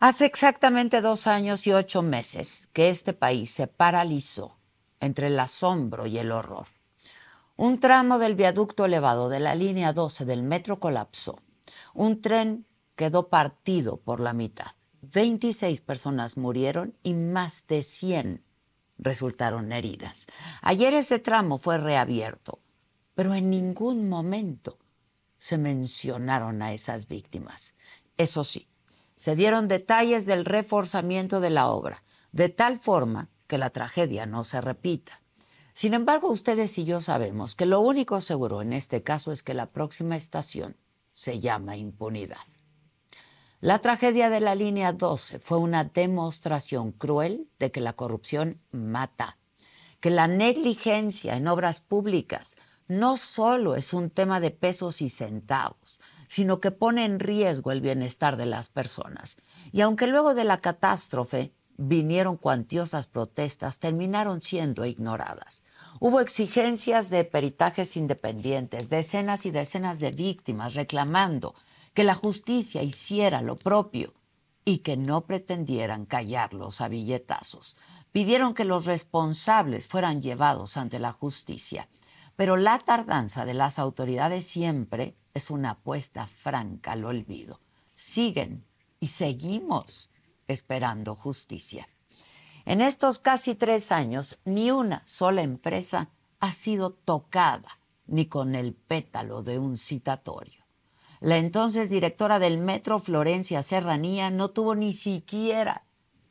[0.00, 4.56] Hace exactamente dos años y ocho meses que este país se paralizó
[5.00, 6.66] entre el asombro y el horror.
[7.56, 11.42] Un tramo del viaducto elevado de la línea 12 del metro colapsó.
[11.92, 14.72] Un tren quedó partido por la mitad.
[15.02, 18.42] 26 personas murieron y más de 100
[18.96, 20.26] resultaron heridas.
[20.62, 22.60] Ayer ese tramo fue reabierto,
[23.14, 24.78] pero en ningún momento
[25.38, 27.73] se mencionaron a esas víctimas.
[28.16, 28.68] Eso sí,
[29.16, 34.44] se dieron detalles del reforzamiento de la obra, de tal forma que la tragedia no
[34.44, 35.20] se repita.
[35.72, 39.54] Sin embargo, ustedes y yo sabemos que lo único seguro en este caso es que
[39.54, 40.76] la próxima estación
[41.12, 42.38] se llama impunidad.
[43.60, 49.38] La tragedia de la línea 12 fue una demostración cruel de que la corrupción mata,
[50.00, 52.56] que la negligencia en obras públicas
[52.88, 55.98] no solo es un tema de pesos y centavos,
[56.34, 59.36] sino que pone en riesgo el bienestar de las personas.
[59.70, 65.62] Y aunque luego de la catástrofe vinieron cuantiosas protestas, terminaron siendo ignoradas.
[66.00, 71.54] Hubo exigencias de peritajes independientes, decenas y decenas de víctimas reclamando
[71.92, 74.12] que la justicia hiciera lo propio
[74.64, 77.76] y que no pretendieran callarlos a billetazos.
[78.10, 81.86] Pidieron que los responsables fueran llevados ante la justicia.
[82.36, 87.60] Pero la tardanza de las autoridades siempre es una apuesta franca al olvido.
[87.94, 88.64] Siguen
[89.00, 90.10] y seguimos
[90.48, 91.88] esperando justicia.
[92.64, 96.08] En estos casi tres años, ni una sola empresa
[96.40, 100.64] ha sido tocada ni con el pétalo de un citatorio.
[101.20, 105.84] La entonces directora del Metro, Florencia Serranía, no tuvo ni siquiera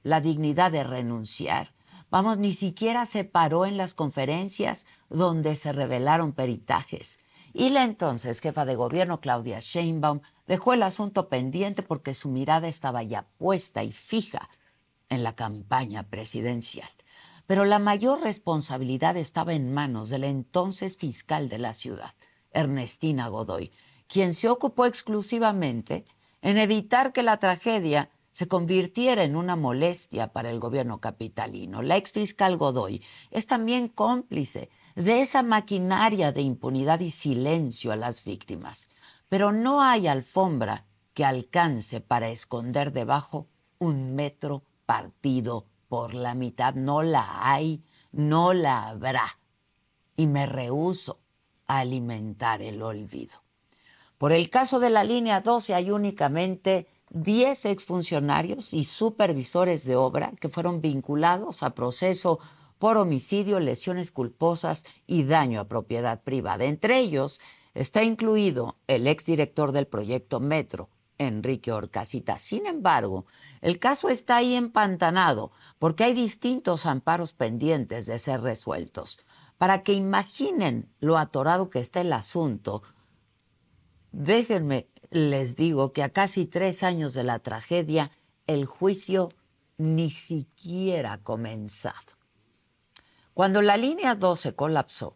[0.03, 1.73] la dignidad de renunciar.
[2.13, 7.17] Vamos, ni siquiera se paró en las conferencias donde se revelaron peritajes.
[7.53, 12.67] Y la entonces jefa de gobierno, Claudia Sheinbaum, dejó el asunto pendiente porque su mirada
[12.67, 14.47] estaba ya puesta y fija
[15.09, 16.87] en la campaña presidencial.
[17.47, 22.13] Pero la mayor responsabilidad estaba en manos del entonces fiscal de la ciudad,
[22.51, 23.71] Ernestina Godoy,
[24.05, 26.05] quien se ocupó exclusivamente
[26.43, 31.81] en evitar que la tragedia se convirtiera en una molestia para el gobierno capitalino.
[31.81, 33.01] La exfiscal Godoy
[33.31, 38.89] es también cómplice de esa maquinaria de impunidad y silencio a las víctimas.
[39.29, 46.73] Pero no hay alfombra que alcance para esconder debajo un metro partido por la mitad.
[46.73, 49.39] No la hay, no la habrá.
[50.15, 51.19] Y me rehúso
[51.67, 53.43] a alimentar el olvido.
[54.17, 60.33] Por el caso de la línea 12 hay únicamente 10 exfuncionarios y supervisores de obra
[60.39, 62.39] que fueron vinculados a proceso
[62.79, 66.65] por homicidio, lesiones culposas y daño a propiedad privada.
[66.65, 67.39] Entre ellos
[67.75, 72.39] está incluido el exdirector del proyecto Metro, Enrique Orcasita.
[72.39, 73.25] Sin embargo,
[73.61, 79.19] el caso está ahí empantanado porque hay distintos amparos pendientes de ser resueltos.
[79.59, 82.81] Para que imaginen lo atorado que está el asunto,
[84.11, 88.11] déjenme les digo que a casi tres años de la tragedia,
[88.47, 89.29] el juicio
[89.77, 92.17] ni siquiera ha comenzado.
[93.33, 95.15] Cuando la línea 12 colapsó,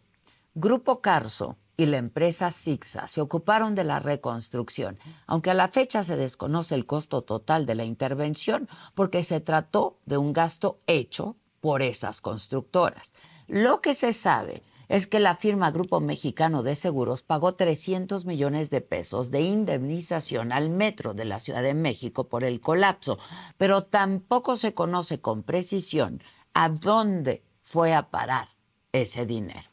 [0.54, 6.02] Grupo Carso y la empresa Sixa se ocuparon de la reconstrucción, aunque a la fecha
[6.02, 11.36] se desconoce el costo total de la intervención porque se trató de un gasto hecho
[11.60, 13.14] por esas constructoras.
[13.46, 18.70] Lo que se sabe es que la firma Grupo Mexicano de Seguros pagó 300 millones
[18.70, 23.18] de pesos de indemnización al metro de la Ciudad de México por el colapso,
[23.56, 26.22] pero tampoco se conoce con precisión
[26.54, 28.48] a dónde fue a parar
[28.92, 29.68] ese dinero.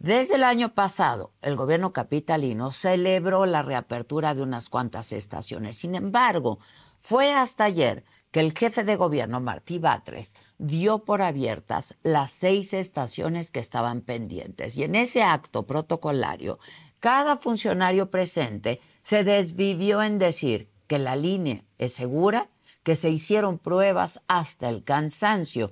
[0.00, 5.76] Desde el año pasado, el gobierno capitalino celebró la reapertura de unas cuantas estaciones.
[5.76, 6.58] Sin embargo,
[6.98, 12.72] fue hasta ayer que el jefe de gobierno, Martí Batres, dio por abiertas las seis
[12.72, 14.76] estaciones que estaban pendientes.
[14.76, 16.58] Y en ese acto protocolario,
[17.00, 22.50] cada funcionario presente se desvivió en decir que la línea es segura,
[22.82, 25.70] que se hicieron pruebas hasta el cansancio.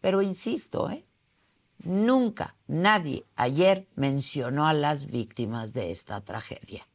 [0.00, 1.04] Pero insisto, ¿eh?
[1.84, 6.86] Nunca nadie ayer mencionó a las víctimas de esta tragedia.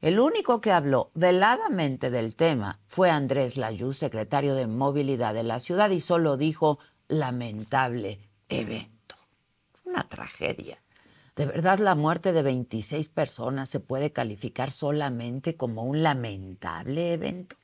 [0.00, 5.60] El único que habló veladamente del tema fue Andrés Layú, secretario de Movilidad de la
[5.60, 8.18] ciudad, y solo dijo lamentable
[8.48, 9.16] evento.
[9.84, 10.82] Una tragedia.
[11.36, 17.56] ¿De verdad la muerte de 26 personas se puede calificar solamente como un lamentable evento?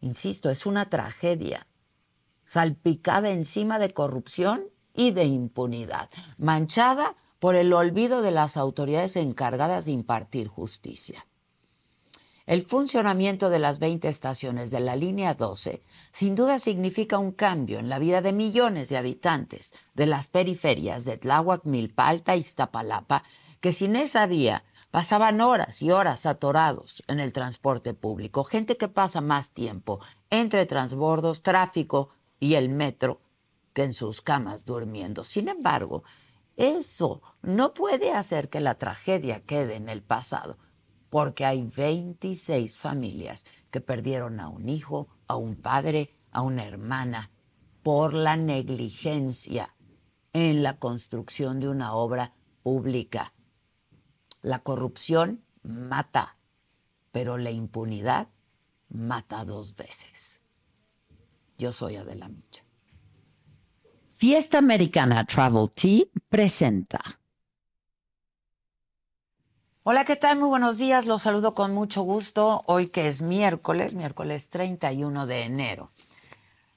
[0.00, 1.66] Insisto, es una tragedia,
[2.44, 9.84] salpicada encima de corrupción y de impunidad, manchada por el olvido de las autoridades encargadas
[9.84, 11.26] de impartir justicia.
[12.46, 17.80] El funcionamiento de las 20 estaciones de la línea 12 sin duda significa un cambio
[17.80, 23.24] en la vida de millones de habitantes de las periferias de Tláhuac, Milpalta y Iztapalapa,
[23.60, 24.62] que sin esa vía
[24.92, 29.98] pasaban horas y horas atorados en el transporte público, gente que pasa más tiempo
[30.30, 33.20] entre transbordos, tráfico y el metro
[33.72, 35.24] que en sus camas durmiendo.
[35.24, 36.04] Sin embargo,
[36.56, 40.58] eso no puede hacer que la tragedia quede en el pasado,
[41.10, 47.30] porque hay 26 familias que perdieron a un hijo, a un padre, a una hermana,
[47.82, 49.74] por la negligencia
[50.32, 53.32] en la construcción de una obra pública.
[54.42, 56.36] La corrupción mata,
[57.12, 58.28] pero la impunidad
[58.88, 60.42] mata dos veces.
[61.58, 62.65] Yo soy Adela Micha.
[64.18, 67.02] Fiesta Americana Travel Tea presenta.
[69.82, 70.38] Hola, ¿qué tal?
[70.38, 71.04] Muy buenos días.
[71.04, 72.62] Los saludo con mucho gusto.
[72.64, 75.90] Hoy que es miércoles, miércoles 31 de enero.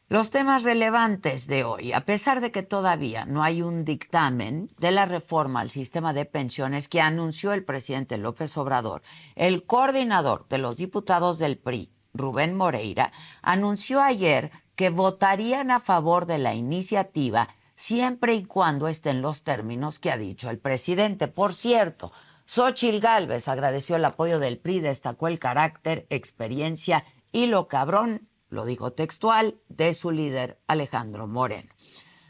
[0.10, 4.92] Los temas relevantes de hoy, a pesar de que todavía no hay un dictamen de
[4.92, 9.02] la reforma al sistema de pensiones que anunció el presidente López Obrador,
[9.36, 16.26] el coordinador de los diputados del PRI, Rubén Moreira, anunció ayer que votarían a favor
[16.26, 21.28] de la iniciativa siempre y cuando estén los términos que ha dicho el presidente.
[21.28, 22.14] Por cierto,
[22.46, 27.04] Xochil Gálvez agradeció el apoyo del PRI, destacó el carácter, experiencia
[27.34, 31.74] y lo cabrón, lo dijo textual, de su líder Alejandro Moreno.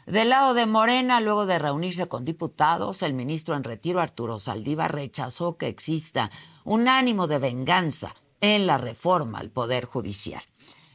[0.06, 4.92] Del lado de Morena, luego de reunirse con diputados, el ministro en retiro Arturo Saldívar
[4.92, 6.32] rechazó que exista
[6.64, 10.42] un ánimo de venganza en la reforma al Poder Judicial.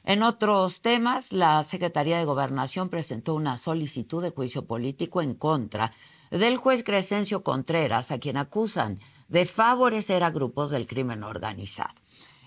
[0.08, 5.92] En otros temas, la Secretaría de Gobernación presentó una solicitud de juicio político en contra
[6.30, 9.00] del juez Crescencio Contreras, a quien acusan
[9.30, 11.96] de favorecer a grupos del crimen organizado.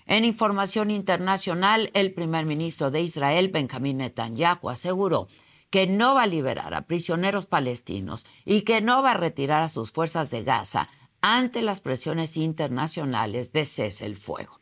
[0.05, 5.27] En información internacional, el primer ministro de Israel, Benjamín Netanyahu, aseguró
[5.69, 9.69] que no va a liberar a prisioneros palestinos y que no va a retirar a
[9.69, 10.87] sus fuerzas de Gaza
[11.21, 14.61] ante las presiones internacionales de cese el fuego.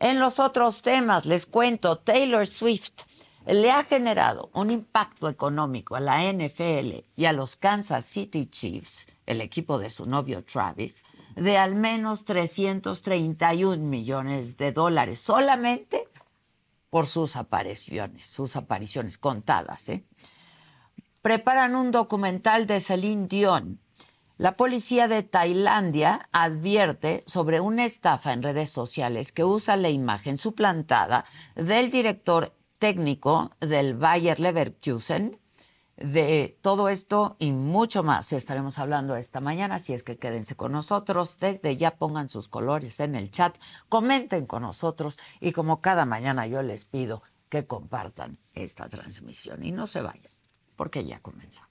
[0.00, 3.02] En los otros temas, les cuento, Taylor Swift
[3.46, 9.06] le ha generado un impacto económico a la NFL y a los Kansas City Chiefs,
[9.26, 11.02] el equipo de su novio Travis,
[11.34, 16.06] de al menos 331 millones de dólares solamente
[16.90, 19.88] por sus apariciones, sus apariciones contadas.
[19.88, 20.04] ¿eh?
[21.22, 23.80] Preparan un documental de Celine Dion
[24.38, 30.38] la policía de Tailandia advierte sobre una estafa en redes sociales que usa la imagen
[30.38, 31.24] suplantada
[31.56, 35.40] del director técnico del Bayer Leverkusen
[35.96, 40.70] De todo esto y mucho más estaremos hablando esta mañana, así es que quédense con
[40.70, 41.40] nosotros.
[41.40, 46.46] Desde ya pongan sus colores en el chat, comenten con nosotros y como cada mañana
[46.46, 50.30] yo les pido que compartan esta transmisión y no se vayan,
[50.76, 51.67] porque ya comenzamos.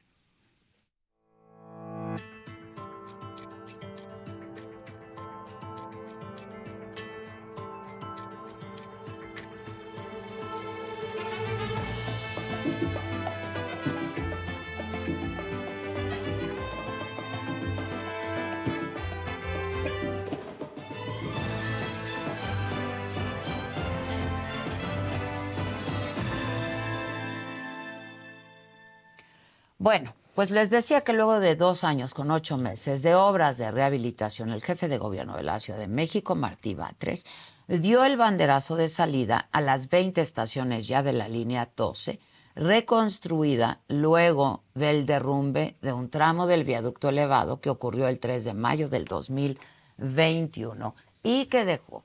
[29.87, 33.71] Bueno, pues les decía que luego de dos años con ocho meses de obras de
[33.71, 37.25] rehabilitación, el jefe de gobierno de la Ciudad de México, Martí Batres,
[37.69, 42.19] dio el banderazo de salida a las 20 estaciones ya de la línea 12,
[42.55, 48.53] reconstruida luego del derrumbe de un tramo del viaducto elevado que ocurrió el 3 de
[48.55, 52.03] mayo del 2021 y que dejó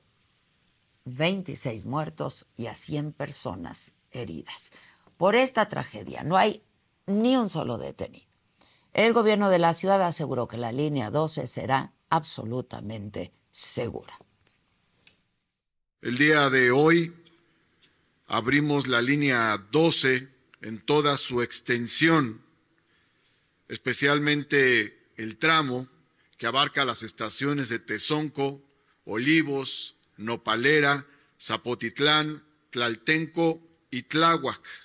[1.03, 4.71] 26 muertos y a 100 personas heridas.
[5.17, 6.63] Por esta tragedia no hay
[7.05, 8.25] ni un solo detenido.
[8.93, 14.13] El gobierno de la ciudad aseguró que la línea 12 será absolutamente segura.
[16.01, 17.13] El día de hoy
[18.27, 20.29] abrimos la línea 12
[20.61, 22.45] en toda su extensión,
[23.67, 25.87] especialmente el tramo
[26.37, 28.61] que abarca las estaciones de Tezonco,
[29.05, 31.07] Olivos, Nopalera,
[31.39, 34.82] Zapotitlán, Tlaltenco y Tláhuac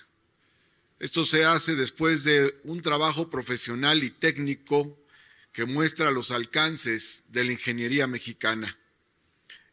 [0.99, 4.99] esto se hace después de un trabajo profesional y técnico
[5.53, 8.77] que muestra los alcances de la ingeniería mexicana.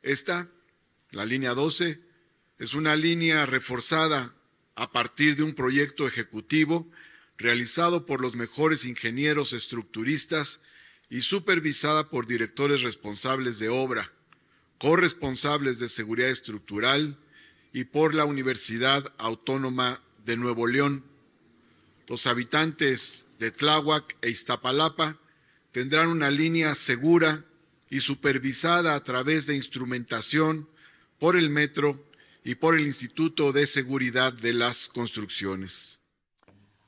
[0.02, 0.48] Esta,
[1.10, 2.00] la línea 12,
[2.58, 4.34] es una línea reforzada
[4.76, 6.88] a partir de un proyecto ejecutivo
[7.38, 10.60] realizado por los mejores ingenieros estructuristas
[11.10, 14.12] y supervisada por directores responsables de obra,
[14.78, 17.18] corresponsables de seguridad estructural
[17.72, 21.04] y por la Universidad Autónoma de Nuevo León
[22.08, 25.18] los habitantes de Tláhuac e Iztapalapa
[25.72, 27.44] tendrán una línea segura
[27.90, 30.68] y supervisada a través de instrumentación
[31.18, 32.04] por el metro
[32.44, 36.00] y por el Instituto de Seguridad de las Construcciones.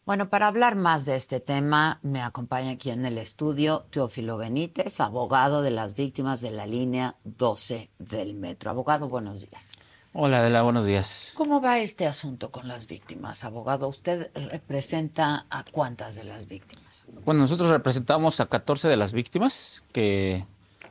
[0.06, 5.00] Bueno, para hablar más de este tema, me acompaña aquí en el estudio Teófilo Benítez,
[5.00, 8.70] abogado de las víctimas de la línea 12 del metro.
[8.70, 9.74] Abogado, buenos días.
[10.20, 11.32] Hola Adela, buenos días.
[11.36, 13.86] ¿Cómo va este asunto con las víctimas, abogado?
[13.86, 17.06] ¿Usted representa a cuántas de las víctimas?
[17.24, 20.44] Bueno, nosotros representamos a 14 de las víctimas que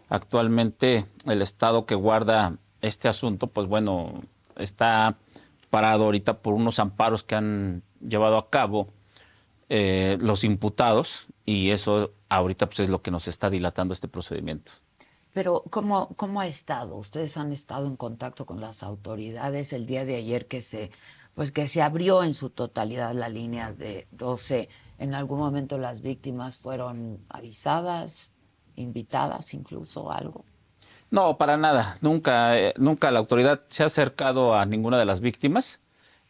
[0.08, 4.24] actualmente el Estado que guarda este asunto, pues bueno,
[4.56, 5.18] está
[5.70, 8.88] parado ahorita por unos amparos que han llevado a cabo
[9.68, 14.72] eh, los imputados y eso ahorita pues es lo que nos está dilatando este procedimiento.
[15.38, 16.96] Pero ¿cómo, ¿cómo ha estado?
[16.96, 20.90] Ustedes han estado en contacto con las autoridades el día de ayer que se,
[21.36, 24.68] pues que se abrió en su totalidad la línea de 12.
[24.98, 28.32] ¿En algún momento las víctimas fueron avisadas,
[28.78, 30.44] invitadas incluso algo?
[31.12, 32.00] No, para nada.
[32.02, 35.82] Nunca, eh, nunca la autoridad se ha acercado a ninguna de las víctimas.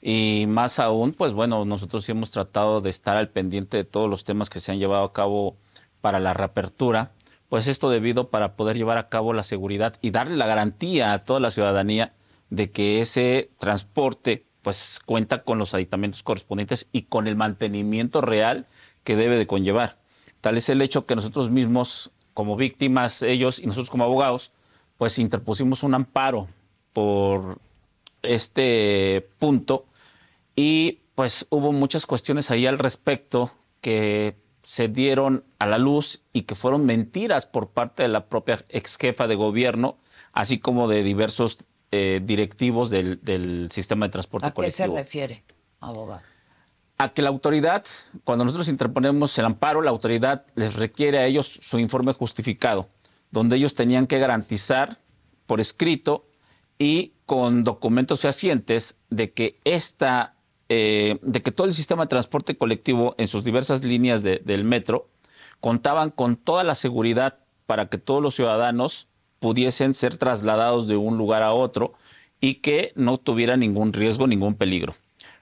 [0.02, 4.10] Y más aún, pues bueno, nosotros sí hemos tratado de estar al pendiente de todos
[4.10, 5.56] los temas que se han llevado a cabo
[6.02, 7.14] para la reapertura
[7.50, 11.20] pues esto debido para poder llevar a cabo la seguridad y darle la garantía a
[11.20, 12.13] toda la ciudadanía
[12.50, 18.66] de que ese transporte pues cuenta con los aditamentos correspondientes y con el mantenimiento real
[19.04, 19.98] que debe de conllevar.
[20.42, 24.51] Tal es el hecho que nosotros mismos, como víctimas, ellos y nosotros como abogados,
[24.98, 26.48] pues interpusimos un amparo
[26.92, 27.60] por
[28.24, 29.86] este punto
[30.56, 34.36] y pues hubo muchas cuestiones ahí al respecto que
[34.68, 38.98] se dieron a la luz y que fueron mentiras por parte de la propia ex
[38.98, 39.98] jefa de gobierno,
[40.34, 41.60] así como de diversos
[41.92, 44.84] eh, directivos del, sistema de transporte colectivo.
[44.84, 45.44] ¿A qué se refiere,
[45.80, 46.20] abogado?
[46.98, 47.86] A que la autoridad,
[48.26, 52.90] cuando nosotros interponemos el amparo, la autoridad les requiere a ellos su informe justificado,
[53.32, 54.98] donde ellos tenían que garantizar
[55.46, 56.28] por escrito
[56.78, 60.36] y con documentos fehacientes de que esta
[60.70, 65.08] eh, de que todo el sistema de transporte colectivo en sus diversas líneas del metro
[65.60, 69.08] contaban con toda la seguridad para que todos los ciudadanos
[69.40, 71.94] pudiesen ser trasladados de un lugar a otro
[72.40, 74.96] y que no tuviera ningún riesgo, ningún peligro.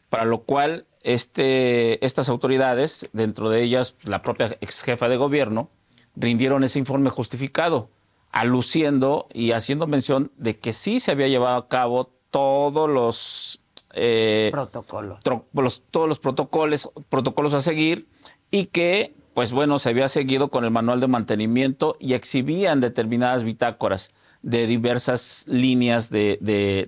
[0.09, 5.69] Para lo cual este, estas autoridades, dentro de ellas la propia ex jefa de gobierno,
[6.15, 7.89] rindieron ese informe justificado,
[8.31, 13.61] aluciendo y haciendo mención de que sí se había llevado a cabo todos los
[13.95, 15.19] eh, Protocolo.
[15.23, 18.07] todos los protocolos, protocolos a seguir
[18.51, 23.43] y que, pues bueno, se había seguido con el manual de mantenimiento y exhibían determinadas
[23.43, 24.11] bitácoras
[24.41, 26.37] de diversas líneas de,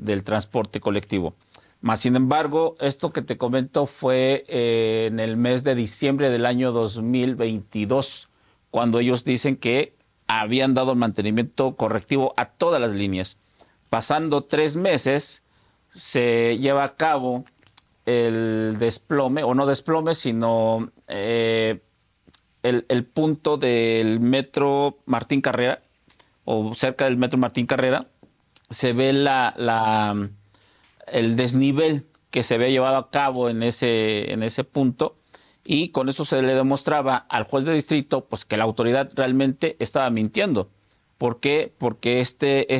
[0.01, 1.33] del transporte colectivo.
[1.79, 6.45] Más sin embargo, esto que te comento fue eh, en el mes de diciembre del
[6.45, 8.29] año 2022,
[8.69, 9.95] cuando ellos dicen que
[10.27, 13.37] habían dado el mantenimiento correctivo a todas las líneas.
[13.89, 15.43] Pasando tres meses,
[15.97, 17.43] se lleva a cabo
[18.05, 21.81] el desplome, o no desplome, sino eh,
[22.63, 25.81] el, punto del metro Martín Carrera,
[26.45, 28.07] o cerca del metro Martín Carrera,
[28.69, 30.15] se ve la,
[31.07, 35.17] el desnivel que se había llevado a cabo en ese, en ese punto
[35.63, 39.75] y con eso se le demostraba al juez de distrito pues que la autoridad realmente
[39.79, 40.69] estaba mintiendo.
[41.17, 41.73] ¿Por qué?
[41.77, 42.73] Porque este,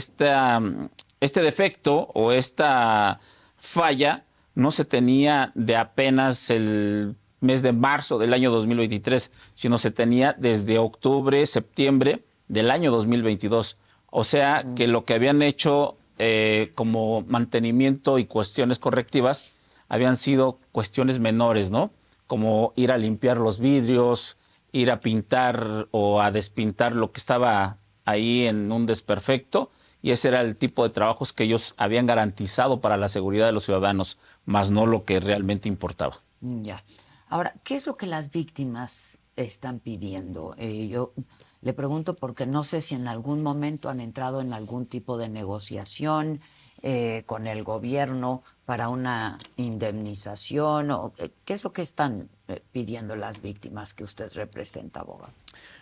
[1.19, 3.19] este defecto o esta
[3.55, 9.91] falla no se tenía de apenas el mes de marzo del año 2023, sino se
[9.91, 13.77] tenía desde octubre, septiembre del año 2022.
[14.09, 19.55] O sea que lo que habían hecho eh, como mantenimiento y cuestiones correctivas
[19.89, 21.91] habían sido cuestiones menores, ¿no?
[22.25, 24.37] Como ir a limpiar los vidrios,
[24.71, 29.71] ir a pintar o a despintar lo que estaba ahí en un desperfecto
[30.07, 33.51] y ese era el tipo de trabajos que ellos habían garantizado para la seguridad de
[33.51, 36.21] los ciudadanos, más no lo que realmente importaba.
[36.39, 36.81] Ya.
[37.27, 40.55] Ahora, ¿qué es lo que las víctimas están pidiendo?
[40.57, 41.11] Eh, yo
[41.59, 45.27] le pregunto porque no sé si en algún momento han entrado en algún tipo de
[45.27, 46.39] negociación
[46.83, 52.29] eh, con el gobierno para una indemnización o eh, qué es lo que están
[52.71, 55.33] pidiendo las víctimas que usted representa, abogado.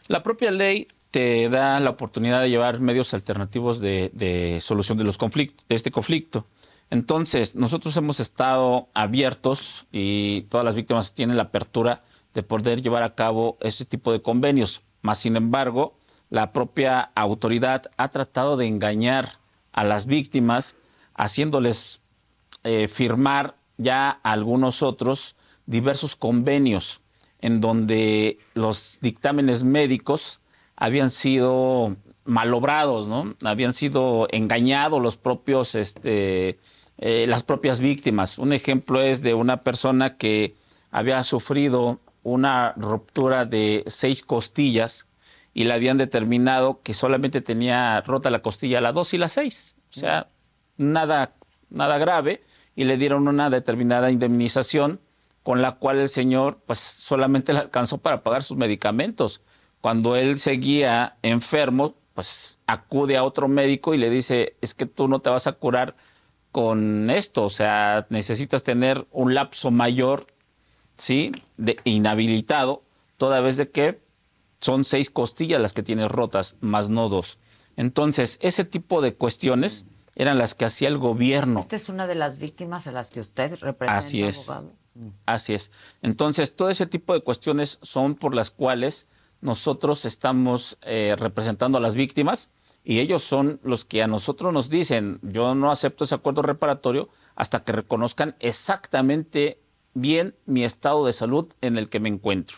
[0.08, 5.18] La propia ley te da la oportunidad de llevar medios alternativos de, solución de los
[5.18, 6.46] conflictos, de este conflicto.
[6.90, 12.04] Entonces, nosotros hemos estado abiertos y todas las víctimas tienen la apertura
[12.34, 14.82] de poder llevar a cabo este tipo de convenios.
[15.04, 15.98] Más sin embargo,
[16.30, 19.40] la propia autoridad ha tratado de engañar
[19.72, 20.76] a las víctimas,
[21.14, 22.02] haciéndoles
[22.66, 27.00] eh, firmar ya algunos otros diversos convenios
[27.40, 30.42] en donde los dictámenes médicos
[30.76, 33.36] habían sido malobrados, ¿no?
[33.44, 36.60] Habían sido engañados los propios, este,
[36.98, 38.38] eh, las propias víctimas.
[38.38, 40.56] Un ejemplo es de una persona que
[40.92, 45.08] había sufrido una ruptura de seis costillas
[45.54, 49.76] y le habían determinado que solamente tenía rota la costilla la dos y la seis.
[49.96, 50.30] O sea,
[50.78, 51.36] nada,
[51.70, 52.44] nada grave
[52.76, 55.00] y le dieron una determinada indemnización
[55.44, 59.42] con la cual el señor pues solamente le alcanzó para pagar sus medicamentos
[59.86, 65.08] cuando él seguía enfermo, pues acude a otro médico y le dice, es que tú
[65.08, 65.96] no te vas a curar
[66.52, 70.26] con esto, o sea, necesitas tener un lapso mayor,
[70.98, 71.32] ¿sí?
[71.58, 72.82] De inhabilitado,
[73.18, 74.02] toda vez de que
[74.60, 77.38] son seis costillas las que tienes rotas, más no dos.
[77.76, 81.60] Entonces, ese tipo de cuestiones eran las que hacía el gobierno.
[81.60, 84.52] Esta es una de las víctimas a las que usted representa, Así es.
[85.28, 85.72] Así es.
[86.02, 89.10] Entonces, todo ese tipo de cuestiones son por las cuales
[89.46, 92.50] nosotros estamos eh, representando a las víctimas
[92.84, 97.10] y ellos son los que a nosotros nos dicen, yo no acepto ese acuerdo reparatorio
[97.36, 99.60] hasta que reconozcan exactamente
[99.94, 102.58] bien mi estado de salud en el que me encuentro.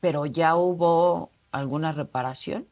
[0.00, 2.66] Pero ya hubo alguna reparación.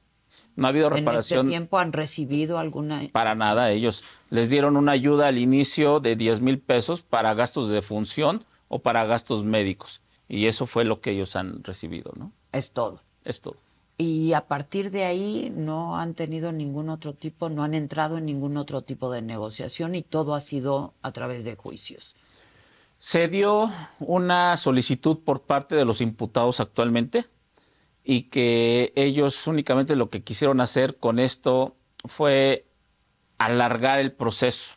[0.56, 1.40] No ha habido reparación.
[1.40, 3.02] ¿En este tiempo han recibido alguna?
[3.12, 7.70] Para nada, ellos les dieron una ayuda al inicio de 10 mil pesos para gastos
[7.70, 10.00] de función o para gastos médicos.
[10.28, 12.32] Y eso fue lo que ellos han recibido, ¿no?
[12.52, 13.00] Es todo.
[13.24, 13.56] Es todo.
[13.96, 18.26] Y a partir de ahí no han tenido ningún otro tipo, no han entrado en
[18.26, 22.16] ningún otro tipo de negociación y todo ha sido a través de juicios.
[22.98, 27.26] Se dio una solicitud por parte de los imputados actualmente
[28.02, 32.66] y que ellos únicamente lo que quisieron hacer con esto fue
[33.38, 34.76] alargar el proceso,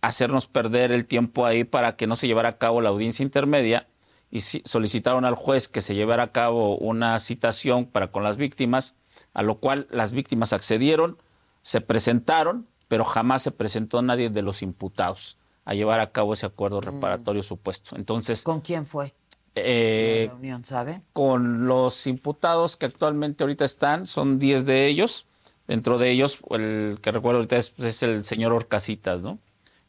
[0.00, 3.86] hacernos perder el tiempo ahí para que no se llevara a cabo la audiencia intermedia
[4.30, 8.94] y solicitaron al juez que se llevara a cabo una citación para con las víctimas,
[9.34, 11.18] a lo cual las víctimas accedieron,
[11.62, 16.46] se presentaron, pero jamás se presentó nadie de los imputados a llevar a cabo ese
[16.46, 16.84] acuerdo mm.
[16.84, 17.96] reparatorio supuesto.
[17.96, 19.14] Entonces, ¿con quién fue?
[19.56, 21.02] Eh, la reunión, sabe?
[21.12, 25.26] Con los imputados que actualmente ahorita están, son 10 de ellos.
[25.66, 29.38] Dentro de ellos, el que recuerdo ahorita es, es el señor Orcasitas, ¿no?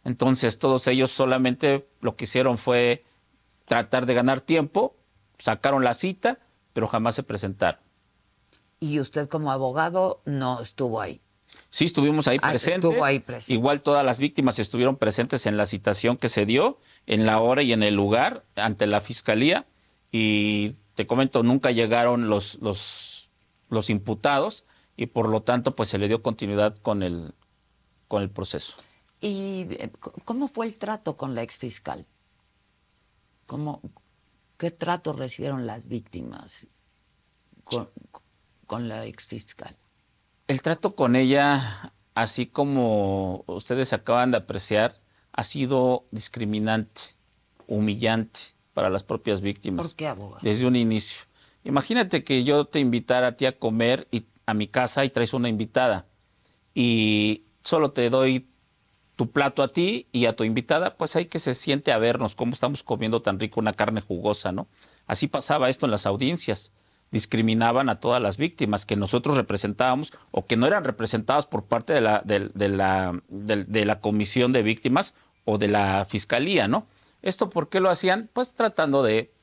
[0.03, 3.03] Entonces, todos ellos solamente lo que hicieron fue
[3.71, 4.97] tratar de ganar tiempo,
[5.37, 6.39] sacaron la cita,
[6.73, 7.79] pero jamás se presentaron.
[8.81, 11.21] Y usted como abogado no estuvo ahí.
[11.69, 12.83] Sí, estuvimos ahí Ah, presentes.
[12.91, 13.53] estuvo ahí presente.
[13.53, 17.61] Igual todas las víctimas estuvieron presentes en la citación que se dio, en la hora
[17.63, 19.65] y en el lugar, ante la fiscalía.
[20.11, 23.29] Y te comento, nunca llegaron los, los,
[23.69, 24.65] los imputados
[24.97, 27.33] y por lo tanto, pues se le dio continuidad con el,
[28.09, 28.75] con el proceso.
[29.21, 29.91] ¿Y eh,
[30.25, 32.05] cómo fue el trato con la exfiscal?
[33.51, 33.81] ¿Cómo,
[34.57, 36.67] ¿Qué trato recibieron las víctimas
[37.65, 37.89] con,
[38.65, 39.75] con la exfiscal?
[40.47, 45.01] El trato con ella, así como ustedes acaban de apreciar,
[45.33, 47.01] ha sido discriminante,
[47.67, 48.39] humillante
[48.73, 49.85] para las propias víctimas.
[49.85, 50.39] ¿Por qué, abogado?
[50.41, 51.25] Desde un inicio.
[51.65, 55.33] Imagínate que yo te invitara a ti a comer y, a mi casa y traes
[55.33, 56.07] una invitada
[56.73, 58.47] y solo te doy
[59.15, 62.35] tu plato a ti y a tu invitada, pues hay que se siente a vernos
[62.35, 64.67] cómo estamos comiendo tan rico una carne jugosa, ¿no?
[65.05, 66.71] Así pasaba esto en las audiencias.
[67.11, 71.91] Discriminaban a todas las víctimas que nosotros representábamos o que no eran representadas por parte
[71.93, 76.87] de la, de, la, comisión de víctimas o de la fiscalía, ¿no?
[77.21, 78.29] ¿Esto por qué lo hacían?
[78.31, 79.33] Pues tratando de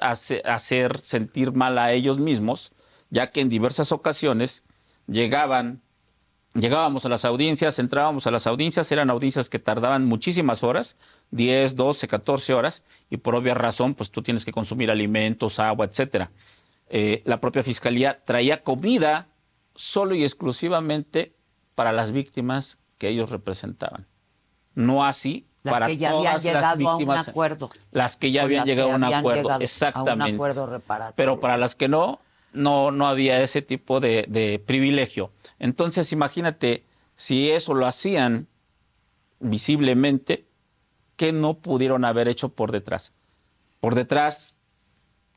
[0.00, 2.70] hace- hacer sentir mal a ellos mismos,
[3.10, 4.64] ya que en diversas ocasiones
[5.08, 5.82] llegaban
[6.56, 10.96] Llegábamos a las audiencias, entrábamos a las audiencias, eran audiencias que tardaban muchísimas horas,
[11.30, 15.84] 10, 12, 14 horas, y por obvia razón, pues tú tienes que consumir alimentos, agua,
[15.84, 16.30] etcétera.
[16.88, 19.28] Eh, la propia fiscalía traía comida
[19.74, 21.34] solo y exclusivamente
[21.74, 24.06] para las víctimas que ellos representaban.
[24.74, 27.28] No así Las para que ya habían las llegado a un víctimas.
[27.28, 27.70] acuerdo.
[27.90, 30.34] Las que ya habían las que llegado a un habían acuerdo, llegado a un exactamente.
[30.34, 31.16] acuerdo reparatorio.
[31.16, 32.20] Pero para las que no,
[32.56, 35.32] no, no había ese tipo de, privilegio.
[35.58, 38.48] Entonces, imagínate, si eso lo hacían
[39.38, 40.46] visiblemente,
[41.16, 43.12] ¿qué no pudieron haber hecho por detrás?
[43.80, 44.56] Por detrás,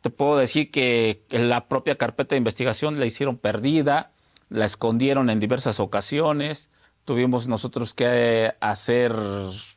[0.01, 4.11] te puedo decir que, la propia carpeta de investigación la hicieron perdida,
[4.49, 6.71] la escondieron en diversas ocasiones.
[7.05, 9.13] Tuvimos nosotros que hacer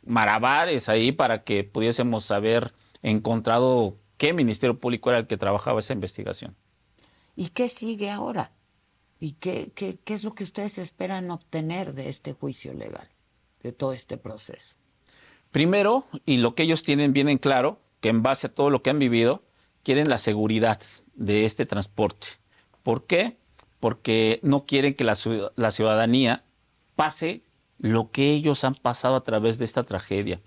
[0.06, 5.92] malabares ahí para que pudiésemos haber encontrado qué Ministerio Público era el que trabajaba esa
[5.92, 6.56] investigación.
[7.42, 8.52] ¿Y qué sigue ahora?
[9.18, 13.08] ¿Y qué, qué, qué es lo que ustedes esperan obtener de este juicio legal,
[13.64, 14.76] de todo este proceso?
[15.50, 18.84] Primero, y lo que ellos tienen bien en claro, que en base a todo lo
[18.84, 19.42] que han vivido,
[19.82, 20.80] quieren la seguridad
[21.14, 22.28] de este transporte.
[22.84, 23.38] ¿Por qué?
[23.80, 25.16] Porque no quieren que la,
[25.56, 26.44] la ciudadanía
[26.94, 27.42] pase
[27.78, 30.40] lo que ellos han pasado a través de esta tragedia.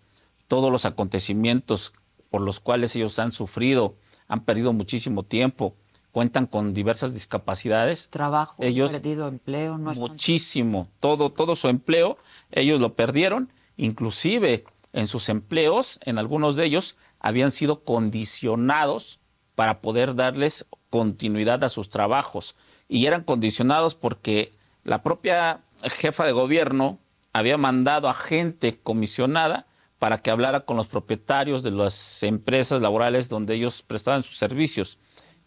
[0.48, 1.92] Todos los acontecimientos
[2.30, 3.98] por los cuales ellos han sufrido,
[4.30, 5.76] han perdido muchísimo tiempo,
[6.16, 8.10] cuentan con diversas discapacidades.
[8.10, 10.88] Trabajo, Ellos- perdido empleo, no muchísimo.
[11.02, 12.18] Todo, todo su empleo,
[12.52, 13.52] ellos lo perdieron.
[13.76, 19.20] Inclusive en sus empleos, en algunos de ellos, habían sido condicionados
[19.56, 22.56] para poder darles continuidad a sus trabajos.
[22.88, 24.54] Y eran condicionados porque
[24.86, 26.98] la propia jefa de gobierno
[27.34, 29.68] había mandado a gente comisionada
[30.00, 34.98] para que hablara con los propietarios de las empresas laborales donde ellos prestaban sus servicios.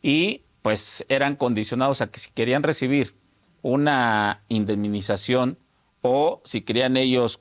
[0.03, 3.15] Y pues eran condicionados a que si querían recibir
[3.63, 5.57] una indemnización
[6.03, 7.41] o si querían ellos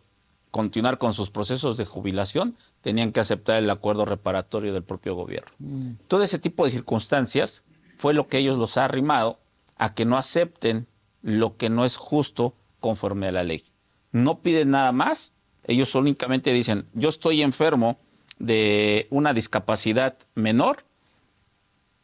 [0.50, 5.52] continuar con sus procesos de jubilación, tenían que aceptar el acuerdo reparatorio del propio gobierno.
[6.08, 7.66] Todo ese tipo de circunstancias
[7.98, 9.42] fue lo que ellos los ha arrimado
[9.76, 10.88] a que no acepten
[11.22, 13.66] lo que no es justo conforme a la ley.
[14.14, 15.34] No piden nada más,
[15.66, 18.00] ellos únicamente dicen, yo estoy enfermo
[18.40, 20.86] de una discapacidad menor,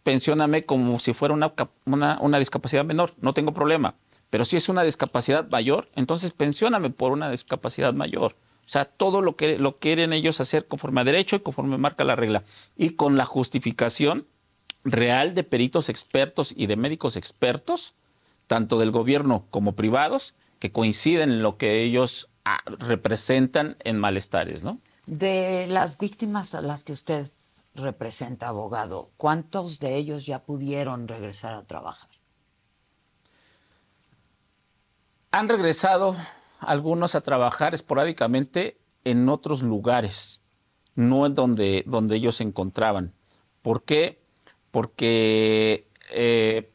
[0.03, 1.53] pensióname como si fuera una,
[1.85, 3.95] una, una discapacidad menor, no tengo problema.
[4.29, 8.35] Pero si es una discapacidad mayor, entonces pensióname por una discapacidad mayor.
[8.65, 12.03] O sea, todo lo que lo quieren ellos hacer conforme a derecho y conforme marca
[12.03, 12.43] la regla.
[12.75, 14.25] Y con la justificación
[14.83, 17.93] real de peritos expertos y de médicos expertos,
[18.47, 24.63] tanto del gobierno como privados, que coinciden en lo que ellos ah, representan en malestares,
[24.63, 24.79] ¿no?
[25.05, 27.27] De las víctimas a las que usted
[27.75, 32.09] representa, abogado, ¿cuántos de ellos ya pudieron regresar a trabajar?
[35.31, 36.15] Han regresado
[36.59, 40.41] algunos a trabajar esporádicamente en otros lugares,
[40.95, 43.13] no en donde, donde ellos se encontraban.
[43.61, 44.21] ¿Por qué?
[44.71, 46.71] Porque eh,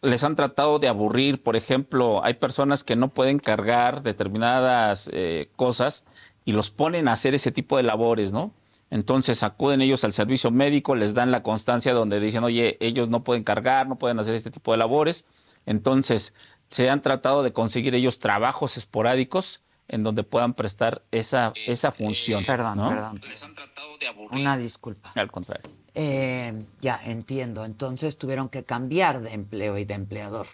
[0.00, 1.42] les han tratado de aburrir.
[1.42, 6.04] Por ejemplo, hay personas que no pueden cargar determinadas eh, cosas
[6.44, 8.54] y los ponen a hacer ese tipo de labores, ¿no?
[8.90, 13.22] Entonces acuden ellos al servicio médico, les dan la constancia donde dicen, oye, ellos no
[13.22, 15.24] pueden cargar, no pueden hacer este tipo de labores.
[15.66, 16.34] Entonces
[16.70, 22.44] se han tratado de conseguir ellos trabajos esporádicos en donde puedan prestar esa, esa función.
[22.44, 22.88] Perdón, ¿no?
[22.90, 23.20] perdón.
[23.26, 24.40] Les han tratado de aburrir.
[24.40, 25.12] Una disculpa.
[25.14, 25.70] Al contrario.
[25.94, 27.64] Eh, ya, entiendo.
[27.64, 30.46] Entonces tuvieron que cambiar de empleo y de empleador.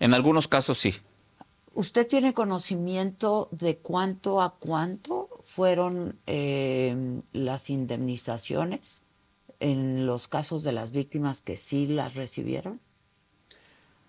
[0.00, 0.94] En algunos casos sí.
[1.74, 9.04] ¿Usted tiene conocimiento de cuánto a cuánto fueron eh, las indemnizaciones
[9.60, 12.80] en los casos de las víctimas que sí las recibieron?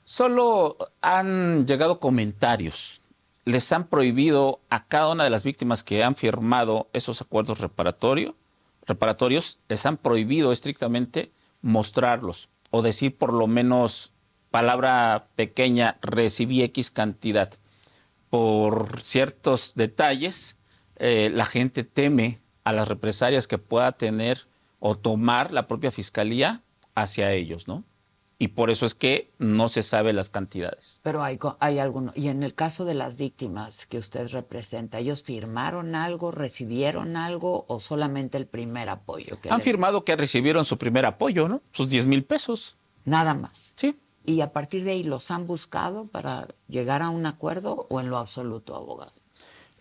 [0.05, 3.01] Solo han llegado comentarios.
[3.43, 8.35] Les han prohibido a cada una de las víctimas que han firmado esos acuerdos reparatorios,
[9.67, 14.13] les han prohibido estrictamente mostrarlos o decir por lo menos
[14.51, 17.51] palabra pequeña, recibí X cantidad.
[18.29, 20.57] Por ciertos detalles,
[20.97, 24.47] eh, la gente teme a las represalias que pueda tener
[24.79, 26.63] o tomar la propia fiscalía
[26.95, 27.83] hacia ellos, ¿no?
[28.37, 30.99] Y por eso es que no se sabe las cantidades.
[31.03, 32.11] Pero hay, hay alguno.
[32.15, 37.65] Y en el caso de las víctimas que usted representa, ¿ellos firmaron algo, recibieron algo
[37.69, 39.37] o solamente el primer apoyo?
[39.49, 41.61] Han firmado que recibieron su primer apoyo, ¿no?
[41.71, 42.75] Sus 10 mil pesos.
[43.05, 43.73] Nada más.
[43.77, 47.99] Sí y a partir de ahí los han buscado para llegar a un acuerdo o
[47.99, 49.11] en lo absoluto, abogado?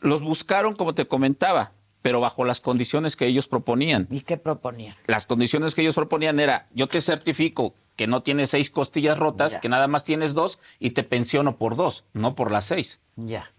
[0.01, 4.07] Los buscaron, como te comentaba, pero bajo las condiciones que ellos proponían.
[4.11, 4.95] ¿Y qué proponían?
[5.07, 9.59] Las condiciones que ellos proponían era, yo te certifico que no tienes seis costillas rotas,
[9.59, 13.01] que nada más tienes dos y te pensiono por dos, no por las seis.
[13.17, 13.53] Ya.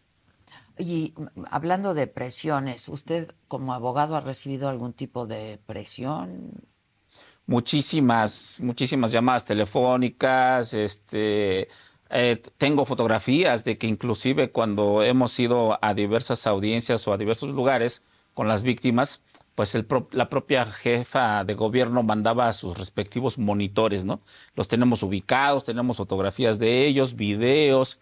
[0.78, 1.14] Y
[1.50, 6.52] hablando de presiones, ¿usted como abogado ha recibido algún tipo de presión?
[7.48, 11.68] muchísimas, muchísimas llamadas telefónicas, este,
[12.10, 17.50] eh, tengo fotografías de que inclusive cuando hemos ido a diversas audiencias o a diversos
[17.50, 19.22] lugares con las víctimas,
[19.56, 24.22] pues el la propia jefa de gobierno mandaba a sus respectivos monitores, ¿no?
[24.56, 28.00] Los tenemos ubicados, tenemos fotografías de ellos, videos,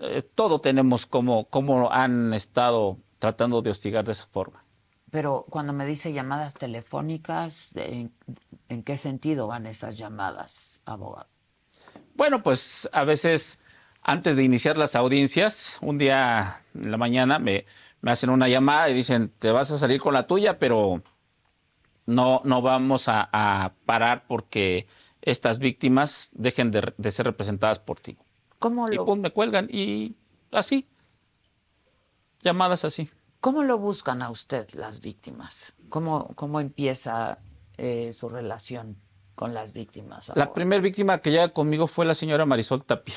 [0.00, 4.64] eh, todo tenemos como, como han estado tratando de hostigar de esa forma.
[5.10, 11.28] Pero cuando me dice llamadas telefónicas, ¿en, qué sentido van esas llamadas, abogado?
[12.14, 13.58] Bueno, pues a veces
[14.02, 17.66] antes de iniciar las audiencias, un día en la mañana me,
[18.02, 21.02] hacen una llamada y dicen, te vas a salir con la tuya, pero
[22.06, 24.86] no, no vamos a, parar porque
[25.22, 28.18] estas víctimas dejen de, ser representadas por ti.
[28.58, 28.94] ¿Cómo lo...?
[28.94, 30.14] Y pues me cuelgan y
[30.52, 30.86] así,
[32.42, 33.10] llamadas así.
[33.40, 35.74] ¿Cómo lo buscan a usted las víctimas?
[35.88, 37.38] ¿Cómo, cómo empieza
[37.76, 38.98] eh, su relación
[39.34, 40.32] con las víctimas?
[40.34, 43.16] La primera víctima que llega conmigo fue la señora Marisol Tapia,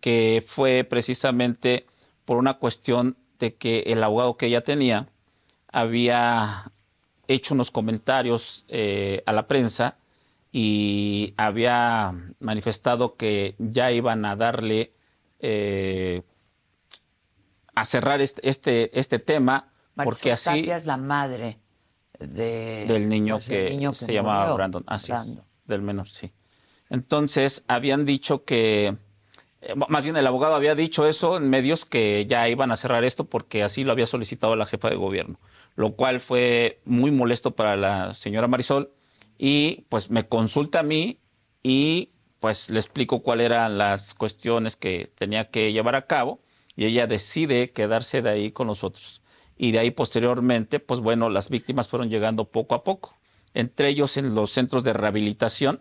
[0.00, 1.86] que fue precisamente
[2.24, 5.08] por una cuestión de que el abogado que ella tenía
[5.70, 6.72] había
[7.28, 9.98] hecho unos comentarios eh, a la prensa
[10.50, 14.94] y había manifestado que ya iban a darle
[15.40, 16.22] eh,
[17.74, 20.68] a cerrar este, este, este tema, porque así...
[20.68, 21.58] es la madre
[22.18, 24.84] de, del niño, pues, que, se llamaba Brandon.
[24.86, 25.12] Así
[25.66, 26.32] del menor, sí.
[26.90, 28.96] Entonces, habían dicho que,
[29.60, 33.04] eh, más bien el abogado había dicho eso en medios que ya iban a cerrar
[33.04, 35.38] esto porque así lo había solicitado la jefa de gobierno,
[35.76, 38.90] lo cual fue muy molesto para la señora Marisol
[39.36, 41.18] y pues me consulta a mí
[41.62, 46.40] y pues le explico cuáles eran las cuestiones que tenía que llevar a cabo
[46.76, 49.20] y ella decide quedarse de ahí con nosotros.
[49.58, 53.18] Y de ahí posteriormente, pues bueno, las víctimas fueron llegando poco a poco.
[53.54, 55.80] Entre ellos en los centros de rehabilitación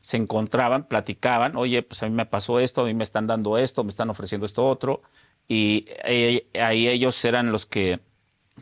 [0.00, 3.58] se encontraban, platicaban, oye, pues a mí me pasó esto, a mí me están dando
[3.58, 5.02] esto, me están ofreciendo esto otro.
[5.46, 8.00] Y eh, ahí ellos eran los que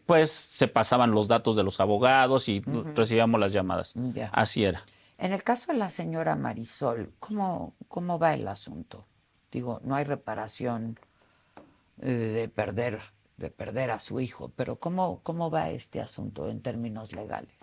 [0.05, 2.61] pues se pasaban los datos de los abogados y
[2.94, 3.94] recibíamos las llamadas.
[4.33, 4.85] Así era.
[5.18, 9.07] En el caso de la señora Marisol, ¿cómo, ¿cómo va el asunto?
[9.50, 10.98] Digo, no hay reparación
[11.96, 13.00] de perder,
[13.37, 14.53] de perder a su hijo.
[14.57, 17.55] Pero ¿cómo, cómo va este asunto en términos legales?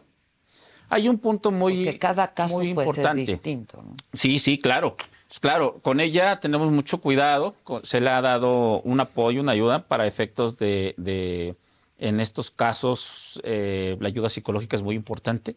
[0.89, 3.21] Hay un punto muy, Porque cada caso muy importante.
[3.25, 3.83] distinto.
[4.13, 4.95] Sí, sí, claro.
[5.27, 7.55] Pues claro, con ella tenemos mucho cuidado.
[7.83, 11.55] Se le ha dado un apoyo, una ayuda para efectos de, de
[11.97, 15.55] en estos casos, eh, la ayuda psicológica es muy importante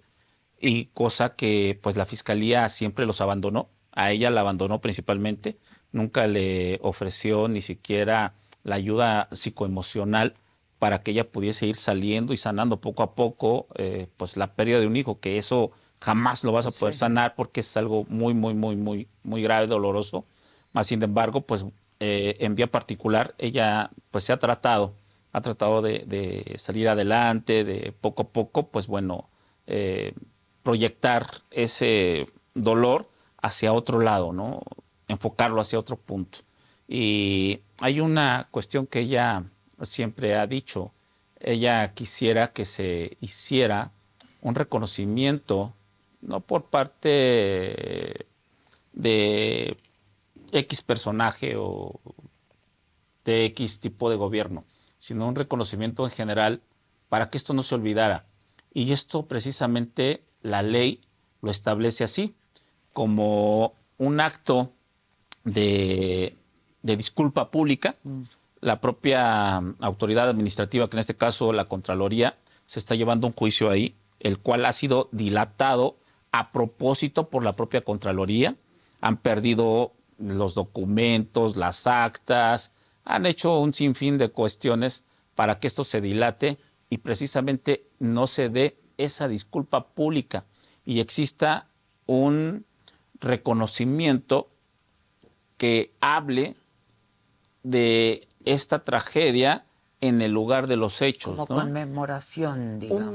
[0.60, 3.68] y cosa que pues la fiscalía siempre los abandonó.
[3.92, 5.58] A ella la abandonó principalmente.
[5.92, 8.34] Nunca le ofreció ni siquiera
[8.66, 10.34] la ayuda psicoemocional
[10.80, 14.80] para que ella pudiese ir saliendo y sanando poco a poco eh, pues la pérdida
[14.80, 18.34] de un hijo, que eso jamás lo vas a poder sanar porque es algo muy,
[18.34, 20.24] muy, muy, muy, muy grave, doloroso.
[20.72, 21.64] Más sin embargo, pues
[22.00, 24.94] eh, en vía particular, ella pues se ha tratado,
[25.32, 29.28] ha tratado de, salir adelante, de poco a poco, pues bueno,
[29.68, 30.12] eh,
[30.64, 33.08] proyectar ese dolor
[33.40, 34.62] hacia otro lado, ¿no?
[35.06, 36.40] Enfocarlo hacia otro punto.
[36.88, 39.44] Y hay una cuestión que ella
[39.82, 40.92] siempre ha dicho.
[41.38, 43.92] Ella quisiera que se hiciera
[44.40, 45.74] un reconocimiento,
[46.22, 48.26] no por parte
[48.92, 49.76] de
[50.52, 52.00] X personaje o
[53.24, 54.64] de X tipo de gobierno,
[54.98, 56.62] sino un reconocimiento en general
[57.08, 58.26] para que esto no se olvidara.
[58.72, 61.00] Y esto precisamente la ley
[61.42, 62.34] lo establece así,
[62.92, 64.72] como un acto
[65.44, 66.36] de,
[66.94, 67.96] disculpa pública.
[68.04, 68.22] Mm.
[68.60, 73.70] La propia autoridad administrativa, que en este caso la Contraloría, se está llevando un juicio
[73.70, 75.96] ahí, el cual ha sido dilatado
[76.32, 78.56] a propósito por la propia Contraloría.
[79.00, 82.72] Han perdido los documentos, las actas,
[83.04, 86.58] han hecho un sinfín de cuestiones para que esto se dilate
[86.90, 90.44] y precisamente no se dé esa disculpa pública
[90.84, 91.68] y exista
[92.06, 92.64] un
[93.20, 94.48] reconocimiento
[95.56, 96.56] que hable
[97.66, 99.64] de esta tragedia
[100.00, 101.34] en el lugar de los hechos.
[101.34, 103.02] Como conmemoración, digamos.
[103.02, 103.08] Un,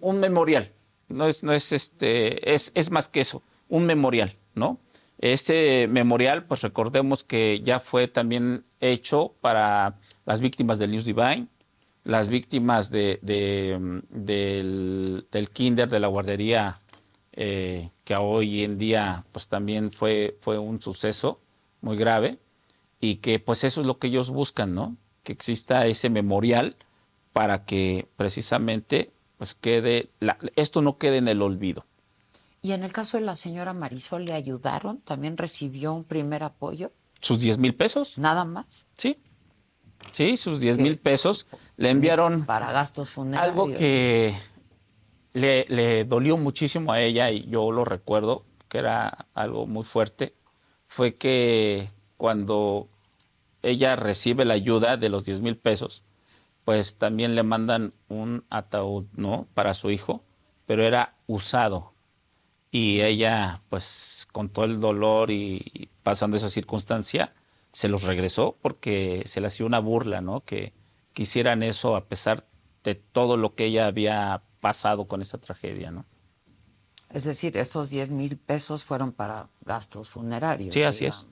[0.00, 0.68] un memorial.
[1.08, 4.78] No es, no es este, es, es más que eso, un memorial, ¿no?
[5.18, 11.46] Ese memorial, pues recordemos que ya fue también hecho para las víctimas del News Divine,
[12.04, 14.02] las víctimas de, del,
[15.52, 16.80] kinder, de la guardería,
[17.32, 21.40] eh, que hoy en día pues también fue, fue un suceso
[21.80, 22.38] muy grave
[23.00, 24.96] y que pues eso es lo que ellos buscan, ¿no?
[25.22, 26.76] Que exista ese memorial
[27.32, 30.10] para que precisamente pues quede,
[30.56, 31.86] esto no quede en el olvido.
[32.60, 34.98] Y en el caso de la señora Marisol, ¿le ayudaron?
[34.98, 36.92] ¿También recibió un primer apoyo?
[37.20, 38.18] ¿Sus 10 mil pesos?
[38.18, 38.88] ¿Nada más?
[38.96, 39.18] Sí.
[40.10, 41.46] Sí, sus 10 mil pesos.
[41.76, 42.44] Le enviaron.
[42.46, 43.52] Para gastos funerarios.
[43.52, 44.36] Algo que
[45.32, 50.34] le, le, dolió muchísimo a ella, y yo lo recuerdo, que era algo muy fuerte.
[50.86, 52.88] Fue que cuando
[53.62, 56.04] ella recibe la ayuda de los 10 mil pesos,
[56.66, 59.48] pues también le mandan un ataúd, ¿no?
[59.54, 60.22] Para su hijo,
[60.66, 61.94] pero era usado
[62.70, 67.32] y ella, pues con todo el dolor y pasando esa circunstancia,
[67.72, 70.44] se los regresó porque se le hacía una burla, ¿no?
[70.44, 70.74] Que
[71.14, 72.44] quisieran eso a pesar
[72.84, 76.04] de todo lo que ella había pasado con esa tragedia, ¿no?
[77.10, 80.74] Es decir, esos 10 mil pesos fueron para gastos funerarios.
[80.74, 81.26] Sí, así es.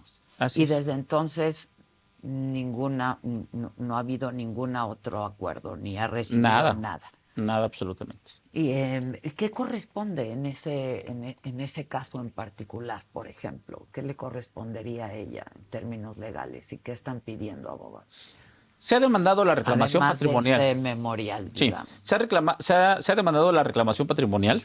[0.55, 1.68] Y desde entonces
[2.22, 6.75] ninguna, no, ha habido ningún otro acuerdo, ni ha recibido nada.
[6.75, 8.33] Nada, nada absolutamente.
[8.53, 13.87] ¿Y em, qué corresponde en ese, en, ese caso en particular, por ejemplo?
[13.92, 18.35] ¿Qué le correspondería a ella en términos legales y qué están pidiendo abogados?
[18.79, 20.61] Se ha demandado la reclamación patrimonial.
[20.61, 21.88] De este memorial, digamos.
[21.88, 24.62] Sí, se ha, reclama, se, ha, se ha demandado la reclamación patrimonial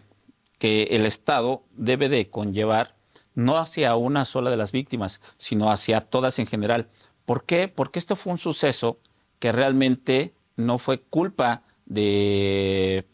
[0.57, 2.95] que el Estado debe de conllevar
[3.35, 6.87] no hacia una sola de las víctimas, sino hacia todas en general.
[7.25, 7.67] ¿Por qué?
[7.67, 8.99] Porque esto fue un suceso
[9.39, 13.05] que realmente no fue culpa de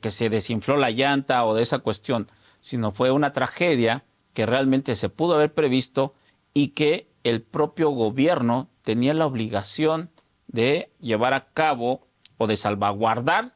[0.00, 2.28] que se desinfló la llanta o de esa cuestión,
[2.60, 4.04] sino fue una tragedia
[4.34, 6.14] que realmente se pudo haber previsto
[6.54, 10.10] y que el propio gobierno tenía la obligación
[10.46, 12.06] de llevar a cabo
[12.38, 13.52] o de salvaguardar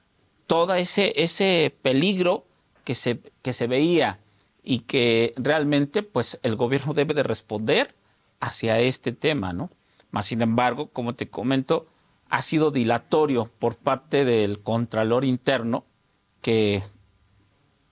[0.47, 2.47] todo ese, ese peligro
[2.85, 4.21] que se, que se veía
[4.65, 7.95] y que realmente pues el gobierno debe de responder
[8.41, 9.71] hacia este tema, ¿no?
[10.11, 11.87] Más sin embargo, como te comento,
[12.31, 15.85] ha sido dilatorio por parte del Contralor Interno
[16.41, 16.83] que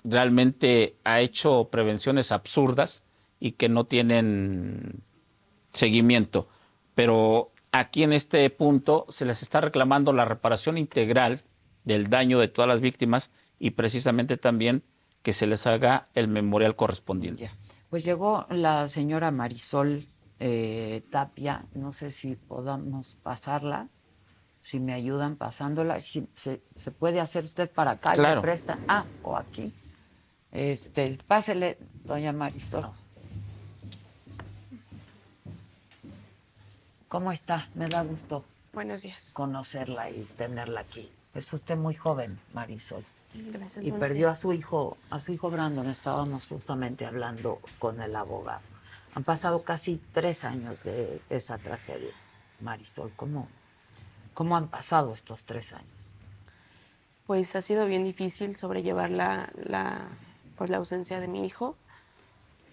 [0.03, 3.05] realmente ha hecho prevenciones absurdas
[3.39, 5.03] y que no tienen
[5.71, 6.49] seguimiento.
[6.95, 11.43] Pero aquí en este punto se les está reclamando la reparación integral
[11.85, 14.83] del daño de todas las víctimas y precisamente también
[15.23, 17.51] que se les haga el memorial correspondiente.
[17.91, 20.07] Pues llegó la señora Marisol
[20.41, 23.89] eh, Tapia, no sé si podamos pasarla
[24.63, 26.61] si me ayudan pasándola, si se,
[26.93, 28.37] puede hacer usted para acá, claro.
[28.37, 29.75] le prestan, ah, o aquí.
[30.53, 32.89] Este, pásele, doña Marisol.
[37.09, 37.69] ¿Cómo está?
[37.75, 38.45] Me da gusto.
[38.73, 39.33] Buenos días.
[39.35, 41.11] Conocerla y tenerla aquí.
[41.35, 43.05] Es usted muy joven, Marisol.
[43.35, 43.87] Gracias.
[43.87, 45.89] Y perdió a su hijo, a su hijo Brandon.
[45.89, 48.65] Estábamos justamente hablando con el abogado.
[49.15, 52.13] Han pasado casi tres años de esa tragedia.
[52.61, 53.49] Marisol, ¿cómo,
[54.35, 56.09] ¿Cómo han pasado estos tres años?
[57.27, 60.09] Pues ha sido bien difícil sobrellevar la, la,
[60.57, 61.77] pues la ausencia de mi hijo.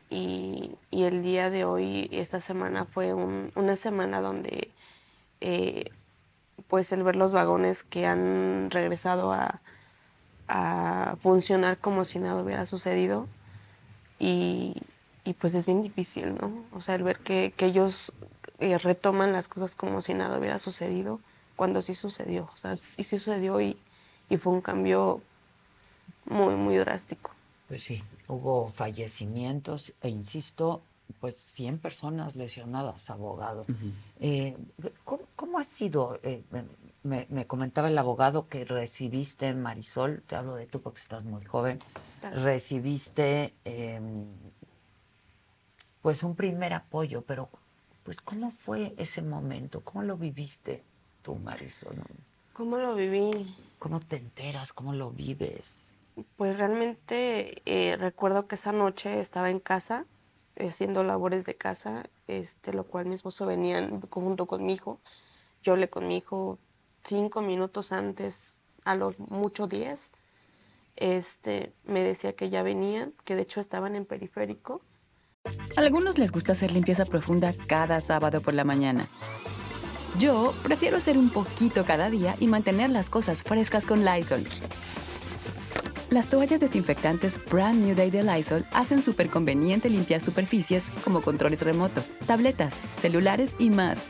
[0.10, 4.72] Y, y, el día de hoy, esta semana, fue una semana donde
[5.40, 5.92] eh,
[6.68, 9.62] pues el ver los vagones que han regresado a,
[10.50, 13.28] a, funcionar como si nada hubiera sucedido.
[14.20, 14.76] Y,
[15.24, 16.66] y, pues es bien difícil, ¿no?
[16.74, 18.14] O sea, el ver que, que ellos
[18.60, 21.22] eh, retoman las cosas como si nada hubiera sucedido
[21.56, 22.50] cuando sí sucedió.
[22.54, 23.78] O sea, sí, sí sucedió y,
[24.30, 25.22] y fue un cambio
[26.26, 27.32] muy, muy drástico.
[27.68, 30.82] Pues sí, hubo fallecimientos e insisto,
[31.20, 33.66] pues 100 personas lesionadas, abogado.
[34.20, 34.58] Eh,
[35.04, 36.20] ¿cómo, ha sido?
[36.24, 36.44] Eh,
[37.04, 41.80] me, comentaba el abogado que recibiste, Marisol, te hablo de tú porque estás muy joven,
[42.34, 44.26] recibiste em,
[46.02, 47.50] pues un primer apoyo, pero
[48.04, 49.82] pues ¿cómo fue ese momento?
[49.82, 50.84] ¿Cómo lo viviste
[51.22, 51.96] tú, Marisol?
[52.54, 53.56] ¿Cómo lo viví?
[53.78, 54.74] ¿Cómo te enteras?
[54.74, 55.94] ¿Cómo lo vives?
[56.36, 60.06] Pues realmente eh, recuerdo que esa noche estaba en casa
[60.60, 65.00] haciendo labores de casa, este, lo cual mi esposo venía junto con mi hijo.
[65.64, 66.58] Yo hablé con mi hijo
[67.04, 70.12] cinco minutos antes, a los mucho diez.
[70.96, 74.82] Este, me decía que ya venían, que de hecho estaban en periférico.
[75.78, 79.08] A algunos les gusta hacer limpieza profunda cada sábado por la mañana.
[80.18, 84.46] Yo prefiero hacer un poquito cada día y mantener las cosas frescas con Lysol.
[86.10, 91.62] Las toallas desinfectantes Brand New Day de Lysol hacen súper conveniente limpiar superficies como controles
[91.62, 94.10] remotos, tabletas, celulares y más,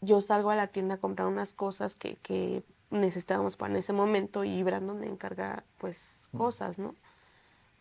[0.00, 4.64] yo salgo a la tienda a comprar unas cosas que, necesitábamos para ese momento y
[4.64, 6.96] Brandon me encarga pues cosas, ¿no?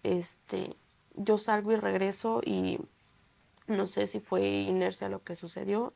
[0.04, 0.76] Este,
[1.16, 2.80] yo salgo y regreso y
[3.66, 5.94] no sé si fue inercia lo que sucedió,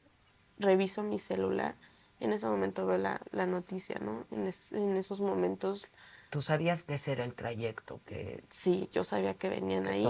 [0.58, 1.76] reviso mi celular,
[2.20, 4.26] en ese momento veo la, noticia, ¿no?
[4.32, 5.88] En, esos momentos...
[6.32, 8.44] ¿Tú sabías que ese era el trayecto que...
[8.50, 10.08] Sí, yo sabía que venían ahí.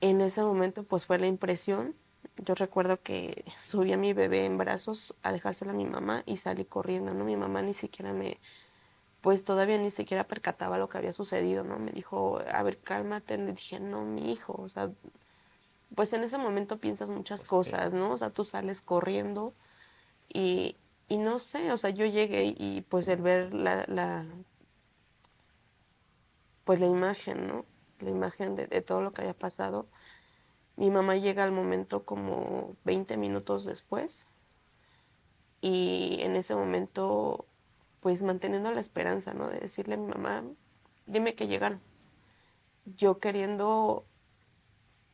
[0.00, 1.94] En ese momento pues fue la impresión
[2.36, 6.36] yo recuerdo que subí a mi bebé en brazos a dejársela a mi mamá y
[6.36, 7.24] salí corriendo, ¿no?
[7.24, 8.38] Mi mamá ni siquiera me,
[9.20, 11.78] pues todavía ni siquiera percataba lo que había sucedido, ¿no?
[11.78, 13.38] Me dijo, a ver, cálmate.
[13.38, 14.90] Le dije, no, mi hijo, o sea,
[15.94, 18.12] pues en ese momento piensas muchas pues cosas, ¿no?
[18.12, 19.54] O sea, tú sales corriendo
[20.28, 20.76] y,
[21.08, 24.26] y no sé, o sea, yo llegué y pues el ver la, la
[26.64, 27.64] pues la imagen, ¿no?
[28.00, 29.86] La imagen de, de todo lo que había pasado
[30.76, 34.28] mi mamá llega al momento como 20 minutos después
[35.60, 37.46] y en ese momento,
[38.00, 39.48] pues manteniendo la esperanza, ¿no?
[39.48, 40.44] De decirle a mi mamá,
[41.06, 41.80] dime que llegaron.
[42.96, 44.04] Yo queriendo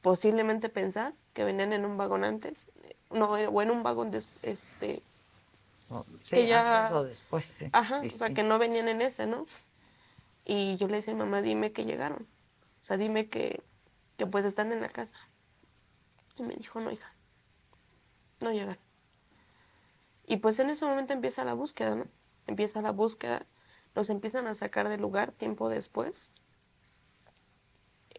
[0.03, 2.67] posiblemente pensar que venían en un vagón antes,
[3.11, 5.01] no, o en un vagón después, este...
[6.29, 7.69] que ya, o después, sí.
[7.73, 9.47] Ajá, o sea, que no venían en ese, ¿no?
[10.45, 12.27] Y yo le decía, mamá, dime que llegaron.
[12.81, 13.63] O sea, dime que,
[14.17, 15.17] que pues están en la casa.
[16.37, 17.15] Y me dijo, no, hija,
[18.41, 18.79] no llegan.
[20.27, 22.07] Y pues en ese momento empieza la búsqueda, ¿no?
[22.47, 23.47] Empieza la búsqueda,
[23.95, 26.33] nos empiezan a sacar del lugar tiempo después.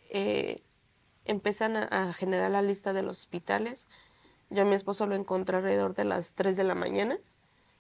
[0.09, 0.61] Eh,
[1.25, 3.87] empiezan a, generar la lista de los hospitales.
[4.49, 7.17] Yo a mi esposo lo encontré alrededor de las 3 de la mañana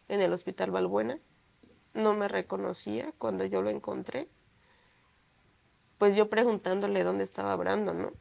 [0.07, 1.19] en el hospital Valbuena.
[1.93, 4.27] No me reconocía cuando yo lo encontré.
[5.99, 8.11] Pues yo preguntándole dónde estaba Brandon, ¿no?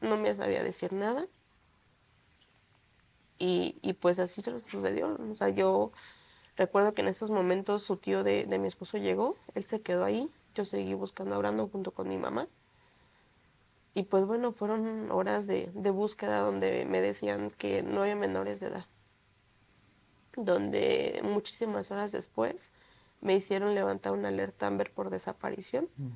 [0.00, 1.26] No me sabía decir nada.
[3.38, 5.16] Y, pues así se sucedió.
[5.30, 5.92] O sea, yo
[6.56, 10.30] recuerdo que en esos momentos su tío de, mi esposo llegó, él se quedó ahí,
[10.54, 12.48] yo seguí buscando a Brandon junto con mi mamá.
[13.94, 18.60] Y pues bueno, fueron horas de, de búsqueda donde me decían que no había menores
[18.60, 18.86] de edad.
[20.36, 22.70] Donde muchísimas horas después
[23.20, 26.08] me hicieron levantar una alerta Amber por desaparición, mm.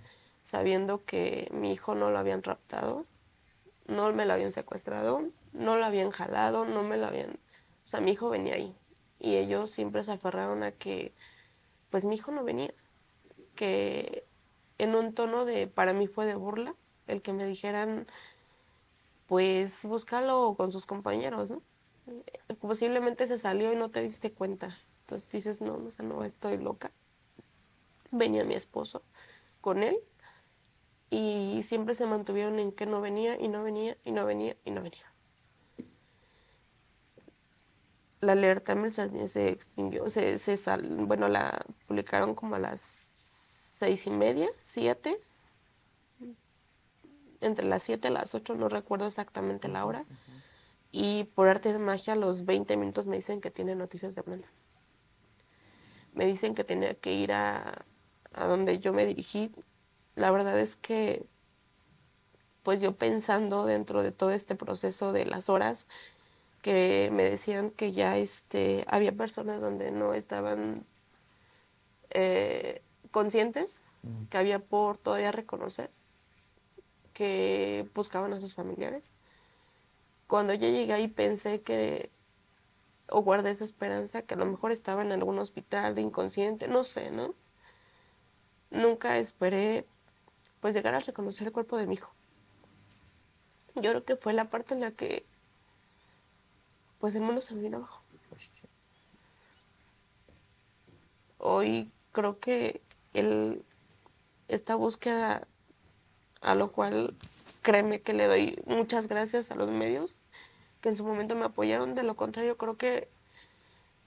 [0.43, 3.07] sabiendo que mi hijo no lo habían raptado,
[3.91, 7.33] no me lo habían secuestrado, no lo habían jalado, no me lo habían...
[7.33, 8.75] O sea, mi hijo venía ahí.
[9.19, 11.13] Y ellos siempre se aferraron a que,
[11.91, 12.73] pues mi hijo no venía.
[13.57, 14.25] Que
[14.79, 16.75] en un tono de, para mí fue de burla,
[17.07, 18.07] el que me dijeran,
[19.27, 21.63] pues búscalo con sus compañeros, ¿no?
[22.61, 24.79] Posiblemente se salió y no te diste cuenta.
[25.03, 26.93] Entonces dices, no, o sea, no estoy loca.
[28.13, 29.03] Venía mi esposo
[29.61, 29.99] con él
[31.11, 34.71] y siempre se mantuvieron en que no venía y no venía y no venía y
[34.71, 35.13] no venía.
[38.21, 38.77] La alerta
[39.27, 45.19] se extinguió, se, se sal, bueno, la publicaron como a las seis y media, siete,
[47.41, 50.05] entre las siete y las ocho, no recuerdo exactamente la hora.
[50.93, 54.23] y por arte de magia a los 20 minutos me dicen que tiene noticias de
[54.23, 54.49] Brenda.
[56.13, 57.85] Me dicen que tenía que ir a,
[58.33, 59.53] a donde yo me dirigí.
[60.17, 61.27] La verdad es que,
[62.63, 65.87] pues yo pensando dentro de todo este proceso de las horas,
[66.63, 70.85] que me decían que ya este, había personas donde no estaban
[72.11, 73.83] eh, conscientes,
[74.31, 75.91] que había por todavía reconocer,
[77.13, 79.13] que buscaban a sus familiares.
[80.27, 82.11] Cuando yo llegué ahí pensé que,
[83.09, 86.85] o guardé esa esperanza, que a lo mejor estaba en algún hospital de inconsciente, no
[86.85, 87.35] sé, ¿no?
[88.71, 89.87] Nunca esperé,
[90.61, 92.13] pues, llegar a reconocer el cuerpo de mi hijo.
[93.77, 95.25] Yo creo que fue la parte en la que,
[96.99, 98.03] pues, el mundo se me vino abajo.
[101.39, 102.81] Hoy creo que
[103.15, 103.65] el,
[104.49, 105.47] esta búsqueda,
[106.41, 107.17] a lo cual
[107.63, 110.15] créeme que le doy muchas gracias a los medios
[110.81, 113.09] que en su momento me apoyaron, de lo contrario creo que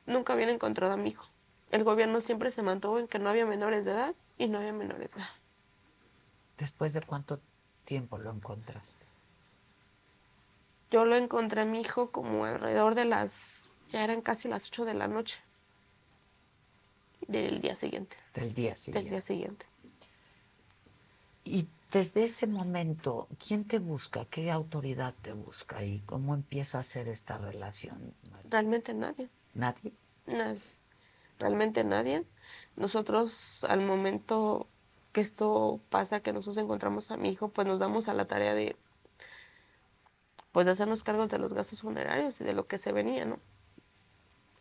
[0.06, 1.26] nunca habían encontrado a mi hijo.
[1.72, 4.74] El gobierno siempre se mantuvo en que no había menores de edad y no había
[4.74, 5.30] menores de edad.
[6.64, 7.42] ¿Después de cuánto
[7.84, 9.06] tiempo lo encontraste?
[10.92, 14.86] Yo lo encontré a mi hijo como alrededor de las, ya eran casi las 8
[14.86, 15.42] de la noche
[17.28, 18.16] del día siguiente.
[18.34, 19.02] Del día siguiente.
[19.02, 19.66] Del día siguiente.
[21.44, 24.24] Y desde ese momento, ¿quién te busca?
[24.24, 25.84] ¿Qué autoridad te busca?
[25.84, 28.14] ¿Y cómo empieza a ser esta relación?
[28.50, 29.28] Realmente nadie.
[29.54, 29.92] ¿Nadie?
[30.28, 30.62] Nadie.
[31.40, 32.24] Realmente nadie.
[32.78, 34.70] Nosotros al momento
[35.14, 38.54] que esto pasa, que nosotros encontramos a mi hijo, pues nos damos a la tarea
[38.54, 38.76] de
[40.52, 43.40] pues hacernos cargos de los gastos funerarios y de lo que se venía, ¿no?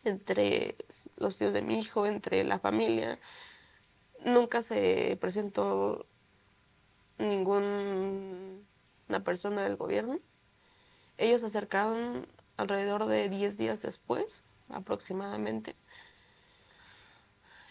[0.03, 0.75] entre
[1.17, 3.19] los tíos de mi hijo, entre la familia.
[4.25, 6.05] Nunca se presentó
[7.17, 8.59] ninguna
[9.23, 10.19] persona del gobierno.
[11.17, 12.27] Ellos se acercaron
[12.57, 15.75] alrededor de 10 días después, aproximadamente,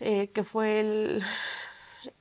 [0.01, 1.23] eh, que fue el,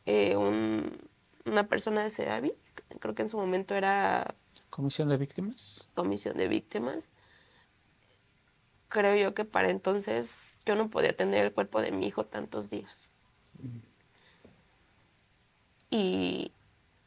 [0.05, 2.53] eh, una persona de SEAVI,
[2.99, 4.36] creo que en su momento era...
[4.69, 5.89] Comisión de Víctimas.
[5.95, 7.09] Comisión de Víctimas
[8.91, 12.69] creo yo que para entonces yo no podía tener el cuerpo de mi hijo tantos
[12.69, 13.11] días.
[15.89, 16.51] Y,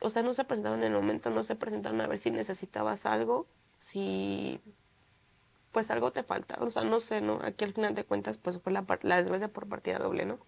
[0.01, 3.07] o sea, no se presentaron en el momento, no se presentaron a ver si necesitabas
[3.07, 3.47] algo,
[3.77, 4.61] si
[5.73, 7.41] pues algo te falta, o sea, no sé, ¿no?
[7.43, 10.39] Aquí al final de cuentas pues fue la, la desgracia por partida doble, ¿no?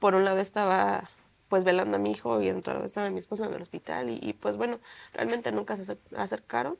[0.00, 1.08] Por un lado estaba
[1.48, 4.10] pues velando a mi hijo y en otro lado estaba mi esposo en el hospital
[4.10, 4.80] y, y pues bueno,
[5.12, 6.76] realmente nunca se acercaron.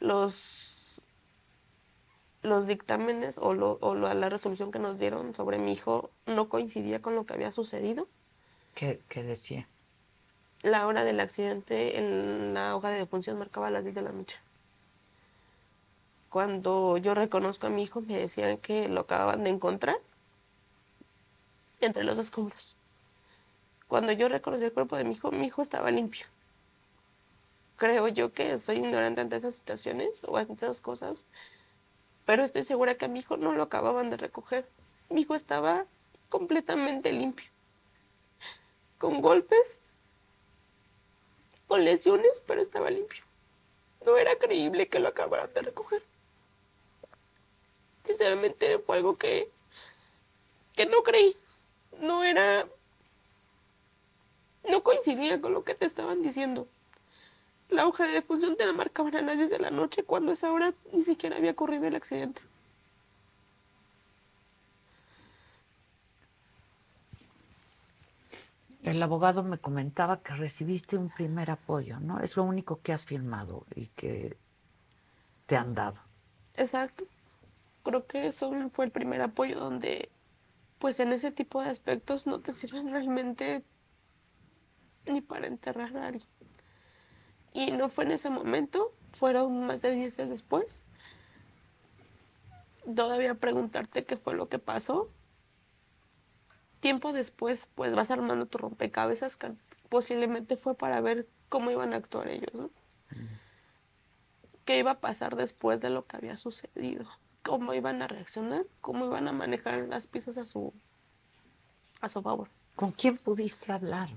[0.00, 0.74] Los
[2.44, 7.24] los dictámenes o, la resolución que nos dieron sobre mi hijo no coincidía con lo
[7.24, 8.06] que había sucedido.
[8.74, 9.66] ¿Qué, decía?
[10.62, 14.36] La hora del accidente en la hoja de defunción marcaba las 10 de la noche.
[16.28, 19.96] Cuando yo reconozco a mi hijo me decían que lo acababan de encontrar
[21.84, 22.76] entre los escombros.
[23.88, 26.26] Cuando yo reconocí el cuerpo de mi hijo, mi hijo estaba limpio.
[27.76, 31.26] Creo yo que soy ignorante ante esas situaciones o ante esas cosas
[32.24, 34.66] pero estoy segura que mi hijo no lo acababan de recoger.
[35.10, 35.86] Mi hijo estaba
[36.28, 37.50] completamente limpio,
[38.98, 39.80] con golpes,
[41.68, 43.24] con lesiones, pero estaba limpio.
[44.06, 46.02] No era creíble que lo acabaran de recoger.
[48.04, 49.50] Sinceramente fue algo que,
[50.74, 51.36] que no creí.
[52.00, 52.66] No era...
[54.68, 56.66] No coincidía con lo que te estaban diciendo.
[57.68, 60.34] La hoja de defunción te la marcaban a las 10 de la noche cuando a
[60.34, 62.40] esa hora ni siquiera había ocurrido el accidente.
[68.84, 72.20] El abogado me comentaba que recibiste un primer apoyo, ¿no?
[72.20, 74.36] Es lo único que has firmado y que
[75.46, 76.00] te han dado.
[76.54, 77.04] Exacto.
[77.82, 80.10] Creo que eso fue el primer apoyo donde,
[80.84, 83.62] pues en ese tipo de aspectos no te sirven realmente
[85.06, 86.28] ni para enterrar a alguien.
[87.54, 90.84] Y no fue en ese momento, fueron más de 10 días después.
[92.84, 95.08] Todavía preguntarte qué fue lo que pasó.
[96.80, 99.52] Tiempo después, pues vas armando tu rompecabezas, que
[99.88, 102.68] posiblemente fue para ver cómo iban a actuar ellos, ¿no?
[104.66, 107.08] ¿Qué iba a pasar después de lo que había sucedido?
[107.44, 108.64] ¿Cómo iban a reaccionar?
[108.80, 110.72] ¿Cómo iban a manejar las piezas a su,
[112.00, 112.48] a su favor?
[112.74, 114.08] ¿Con quién pudiste hablar?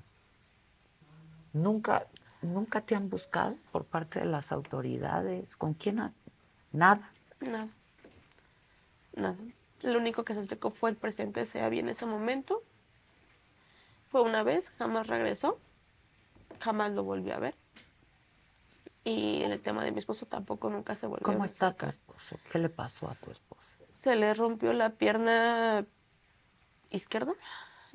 [1.54, 2.08] Nunca,
[2.42, 5.56] ¿Nunca te han buscado por parte de las autoridades?
[5.56, 5.98] ¿Con quién?
[6.72, 7.12] Nada.
[7.42, 7.68] Nada.
[9.14, 9.38] Nada.
[9.82, 12.64] Lo único que se acercó fue el presidente de SEAVI en ese momento.
[14.08, 15.60] Fue una vez, jamás regresó.
[16.60, 17.56] Jamás lo volví a ver.
[19.08, 21.86] Y en el tema de mi esposo tampoco nunca se volvió ¿Cómo a está tu
[21.86, 22.38] esposo?
[22.52, 23.78] ¿Qué le pasó a tu esposo?
[23.90, 25.86] Se le rompió la pierna
[26.90, 27.32] izquierda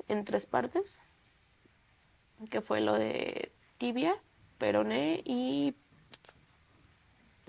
[0.07, 0.99] en tres partes,
[2.49, 4.15] que fue lo de tibia,
[4.57, 5.75] peroné y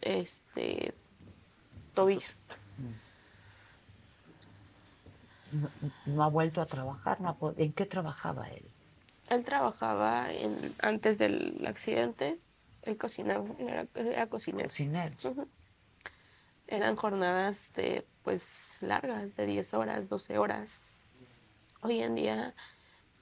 [0.03, 0.93] este
[1.95, 2.27] tobillo.
[5.53, 5.71] No,
[6.05, 8.69] no ha vuelto a trabajar, no ha po- ¿en qué trabajaba él?
[9.31, 12.39] Él trabajaba en, antes del accidente,
[12.85, 14.69] él cocinaba, era, era cocinero.
[16.67, 20.81] Eran jornadas de, pues, largas, de 10 horas, 12 horas.
[21.83, 22.55] Hoy en día,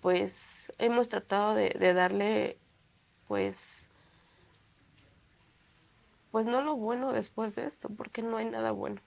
[0.01, 2.59] pues, hemos tratado de, de darle,
[3.29, 3.89] pues,
[6.31, 9.01] pues no lo bueno después de esto, porque no hay nada bueno.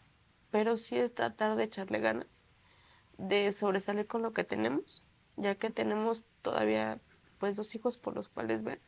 [0.51, 2.43] Pero sí es tratar de echarle ganas,
[3.17, 5.01] de sobresalir con lo que tenemos,
[5.37, 6.99] ya que tenemos todavía,
[7.39, 8.79] pues, dos hijos por los cuales ver.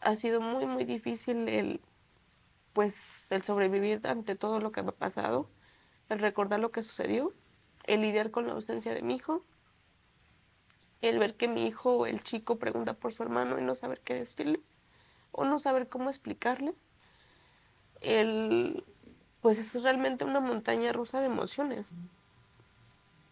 [0.00, 1.80] Ha sido muy, muy difícil el,
[2.72, 5.48] pues el sobrevivir ante todo lo que me ha pasado,
[6.08, 7.32] el recordar lo que sucedió,
[7.84, 9.42] el lidiar con la ausencia de mi hijo,
[11.00, 14.14] el ver que mi hijo, el chico, pregunta por su hermano y no saber qué
[14.14, 14.60] decirle,
[15.32, 16.74] o no saber cómo explicarle,
[18.00, 18.84] el,
[19.40, 21.92] pues es realmente una montaña rusa de emociones.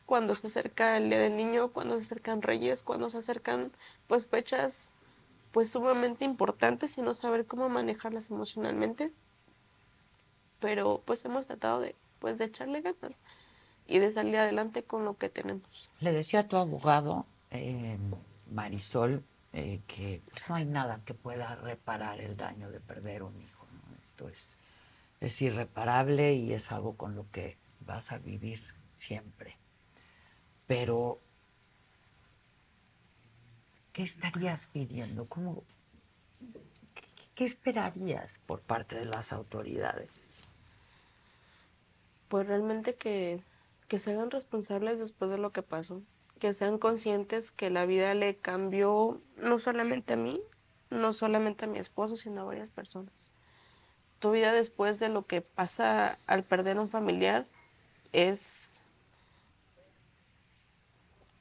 [0.07, 3.73] Cuando se acerca el Día del Niño, cuando se acercan Reyes, cuando se acercan
[4.07, 4.93] pues fechas
[5.57, 9.11] pues sumamente importantes y no saber cómo manejarlas emocionalmente
[10.61, 13.17] pero pues hemos tratado de pues de echarle ganas
[13.87, 15.89] y de salir adelante con lo que tenemos.
[16.01, 17.97] Le decía a tu abogado, eh,
[18.53, 23.41] Marisol, eh, que pues, no hay nada que pueda reparar el daño de perder un
[23.41, 23.65] hijo.
[23.73, 23.97] ¿no?
[24.03, 24.59] Esto es,
[25.23, 28.63] es irreparable y es algo con lo que vas a vivir
[28.99, 29.57] siempre.
[30.67, 31.19] Pero,
[33.97, 35.25] ¿qué estarías pidiendo?
[35.25, 35.65] ¿Cómo,
[37.35, 40.29] qué, esperarías por parte de las autoridades?
[42.29, 43.43] Pues realmente que,
[43.89, 46.03] que se hagan responsables después de lo que pasó,
[46.39, 50.43] que sean conscientes que la vida le cambió no solamente a mí,
[50.91, 53.31] no solamente a mi esposo, sino a varias personas.
[54.19, 57.47] Tu vida después de lo que pasa al perder un familiar
[58.13, 58.83] es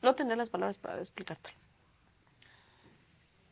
[0.02, 1.65] no tener las palabras para explicártelo.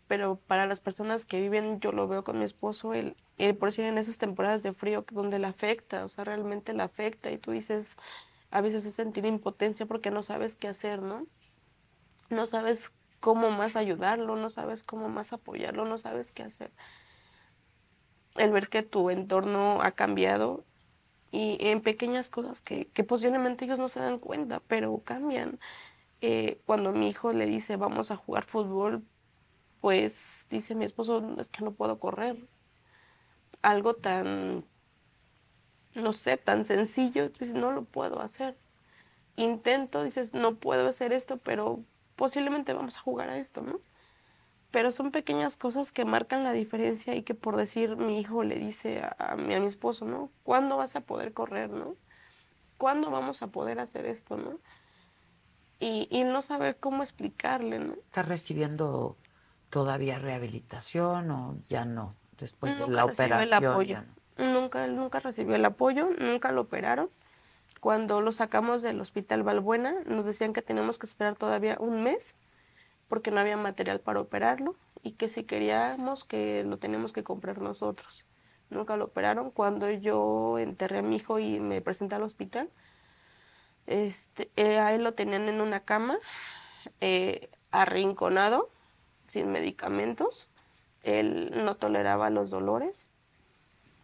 [0.08, 3.16] Pero para las personas que viven, yo lo veo con mi esposo, el
[3.60, 7.32] por decir en esas temporadas de frío donde le afecta, o sea, realmente le afecta
[7.32, 7.97] y tú dices,
[8.51, 11.26] a veces es sentir impotencia porque no sabes qué hacer, ¿no?
[12.30, 16.72] No sabes cómo más ayudarlo, no sabes cómo más apoyarlo, no sabes qué hacer.
[18.36, 20.66] El ver que tu entorno ha cambiado
[21.32, 25.60] y en pequeñas cosas que, que posiblemente ellos no se dan cuenta, pero cambian.
[26.22, 29.04] Eh, cuando mi hijo le dice vamos a jugar fútbol,
[29.84, 32.38] pues dice mi esposo, es que no puedo correr.
[33.61, 34.63] Algo tan,
[35.93, 38.57] no sé, tan sencillo, dices, no lo puedo hacer.
[39.36, 41.81] Intento, dices, no puedo hacer esto, pero
[42.15, 43.81] posiblemente vamos a jugar a esto, ¿no?
[44.71, 48.55] Pero son pequeñas cosas que marcan la diferencia y que por decir mi hijo le
[48.55, 50.31] dice a, a mi, a mi esposo, ¿no?
[50.43, 51.97] ¿Cuándo vas a poder correr, no?
[52.77, 54.61] ¿Cuándo vamos a poder hacer esto, no?
[55.81, 57.95] Y, y no saber cómo explicarle, ¿no?
[57.95, 59.17] ¿Estás recibiendo
[59.74, 62.15] todavía rehabilitación o ya no?
[62.38, 63.41] Después de la operación.
[63.41, 63.95] el apoyo.
[63.95, 64.05] ya
[64.38, 64.53] no.
[64.53, 67.09] Nunca, nunca recibió el apoyo, nunca lo operaron.
[67.80, 72.38] Cuando lo sacamos del hospital Valbuena, nos decían que teníamos que esperar todavía un mes
[73.07, 77.57] porque no había material para operarlo y que si queríamos que lo teníamos que comprar
[77.57, 78.26] nosotros.
[78.69, 79.49] Nunca lo operaron.
[79.49, 82.69] Cuando yo enterré a mi hijo y me presenté al hospital,
[83.88, 86.17] este, eh, a él lo tenían en una cama,
[87.01, 88.69] eh, arrinconado,
[89.34, 90.47] sin medicamentos.
[91.03, 93.09] Él no toleraba los dolores.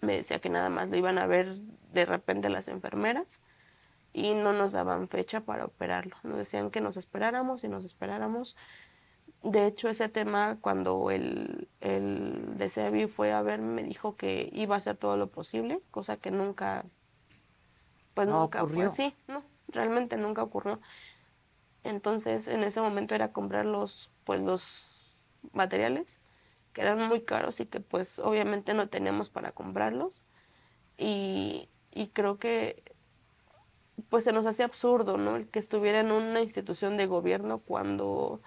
[0.02, 1.56] Me decía que nada más lo iban a ver
[1.94, 3.42] de repente las enfermeras
[4.14, 6.16] y no nos daban fecha para operarlo.
[6.24, 8.56] Nos decían que nos esperáramos y nos esperáramos.
[9.44, 14.50] De hecho, ese tema, cuando el, el de Sebi fue a verme, me dijo que
[14.54, 16.86] iba a hacer todo lo posible, cosa que nunca,
[18.14, 18.88] pues No nunca fue ocurrió.
[18.88, 20.80] así, no, realmente nunca ocurrió.
[21.84, 24.89] Entonces, en ese momento era comprar los, pues, los
[25.54, 26.20] materiales,
[26.74, 30.22] que eran muy caros y que, pues, obviamente no teníamos para comprarlos.
[30.98, 32.84] Y, y creo que,
[34.10, 35.36] pues, se nos hacía absurdo, ¿no?
[35.36, 38.42] El que estuviera en una institución de gobierno cuando,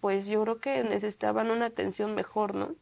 [0.00, 2.74] pues, yo creo que necesitaban una atención mejor, ¿no?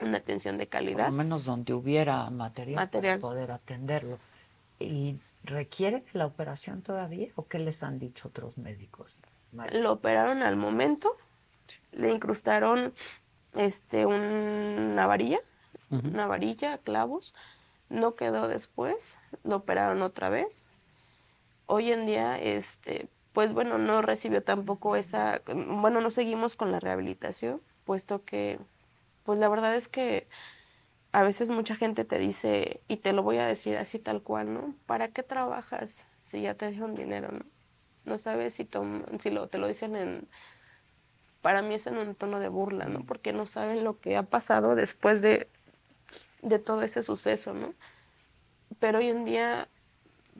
[0.00, 1.06] Una atención de Por calidad.
[1.06, 3.20] lo menos donde hubiera material, Material.
[3.20, 4.18] para poder atenderlo.
[4.78, 9.16] ¿Y requiere la operación todavía o qué les han dicho otros médicos?
[9.52, 9.82] Maris?
[9.82, 11.10] Lo operaron al momento,
[11.92, 12.94] le incrustaron
[13.54, 15.38] este, una varilla,
[15.90, 17.34] una varilla, clavos.
[17.88, 20.68] No quedó después, lo operaron otra vez.
[21.66, 26.80] Hoy en día, este, pues bueno, no recibió tampoco esa, bueno, no seguimos con la
[26.80, 28.58] rehabilitación, puesto que,
[29.24, 30.28] pues la verdad es que
[31.12, 34.54] a veces mucha gente te dice, y te lo voy a decir así tal cual,
[34.54, 34.74] ¿no?
[34.86, 37.44] ¿Para qué trabajas si ya te dieron dinero, no?
[38.04, 38.68] No sabes si,
[39.18, 40.28] si lo, te lo dicen en...
[41.42, 43.04] Para mí es en un tono de burla, ¿no?
[43.04, 45.48] Porque no saben lo que ha pasado después de,
[46.42, 47.72] de todo ese suceso, ¿no?
[48.78, 49.68] Pero hoy en día,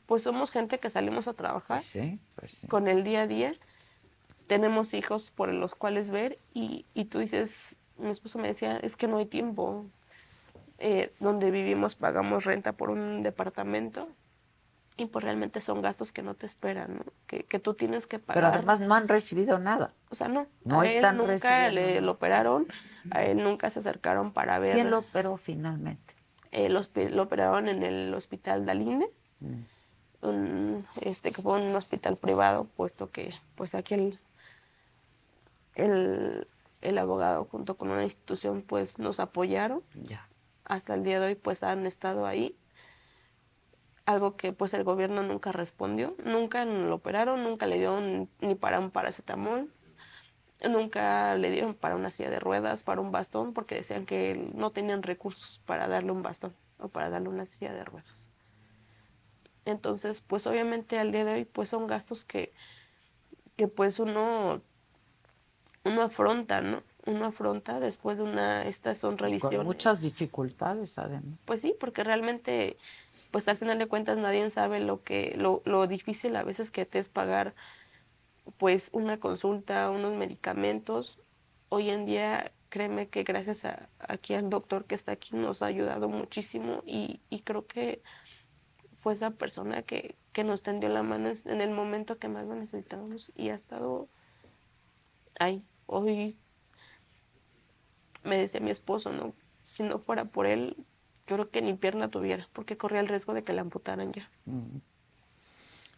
[0.06, 1.82] pues somos gente que salimos a trabajar
[2.34, 3.52] pues con el día a día.
[4.46, 8.96] Tenemos hijos por los cuales ver y, y tú dices, mi esposo me decía, es
[8.96, 9.86] que no hay tiempo,
[10.78, 14.08] eh, donde vivimos pagamos renta por un departamento
[15.00, 17.04] y pues realmente son gastos que no te esperan, ¿no?
[17.26, 18.42] Que, que, tú tienes que pagar.
[18.42, 19.94] Pero además no han recibido nada.
[20.10, 20.46] O sea, no.
[20.64, 21.74] No están nunca recibiendo.
[21.74, 22.66] Le, lo operaron,
[23.10, 24.74] a él nunca se acercaron para ver.
[24.74, 26.14] ¿Quién lo operó finalmente?
[26.52, 26.80] Eh, lo,
[27.10, 29.62] lo, operaron en el hospital Dalinde, Mm.
[30.22, 34.18] un, este, que fue un hospital privado, puesto que pues aquí el,
[35.74, 36.46] el,
[36.82, 39.82] el abogado junto con una institución pues nos apoyaron.
[39.94, 40.28] Ya.
[40.64, 42.54] Hasta el día de hoy pues han estado ahí.
[44.06, 46.10] Algo que pues el gobierno nunca respondió.
[46.24, 49.72] Nunca lo operaron, nunca le dieron ni para un paracetamol.
[50.68, 54.72] Nunca le dieron para una silla de ruedas, para un bastón, porque decían que no
[54.72, 58.30] tenían recursos para darle un bastón o para darle una silla de ruedas.
[59.64, 62.52] Entonces, pues obviamente al día de hoy, pues son gastos que,
[63.56, 64.60] que pues uno,
[65.84, 66.82] uno afronta, ¿no?
[67.10, 69.56] Uno afronta después de una, estas son Y revisiones.
[69.58, 71.38] con muchas dificultades, además.
[71.44, 72.76] Pues sí, porque realmente,
[73.32, 76.86] pues al final de cuentas nadie sabe lo que, lo, lo difícil a veces que
[76.86, 77.54] te es pagar,
[78.58, 81.18] pues una consulta, unos medicamentos.
[81.68, 85.66] Hoy en día, créeme que gracias a, aquí al doctor que está aquí nos ha
[85.66, 88.02] ayudado muchísimo y, y creo que
[88.94, 92.54] fue esa persona que, que nos tendió la mano en el momento que más lo
[92.54, 94.08] necesitábamos y ha estado
[95.38, 95.64] ahí.
[95.86, 96.38] Hoy
[98.24, 99.32] me decía mi esposo, ¿no?
[99.62, 100.76] Si no fuera por él,
[101.26, 104.28] yo creo que ni pierna tuviera, porque corría el riesgo de que la amputaran ya.
[104.46, 104.78] Mm.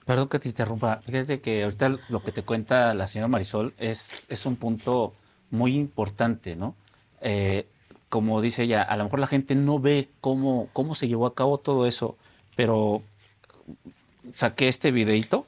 [0.04, 1.00] Perdón que te interrumpa.
[1.06, 5.14] Fíjate que ahorita lo que te cuenta la señora Marisol es, es un punto
[5.50, 6.74] muy importante, ¿no?
[7.20, 7.68] Eh,
[8.08, 11.34] como dice ella, a lo mejor la gente no ve cómo, cómo se llevó a
[11.34, 12.16] cabo todo eso,
[12.56, 13.02] pero
[14.32, 15.46] saqué este videito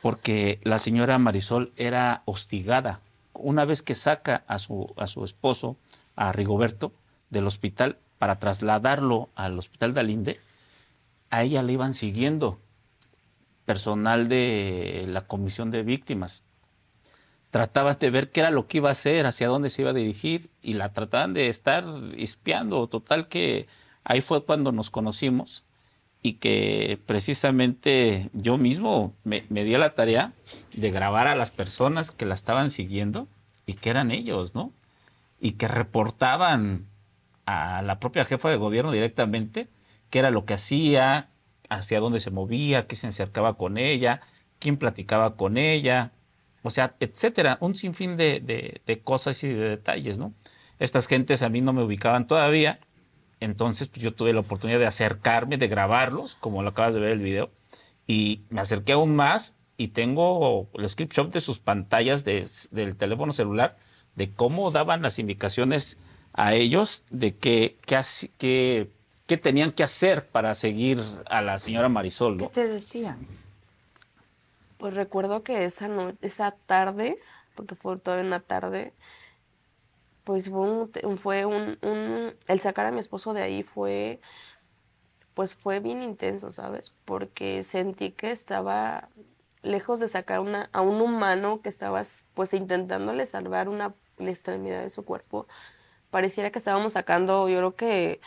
[0.00, 3.00] porque la señora Marisol era hostigada.
[3.34, 5.76] Una vez que saca a su, a su esposo,
[6.20, 6.92] a Rigoberto,
[7.30, 10.40] del hospital para trasladarlo al hospital de Alinde,
[11.30, 12.60] a ella le iban siguiendo
[13.64, 16.42] personal de la comisión de víctimas.
[17.50, 19.94] Trataban de ver qué era lo que iba a hacer, hacia dónde se iba a
[19.94, 21.84] dirigir y la trataban de estar
[22.18, 22.86] espiando.
[22.86, 23.66] Total que
[24.04, 25.64] ahí fue cuando nos conocimos
[26.22, 30.34] y que precisamente yo mismo me, me di la tarea
[30.74, 33.26] de grabar a las personas que la estaban siguiendo
[33.64, 34.74] y que eran ellos, ¿no?
[35.40, 36.86] Y que reportaban
[37.46, 39.68] a la propia jefa de gobierno directamente
[40.10, 41.30] qué era lo que hacía,
[41.68, 44.20] hacia dónde se movía, qué se acercaba con ella,
[44.58, 46.12] quién platicaba con ella,
[46.62, 48.40] o sea, etcétera, un sinfín de,
[48.84, 50.34] de, cosas y de detalles, ¿no?
[50.78, 52.80] Estas gentes a mí no me ubicaban todavía,
[53.38, 57.12] entonces pues, yo tuve la oportunidad de acercarme, de grabarlos, como lo acabas de ver
[57.12, 57.50] el video,
[58.06, 63.32] y me acerqué aún más y tengo el screenshot de sus pantallas de, del teléfono
[63.32, 63.78] celular
[64.20, 65.96] de cómo daban las indicaciones
[66.34, 67.98] a ellos de que, que,
[68.36, 68.90] que,
[69.26, 72.36] que tenían que hacer para seguir a la señora Marisol.
[72.36, 72.48] ¿no?
[72.48, 73.26] ¿Qué te decían?
[74.76, 77.16] Pues recuerdo que esa, no, esa tarde,
[77.54, 78.92] porque fue todavía una tarde,
[80.24, 84.20] pues fue un, fue un, un, el sacar a mi esposo de ahí fue,
[85.32, 86.92] pues fue bien intenso, ¿sabes?
[87.06, 89.08] Porque sentí que estaba
[89.62, 94.82] lejos de sacar una, a un humano que estabas pues intentándole salvar una, una extremidad
[94.82, 95.46] de su cuerpo,
[96.10, 98.20] pareciera que estábamos sacando, yo creo que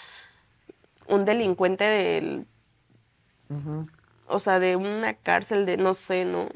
[1.08, 2.48] un delincuente del,
[3.50, 3.90] uh -huh.
[4.28, 6.50] o sea, de una cárcel de, no sé, ¿no?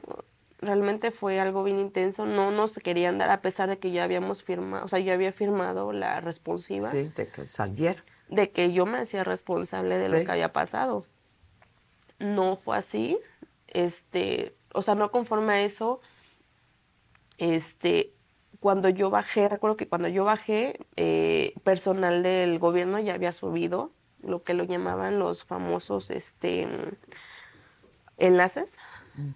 [0.59, 4.43] Realmente fue algo bien intenso, no nos querían dar a pesar de que ya habíamos
[4.43, 6.91] firmado, o sea, yo había firmado la responsiva.
[6.91, 8.03] Sí, de que saliera.
[8.29, 10.11] De que yo me hacía responsable de sí.
[10.11, 11.05] lo que había pasado.
[12.19, 13.19] No fue así,
[13.67, 16.01] este, o sea, no conforme a eso,
[17.38, 18.13] este,
[18.60, 23.91] cuando yo bajé, recuerdo que cuando yo bajé, eh, personal del gobierno ya había subido
[24.22, 26.68] lo que lo llamaban los famosos este,
[28.18, 28.78] enlaces.
[29.16, 29.32] Mm.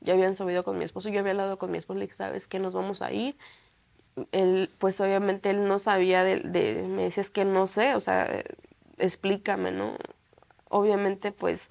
[0.00, 2.46] Ya habían subido con mi esposo, yo había hablado con mi esposo, le dije, ¿sabes
[2.46, 2.58] qué?
[2.58, 3.36] Nos vamos a ir.
[4.32, 8.00] él, pues obviamente él no sabía de, de, me decía, es que no sé, o
[8.00, 8.42] sea,
[8.98, 9.96] explícame, ¿no?
[10.68, 11.70] Obviamente, pues,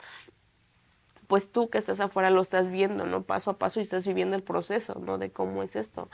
[1.28, 3.24] pues tú que estás afuera lo estás viendo, ¿no?
[3.24, 5.18] Paso a paso y estás viviendo el proceso, ¿no?
[5.18, 6.10] De cómo es esto.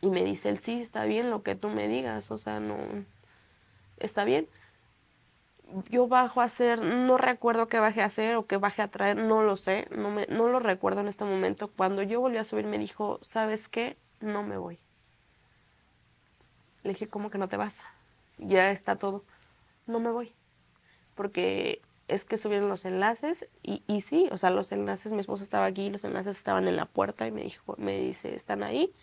[0.00, 2.76] Y me dice él, sí, está bien lo que tú me digas, o sea, no,
[3.98, 4.48] está bien.
[5.90, 9.16] Yo bajo a hacer, no recuerdo qué bajé a hacer o qué bajé a traer,
[9.16, 11.68] no lo sé, no, me, no lo recuerdo en este momento.
[11.68, 13.96] Cuando yo volví a subir me dijo, ¿sabes qué?
[14.20, 14.78] No me voy.
[16.84, 17.82] Le dije, ¿cómo que no te vas?
[18.38, 19.24] Ya está todo.
[19.86, 20.32] No me voy.
[21.14, 25.42] Porque es que subieron los enlaces y, y sí, o sea, los enlaces, mi esposo
[25.42, 28.94] estaba aquí, los enlaces estaban en la puerta y me dijo, me dice, están ahí.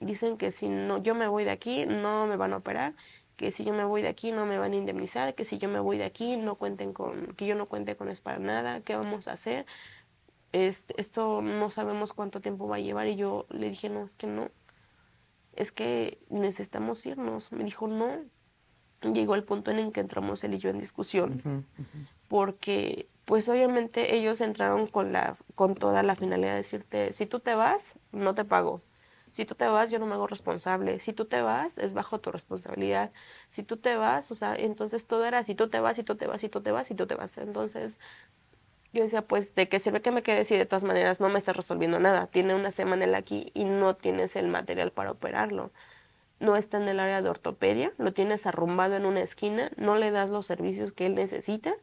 [0.00, 2.94] Dicen que si no, yo me voy de aquí, no me van a operar,
[3.36, 5.68] que si yo me voy de aquí no me van a indemnizar, que si yo
[5.68, 8.80] me voy de aquí no cuenten con, que yo no cuente con es para nada,
[8.80, 9.64] ¿qué vamos a hacer?
[10.52, 14.14] Este, esto no sabemos cuánto tiempo va a llevar y yo le dije, no, es
[14.14, 14.50] que no,
[15.54, 17.52] es que necesitamos irnos.
[17.52, 18.24] Me dijo, no.
[19.02, 21.64] Llegó el punto en el que entramos él y yo en discusión,
[22.26, 27.38] porque pues obviamente ellos entraron con, la, con toda la finalidad de decirte, si tú
[27.38, 28.82] te vas, no te pago.
[29.32, 30.98] Si tú te vas, yo no me hago responsable.
[30.98, 33.12] Si tú te vas, es bajo tu responsabilidad.
[33.48, 36.16] Si tú te vas, o sea, entonces todo era si tú te vas, si tú
[36.16, 37.38] te vas, si tú te vas, si tú te vas.
[37.38, 37.98] Entonces
[38.92, 41.38] yo decía, pues, ¿de qué sirve que me quede si de todas maneras no me
[41.38, 42.26] estás resolviendo nada?
[42.28, 45.70] Tiene una semana él aquí y no tienes el material para operarlo.
[46.40, 50.10] No está en el área de ortopedia, lo tienes arrumbado en una esquina, no le
[50.10, 51.74] das los servicios que él necesita.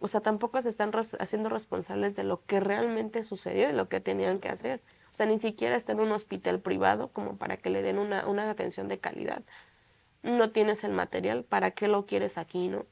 [0.00, 4.00] O sea, tampoco se están haciendo responsables de lo que realmente sucedió y lo que
[4.00, 4.82] tenían que hacer.
[5.16, 8.50] Sea, ni siquiera está en un hospital privado como para que le den una, una
[8.50, 9.42] atención de calidad.
[10.22, 12.84] No tienes el material, ¿para qué lo quieres aquí, no?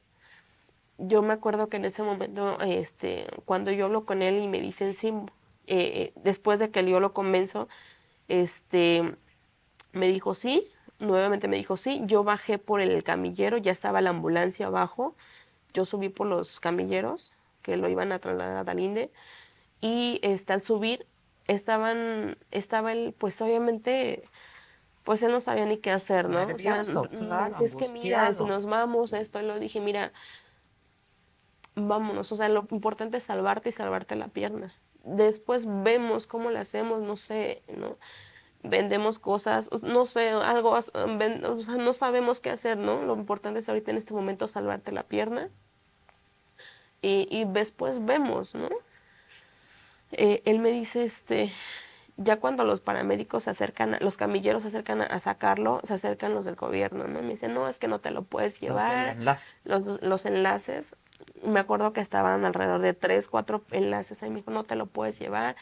[0.99, 4.61] yo me acuerdo que en ese momento, este, cuando yo hablo con él y me
[4.61, 5.12] dicen sí,
[5.66, 7.68] eh, después de que yo lo convenzo,
[8.29, 9.14] este,
[9.93, 10.68] me dijo sí,
[10.99, 15.16] nuevamente me dijo sí, yo bajé por el camillero, ya estaba la ambulancia abajo,
[15.72, 19.11] yo subí por los camilleros que lo iban a trasladar a Dalinde
[19.81, 21.07] y este, al subir
[21.47, 24.24] estaban, estaba él, pues obviamente
[25.05, 26.42] pues él no sabía ni qué hacer, ¿no?
[26.42, 30.12] o sea, es que mira, si nos vamos, esto, y lo dije, mira,
[31.74, 34.72] vámonos, o sea, lo importante es salvarte y salvarte la pierna.
[35.05, 37.99] Después vemos cómo le hacemos, no sé, ¿no?
[38.62, 43.03] Vendemos cosas, no sé, algo, o sea, no sabemos qué hacer, ¿no?
[43.03, 45.51] Lo importante es ahorita en este momento salvarte la pierna.
[47.03, 48.70] Y, y después vemos, ¿no?
[50.17, 51.53] Eh, él me dice, este,
[52.17, 56.45] ya cuando los paramédicos se acercan, los camilleros se acercan a, sacarlo, se acercan los
[56.45, 57.23] del gobierno, ¿no?
[57.23, 59.17] Me dicen, no, es que no te lo puedes llevar.
[59.65, 60.95] Los, los enlaces
[61.43, 64.87] me acuerdo que estaban alrededor de tres, cuatro enlaces ahí me dijo, no te lo
[64.87, 65.57] puedes llevar,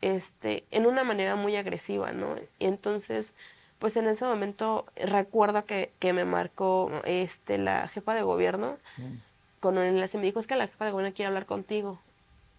[0.00, 2.36] este, en una manera muy agresiva, ¿no?
[2.58, 3.34] Y entonces,
[3.78, 9.14] pues en ese momento recuerdo que, que me marcó este, la jefa de gobierno mm.
[9.60, 11.98] con un enlace, me dijo, es que la jefa de gobierno quiere hablar contigo.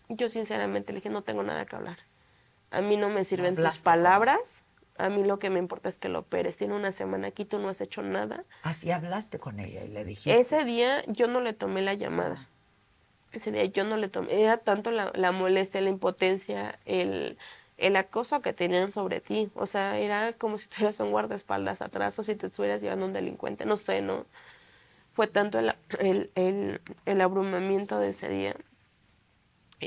[0.09, 1.97] Yo sinceramente le dije, no tengo nada que hablar.
[2.71, 4.63] A mí no me sirven tus palabras.
[4.97, 6.57] A mí lo que me importa es que lo operes.
[6.57, 8.43] Tiene una semana aquí, tú no has hecho nada.
[8.63, 10.39] Así hablaste con ella y le dijiste.
[10.39, 12.47] Ese día yo no le tomé la llamada
[13.35, 17.37] ese día yo no le tomé, era tanto la, la molestia, la impotencia, el,
[17.77, 19.49] el, acoso que tenían sobre ti.
[19.55, 23.13] O sea, era como si tuvieras un guardaespaldas atrás o si te estuvieras llevando un
[23.13, 24.25] delincuente, no sé, ¿no?
[25.13, 25.73] Fue tanto el,
[26.35, 28.55] el, el, abrumamiento de ese día.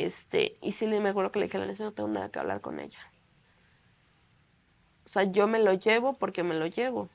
[0.05, 2.78] Este, y sí me acuerdo que le dije la no tengo nada que hablar con
[2.78, 2.99] ella.
[5.05, 7.09] O sea, yo me lo llevo porque me lo llevo.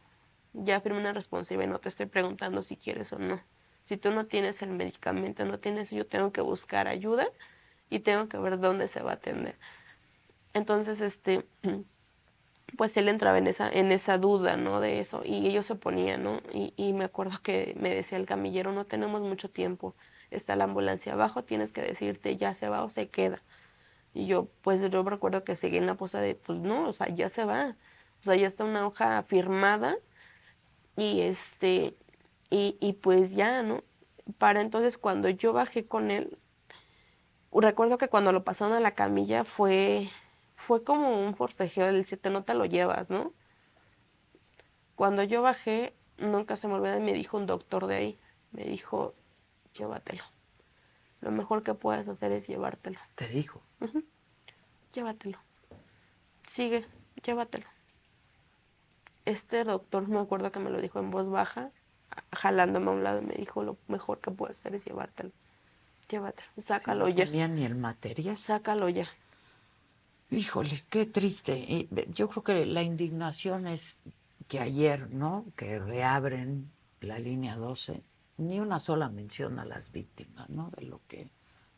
[0.53, 3.39] Ya firmé una responsabilidad y no te estoy preguntando si quieres o no.
[3.84, 7.25] Si tú no tienes el medicamento, no tienes, yo tengo que buscar ayuda
[7.89, 9.55] y tengo que ver dónde se va a atender.
[10.53, 11.45] Entonces, este,
[12.77, 14.81] pues él entraba en esa, en esa duda, ¿no?
[14.81, 16.41] De eso, y ellos se ponían, ¿no?
[16.53, 19.95] Y me acuerdo que me decía el camillero, no tenemos mucho tiempo,
[20.36, 23.41] está la ambulancia abajo, tienes que decirte ya se va o se queda.
[24.13, 27.09] Y yo, pues yo recuerdo que seguí en la posa de, pues no, o sea,
[27.09, 27.75] ya se va.
[28.21, 29.97] O sea, ya está una hoja firmada
[30.95, 31.95] y este,
[32.49, 33.84] y, pues ya, ¿no?
[34.38, 36.38] Para entonces cuando yo bajé con él,
[37.51, 40.09] recuerdo que cuando lo pasaron a la camilla fue,
[40.55, 43.34] fue como un forcejeo del siete, no te lo llevas, ¿no?
[44.95, 48.19] Cuando yo bajé, nunca se me olvidó y me dijo un doctor de ahí,
[48.51, 49.15] me dijo,
[49.74, 50.24] llévatelo.
[51.21, 52.99] Lo mejor que puedes hacer es llevártelo.
[53.15, 53.61] ¿Te dijo?
[54.93, 55.39] Llévatelo.
[56.47, 56.86] Sigue,
[57.24, 57.65] llévatelo.
[59.26, 61.71] Este doctor, me acuerdo que me lo dijo en voz baja,
[62.34, 65.32] jalándome a un lado y me dijo, lo mejor que puedes hacer es llevártelo.
[66.09, 67.24] Llévatelo, sácalo ya.
[67.24, 68.36] No tenía ni el material.
[68.36, 69.07] Sácalo ya.
[70.30, 71.88] Híjoles, qué triste.
[72.09, 73.99] Yo creo que la indignación es
[74.47, 75.45] que ayer, ¿no?
[75.55, 76.69] Que reabren
[76.99, 78.03] la línea 12,
[78.48, 80.72] ni una sola mención a las víctimas, ¿no?
[80.78, 81.30] De lo que,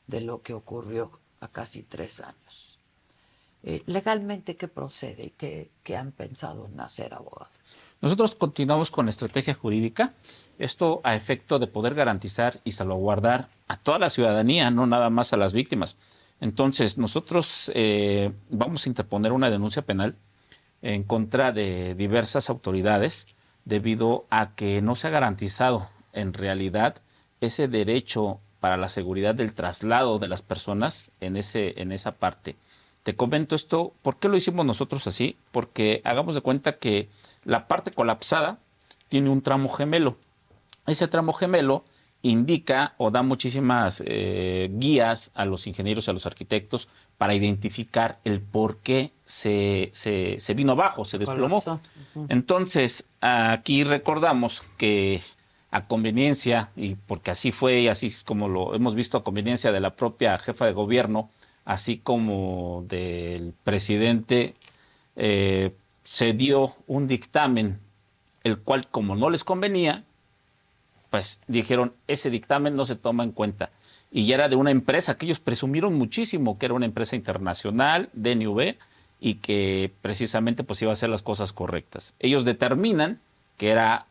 [0.07, 2.79] de lo que ocurrió a casi tres años.
[3.67, 5.33] Eh, legalmente, ¿qué procede?
[5.35, 7.59] ¿Qué, ¿Qué han pensado en hacer abogados?
[7.99, 10.13] Nosotros continuamos con la estrategia jurídica,
[10.59, 15.33] esto a efecto de poder garantizar y salvaguardar a toda la ciudadanía, no nada más
[15.33, 15.97] a las víctimas.
[16.39, 20.15] Entonces, nosotros eh, vamos a interponer una denuncia penal
[20.83, 23.27] en contra de diversas autoridades
[23.63, 26.95] debido a que no se ha garantizado en realidad
[27.41, 32.55] ese derecho para la seguridad del traslado de las personas en, ese, en esa parte.
[33.03, 35.37] Te comento esto, ¿por qué lo hicimos nosotros así?
[35.51, 37.07] Porque hagamos de cuenta que
[37.43, 38.57] la parte colapsada
[39.07, 40.17] tiene un tramo gemelo.
[40.87, 41.83] Ese tramo gemelo
[42.23, 46.87] indica o da muchísimas eh, guías a los ingenieros y a los arquitectos
[47.19, 51.61] para identificar el por qué se, se, vino abajo, se desplomó.
[52.29, 55.21] Entonces, aquí recordamos que
[55.75, 59.81] a conveniencia, y porque así fue y así como lo hemos visto a conveniencia de
[59.81, 61.29] la propia jefa de gobierno,
[61.65, 64.55] así como del presidente,
[65.17, 65.73] eh,
[66.03, 67.79] se dio un dictamen,
[68.45, 70.05] el cual como no les convenía,
[71.09, 73.69] pues dijeron, ese dictamen no se toma en cuenta.
[74.13, 78.09] Y ya era de una empresa que ellos presumieron muchísimo que era una empresa internacional,
[78.13, 78.77] DNV,
[79.19, 82.13] y que precisamente pues iba a hacer las cosas correctas.
[82.19, 83.19] Ellos determinan
[83.57, 84.07] que era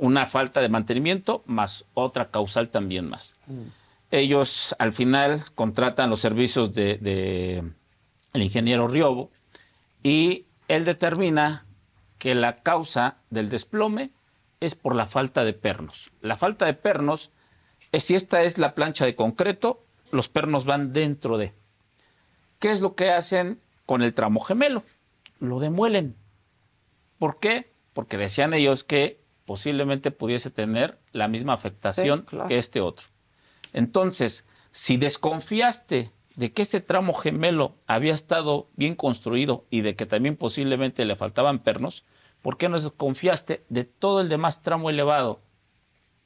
[0.00, 3.36] una falta de mantenimiento más otra causal también más.
[3.46, 3.62] Mm.
[4.10, 7.72] Ellos al final contratan los servicios del de,
[8.32, 9.30] el ingeniero Riobo
[10.02, 11.66] y él determina
[12.18, 14.10] que la causa del desplome
[14.58, 16.10] es por la falta de pernos.
[16.22, 17.30] La falta de pernos
[17.92, 21.52] es si esta es la plancha de concreto, los pernos van dentro de.
[22.58, 24.82] ¿Qué es lo que hacen con el tramo gemelo?
[25.40, 26.16] Lo demuelen.
[27.18, 27.72] ¿Por qué?
[27.92, 29.19] Porque decían ellos que
[29.50, 33.08] posiblemente pudiese tener la misma afectación que este otro.
[33.72, 40.06] Entonces, si desconfiaste de que este tramo gemelo había estado bien construido y de que
[40.06, 42.04] también posiblemente le faltaban pernos,
[42.42, 45.40] ¿por qué no desconfiaste de todo el demás tramo elevado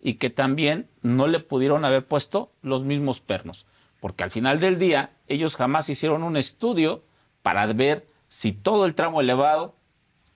[0.03, 3.65] y que también no le pudieron haber puesto los mismos pernos?
[4.01, 7.05] Porque al final del día ellos jamás hicieron un estudio
[7.41, 9.77] para ver si todo el tramo elevado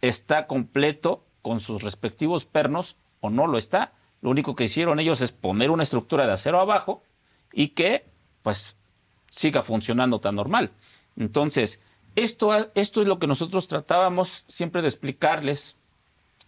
[0.01, 3.93] está completo con sus respectivos pernos o no lo está.
[4.21, 7.03] Lo único que hicieron ellos es poner una estructura de acero abajo
[7.53, 8.07] y que
[8.43, 8.77] pues
[9.31, 10.73] siga funcionando tan normal.
[11.17, 11.81] Entonces,
[12.17, 15.77] esto, esto es lo que nosotros tratábamos siempre de explicarles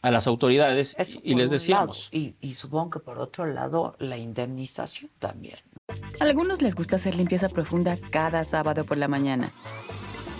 [0.02, 2.08] a las autoridades y les decíamos.
[2.10, 5.58] Y, y, supongo que por otro lado la indemnización también.
[6.20, 9.52] A algunos les gusta hacer limpieza profunda cada sábado por la mañana.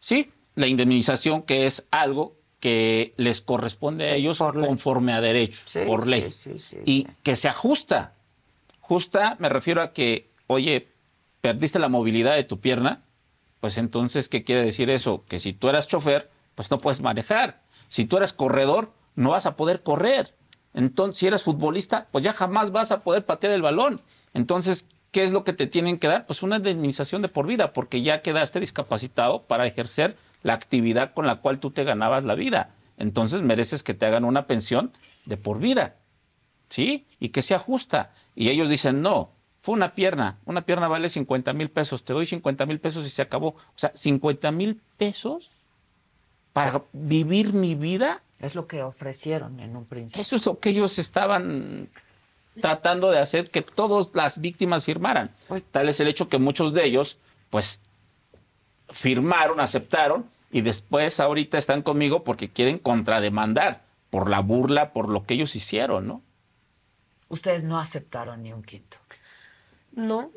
[0.00, 6.06] Sí, la indemnización que es algo que les corresponde a ellos conforme a derecho, por
[6.06, 6.26] ley,
[6.84, 8.14] y que se ajusta.
[8.80, 10.88] Justa me refiero a que, oye,
[11.40, 13.04] perdiste la movilidad de tu pierna,
[13.60, 15.24] pues entonces, ¿qué quiere decir eso?
[15.28, 17.62] Que si tú eras chofer, pues no puedes manejar.
[17.88, 20.34] Si tú eras corredor, no vas a poder correr.
[20.74, 24.00] Entonces, si eres futbolista, pues ya jamás vas a poder patear el balón.
[24.34, 26.26] Entonces, ¿qué es lo que te tienen que dar?
[26.26, 31.26] Pues una indemnización de por vida, porque ya quedaste discapacitado para ejercer la actividad con
[31.26, 32.74] la cual tú te ganabas la vida.
[32.96, 34.92] Entonces mereces que te hagan una pensión
[35.24, 35.96] de por vida.
[36.68, 37.06] ¿Sí?
[37.18, 38.12] Y que sea justa.
[38.34, 40.38] Y ellos dicen, no, fue una pierna.
[40.44, 42.04] Una pierna vale 50 mil pesos.
[42.04, 43.48] Te doy 50 mil pesos y se acabó.
[43.48, 45.50] O sea, 50 mil pesos
[46.52, 48.22] para vivir mi vida.
[48.40, 50.20] Es lo que ofrecieron en un principio.
[50.20, 51.88] Eso es lo que ellos estaban
[52.60, 55.30] tratando de hacer que todas las víctimas firmaran.
[55.48, 57.18] Pues, Tal es el hecho que muchos de ellos,
[57.50, 57.80] pues,
[58.90, 65.24] firmaron, aceptaron y después ahorita están conmigo porque quieren contrademandar por la burla, por lo
[65.24, 66.22] que ellos hicieron, ¿no?
[67.28, 68.96] Ustedes no aceptaron ni un quinto.
[69.92, 70.30] No,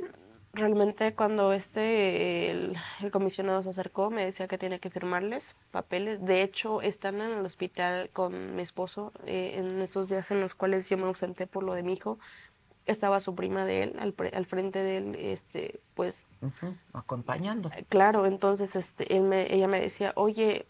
[0.54, 2.78] realmente cuando este el,
[3.12, 6.24] comisionado se acercó me decía que tenía que firmarles papeles.
[6.24, 10.56] De hecho, están en el hospital con mi esposo eh, en esos días en los
[10.56, 12.20] cuales yo me ausenté por lo de mi hijo.
[12.86, 16.26] Estaba su prima de él al, al frente de él, este, pues
[16.94, 17.70] acompañando.
[17.90, 20.66] Claro, entonces este, él me, ella me decía, oye,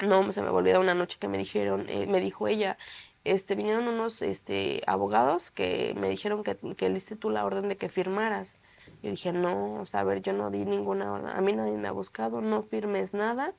[0.00, 2.76] no, se me olvidó una noche que me dijeron, eh, me dijo ella,
[3.22, 7.68] este, vinieron unos este, abogados que me dijeron que, que le diste tú la orden
[7.68, 8.56] de que firmaras.
[9.02, 11.76] Yo dije, no, o sea, a ver, yo no di ninguna orden, a mí nadie
[11.76, 13.54] me ha buscado, no firmes nada.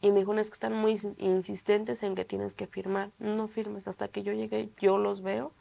[0.00, 3.88] Y me dijo, es que están muy insistentes en que tienes que firmar, no firmes,
[3.88, 5.52] hasta que yo llegue, yo los veo.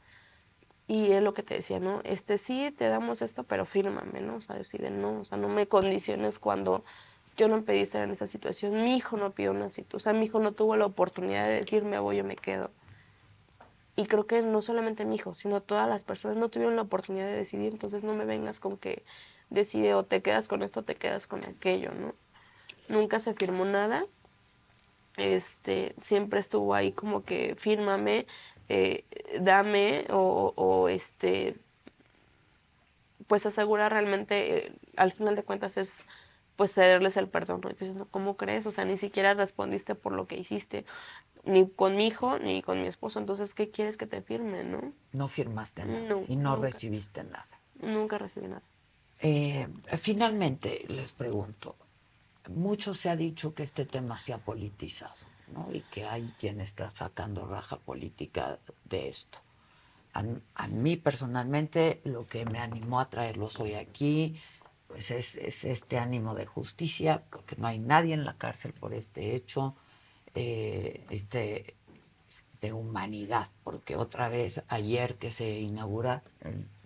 [0.85, 2.01] Y es lo que te decía, ¿no?
[2.03, 4.35] Este sí, te damos esto, pero fírmame, ¿no?
[4.35, 6.83] O sea, decide, no, o sea, no me condiciones cuando
[7.37, 8.83] yo no pedí estar en esa situación.
[8.83, 11.55] Mi hijo no pidió una situación, o sea, mi hijo no tuvo la oportunidad de
[11.55, 12.69] decirme, voy, yo me quedo.
[13.95, 17.27] Y creo que no solamente mi hijo, sino todas las personas no tuvieron la oportunidad
[17.27, 19.03] de decidir, entonces no me vengas con que
[19.51, 22.15] decide o te quedas con esto o te quedas con aquello, ¿no?
[22.89, 24.05] Nunca se firmó nada.
[25.15, 28.25] Este, siempre estuvo ahí como que fírmame,
[28.67, 29.05] eh,
[29.39, 31.55] dame o, o, este,
[33.27, 36.05] pues asegura realmente, eh, al final de cuentas es
[36.55, 37.61] pues cederles el perdón.
[37.63, 37.69] ¿no?
[37.69, 38.65] Entonces, ¿cómo crees?
[38.67, 40.85] O sea, ni siquiera respondiste por lo que hiciste,
[41.43, 43.19] ni con mi hijo, ni con mi esposo.
[43.19, 44.93] Entonces, ¿qué quieres que te firme, no?
[45.11, 47.47] No firmaste nada y no recibiste nada.
[47.81, 48.61] Nunca recibí nada.
[49.19, 51.75] Eh, finalmente, les pregunto,
[52.49, 55.69] mucho se ha dicho que este tema se ha politizado, ¿no?
[55.71, 59.39] Y que hay quien está sacando raja política de esto.
[60.13, 60.23] A,
[60.55, 64.35] a mí personalmente lo que me animó a traerlos hoy aquí
[64.93, 69.33] pues es, este ánimo de justicia, porque no hay nadie en la cárcel por este
[69.33, 69.75] hecho,
[70.35, 71.73] eh, este,
[72.61, 76.21] de humanidad, porque otra vez ayer que se inaugura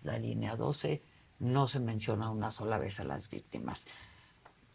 [0.04, 1.02] la línea 12,
[1.40, 3.88] no se menciona una sola vez a las víctimas.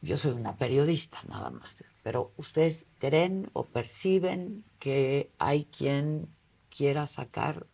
[0.03, 6.29] Yo soy una periodista nada más, pero ¿ustedes creen o perciben que hay quien
[6.69, 7.67] quiera sacar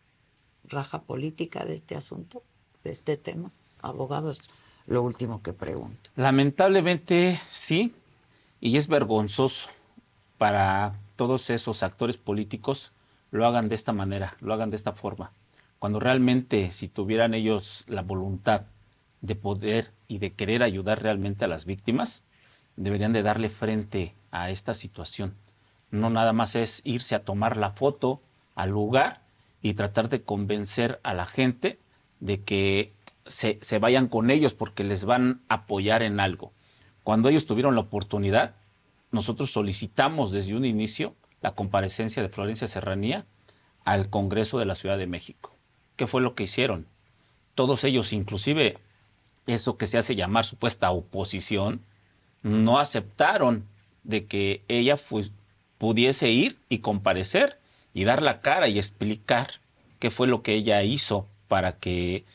[0.63, 2.43] raja política de este asunto,
[2.85, 3.51] de este tema?
[3.81, 4.39] Abogados,
[4.89, 6.09] lo último que pregunto.
[6.15, 7.93] Lamentablemente sí,
[8.59, 9.69] y es vergonzoso
[10.39, 12.91] para todos esos actores políticos
[13.31, 15.31] lo hagan de esta manera, lo hagan de esta forma.
[15.77, 18.63] Cuando realmente si tuvieran ellos la voluntad
[19.21, 22.23] de poder y de querer ayudar realmente a las víctimas,
[22.75, 25.35] deberían de darle frente a esta situación.
[25.91, 28.21] No nada más es irse a tomar la foto
[28.55, 29.21] al lugar
[29.61, 31.77] y tratar de convencer a la gente
[32.19, 32.91] de que
[33.29, 36.51] se, vayan con ellos porque les van a apoyar en algo.
[37.03, 38.55] Cuando ellos tuvieron la oportunidad,
[39.11, 43.25] nosotros solicitamos desde un inicio la comparecencia de Florencia Serranía
[43.85, 45.53] al Congreso de la Ciudad de México.
[45.95, 46.87] ¿Qué fue lo que hicieron?
[47.55, 48.77] Todos ellos, inclusive
[49.47, 51.81] eso que se hace llamar supuesta oposición,
[52.41, 53.65] no aceptaron
[54.03, 54.95] de que ella
[55.77, 57.59] pudiese ir y comparecer
[57.93, 59.61] y dar la cara y explicar
[59.99, 62.25] qué fue lo que ella hizo para que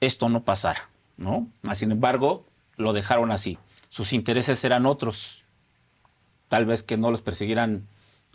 [0.00, 1.48] esto no pasara, ¿no?
[1.72, 2.46] Sin embargo,
[2.76, 3.58] lo dejaron así.
[3.88, 5.44] Sus intereses eran otros,
[6.48, 7.88] tal vez que no los persiguieran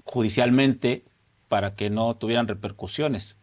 [0.03, 1.05] judicialmente
[1.47, 3.37] para que no tuvieran repercusiones.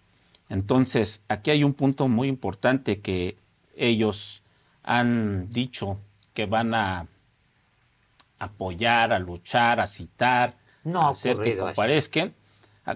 [0.48, 3.36] Entonces, aquí hay un punto muy importante que
[3.76, 4.42] ellos
[4.82, 5.98] han dicho
[6.34, 7.06] que van a
[8.38, 10.56] apoyar, a luchar, a citar,
[10.92, 12.34] a hacer que aparezcan,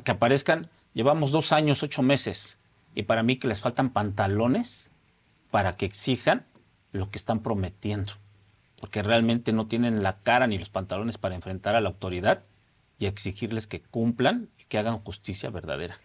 [0.02, 0.68] que aparezcan.
[0.94, 2.58] Llevamos dos años, ocho meses,
[2.94, 4.90] y para mí que les faltan pantalones
[5.54, 6.44] para que exijan
[6.90, 8.14] lo que están prometiendo,
[8.80, 12.42] porque realmente no tienen la cara ni los pantalones para enfrentar a la autoridad
[12.98, 16.00] y exigirles que cumplan y que hagan justicia verdadera.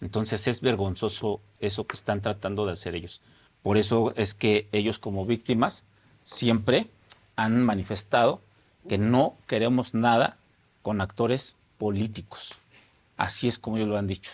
[0.00, 3.22] Entonces es vergonzoso eso que están tratando de hacer ellos.
[3.62, 5.84] Por eso es que ellos como víctimas
[6.24, 6.90] siempre
[7.36, 8.42] han manifestado
[8.88, 10.38] que no queremos nada
[10.82, 12.56] con actores políticos.
[13.16, 14.32] Así es como ellos lo han dicho.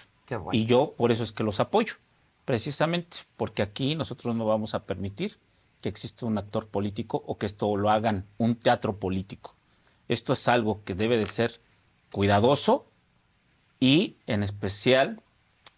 [0.53, 1.97] Y yo por eso es que los apoyo
[2.45, 5.39] precisamente porque aquí nosotros no vamos a permitir
[5.81, 9.55] que exista un actor político o que esto lo hagan un teatro político.
[10.09, 11.61] Esto es algo que debe de ser
[12.11, 12.87] cuidadoso
[13.81, 15.21] y en especial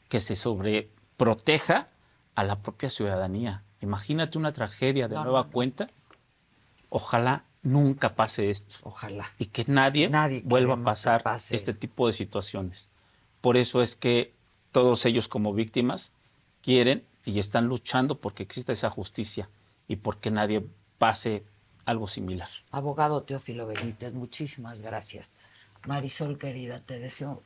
[0.09, 1.89] que se sobreproteja
[2.35, 3.65] a la propia ciudadanía.
[3.81, 5.91] Imagínate una tragedia de nueva cuenta.
[6.89, 8.77] Ojalá nunca pase esto.
[8.83, 9.27] Ojalá.
[9.39, 10.09] Y que nadie,
[10.45, 12.91] vuelva a pasar este tipo de situaciones.
[13.41, 14.35] Por eso es que
[14.73, 16.13] todos ellos como víctimas
[16.67, 19.49] quieren y están luchando porque exista esa justicia
[19.87, 20.67] y porque nadie
[20.99, 21.45] pase
[21.85, 22.49] algo similar.
[22.73, 25.31] Abogado Teófilo Benítez, muchísimas gracias.
[25.87, 27.41] Marisol, querida, te deseo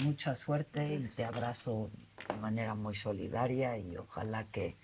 [0.00, 1.90] mucha suerte y te abrazo
[2.28, 4.74] de manera muy solidaria y ojalá que,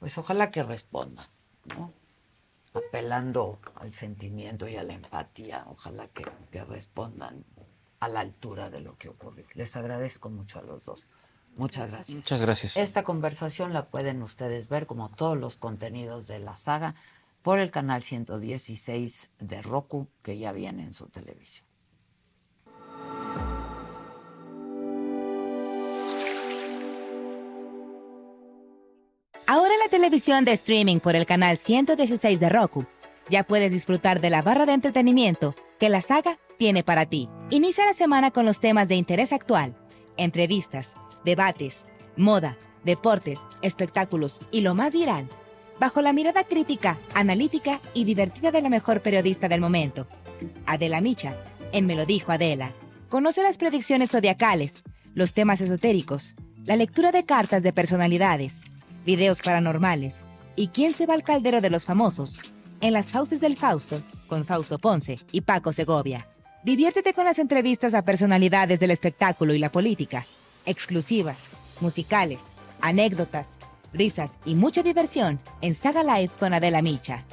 [0.00, 1.30] pues ojalá que responda,
[1.66, 1.92] ¿no?
[2.74, 7.44] Apelando al sentimiento y a la empatía, ojalá que, que respondan
[8.00, 9.46] a la altura de lo que ocurrió.
[9.54, 11.08] Les agradezco mucho a los dos.
[11.56, 12.16] Muchas gracias.
[12.16, 12.76] Muchas gracias.
[12.76, 16.94] Esta conversación la pueden ustedes ver como todos los contenidos de la saga
[17.42, 21.66] por el canal 116 de Roku que ya viene en su televisión.
[29.46, 32.86] Ahora en la televisión de streaming por el canal 116 de Roku,
[33.28, 37.28] ya puedes disfrutar de la barra de entretenimiento que la saga tiene para ti.
[37.50, 39.76] Inicia la semana con los temas de interés actual,
[40.16, 41.86] entrevistas, debates,
[42.16, 45.28] moda, deportes, espectáculos y lo más viral,
[45.80, 50.06] bajo la mirada crítica, analítica y divertida de la mejor periodista del momento,
[50.66, 51.36] Adela Micha,
[51.72, 52.72] en Me lo dijo Adela.
[53.08, 54.82] Conoce las predicciones zodiacales,
[55.14, 56.34] los temas esotéricos,
[56.64, 58.62] la lectura de cartas de personalidades,
[59.04, 60.24] videos paranormales
[60.56, 62.40] y quién se va al caldero de los famosos
[62.80, 66.28] en las Fauces del Fausto con Fausto Ponce y Paco Segovia.
[66.64, 70.26] Diviértete con las entrevistas a personalidades del espectáculo y la política,
[70.64, 71.44] exclusivas,
[71.80, 72.44] musicales,
[72.80, 73.58] anécdotas,
[73.92, 77.26] risas y mucha diversión en Saga Live con Adela Micha.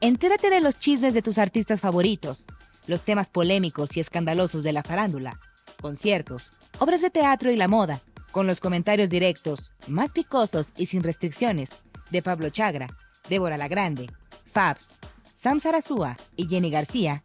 [0.00, 2.46] Entérate de los chismes de tus artistas favoritos,
[2.86, 5.40] los temas polémicos y escandalosos de la farándula,
[5.82, 11.02] conciertos, obras de teatro y la moda, con los comentarios directos, más picosos y sin
[11.02, 11.82] restricciones,
[12.12, 12.96] de Pablo Chagra,
[13.28, 14.06] Débora La Grande,
[14.52, 14.94] Fabs,
[15.34, 17.24] Sam Sarasúa y Jenny García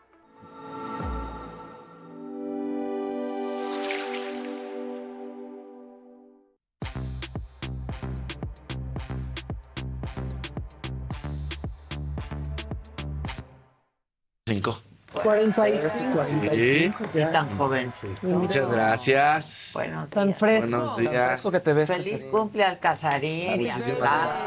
[14.53, 14.77] Cinco.
[15.23, 16.25] 45.
[16.25, 16.93] Sí.
[17.13, 18.27] Y tan jovencito.
[18.27, 19.71] Muchas gracias.
[19.73, 20.39] Buenos Tan días.
[20.39, 20.69] fresco.
[20.69, 21.47] Buenos días.
[21.51, 21.89] que te ves.
[21.89, 23.99] Feliz cumple al Casarín y a Muchísimas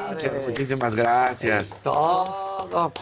[0.09, 0.32] gracias.
[0.47, 1.81] Muchísimas gracias.
[1.82, 2.93] Todo.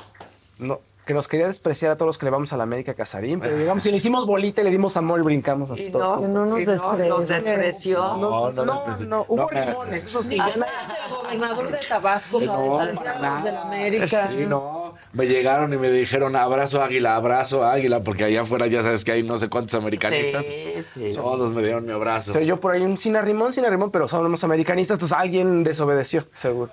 [0.58, 3.40] No, que nos quería despreciar a todos los que le vamos a la América Casarín,
[3.40, 6.20] pero llegamos y le hicimos bolita y le dimos amor y brincamos a Y todos.
[6.20, 7.98] no, no nos despreció.
[8.16, 9.06] No, no, no, desprecio.
[9.06, 10.36] no, hubo No, limones, eso sí.
[10.40, 10.50] Ah,
[11.10, 14.22] gobernador de Tabasco, No, de la América.
[14.24, 14.81] Sí, no.
[15.12, 19.12] Me llegaron y me dijeron abrazo águila, abrazo águila, porque allá afuera ya sabes que
[19.12, 20.46] hay no sé cuántos americanistas.
[20.46, 21.12] Sí, sí.
[21.14, 22.32] Todos me dieron mi abrazo.
[22.32, 26.26] Se oyó por ahí un sin arrimón, sin arrimón, pero somos americanistas, entonces alguien desobedeció,
[26.32, 26.70] seguro.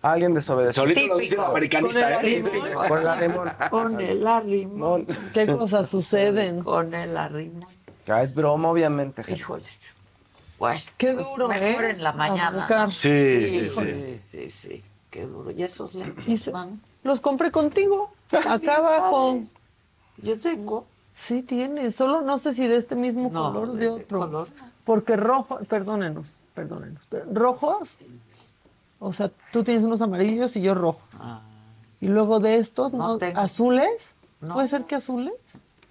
[0.00, 0.82] Alguien desobedeció.
[0.84, 2.42] Solito lo dice el americanista, ¿eh?
[2.88, 3.50] Con el arrimón.
[3.70, 5.06] Con el arrimón.
[5.34, 6.62] ¿Qué cosas suceden?
[6.62, 7.66] Con el arrimón.
[8.06, 9.22] Ya es broma, obviamente.
[9.30, 9.96] Híjoles.
[10.58, 11.90] Pues, Qué pues duro, mejor ¿eh?
[11.90, 12.66] en la mañana.
[12.90, 13.94] Sí, sí, sí.
[13.94, 14.84] sí, sí, sí.
[15.10, 15.50] Qué duro.
[15.50, 16.78] ¿Y esos lentes, Y se- mano?
[17.06, 19.40] Los compré contigo, acá abajo.
[20.18, 20.86] Yo tengo.
[21.12, 24.18] Sí, tiene, solo no sé si de este mismo No, color o de de otro.
[24.20, 24.48] color.
[24.84, 27.04] Porque rojo, perdónenos, perdónenos.
[27.08, 27.96] pero rojos,
[28.98, 31.04] o sea, tú tienes unos amarillos y yo rojos.
[31.18, 31.40] Ah,
[32.00, 33.18] Y luego de estos, No ¿no?
[33.18, 33.40] tengo.
[33.40, 34.14] ¿Azules?
[34.40, 34.54] No.
[34.54, 35.32] ¿Puede ser que azules?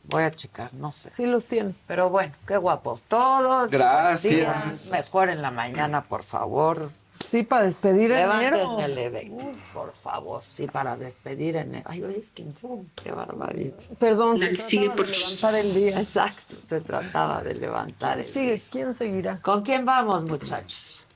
[0.07, 1.11] voy a checar, no sé.
[1.15, 1.85] Sí los tienes.
[1.87, 3.71] Pero bueno, qué guapos todos.
[3.71, 4.91] Gracias.
[4.91, 6.87] Mejor en la mañana, por favor.
[7.26, 8.77] Sí, para despedir enero.
[8.80, 9.43] El evento,
[9.73, 10.43] por favor.
[10.47, 11.84] Sí, para despedir enero.
[11.89, 12.84] Ay, es quincena.
[13.02, 13.73] Qué barbaridad.
[13.99, 15.99] Perdón, La se que sigue de por- levantar el día.
[15.99, 19.39] Exacto, se trataba de levantar el Sigue, ¿quién seguirá?
[19.41, 21.07] ¿Con quién vamos, muchachos?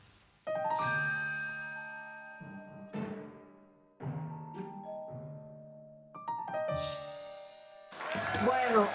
[8.46, 8.88] Bueno,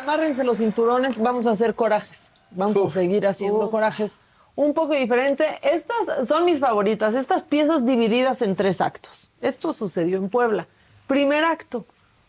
[0.00, 2.32] amárrense los cinturones, vamos a hacer corajes.
[2.50, 3.70] Vamos a seguir haciendo Uf.
[3.70, 4.20] corajes.
[4.56, 5.44] Un poco diferente.
[5.62, 9.30] Estas son mis favoritas, estas piezas divididas en tres actos.
[9.40, 10.68] Esto sucedió en Puebla.
[11.06, 11.84] Primer acto.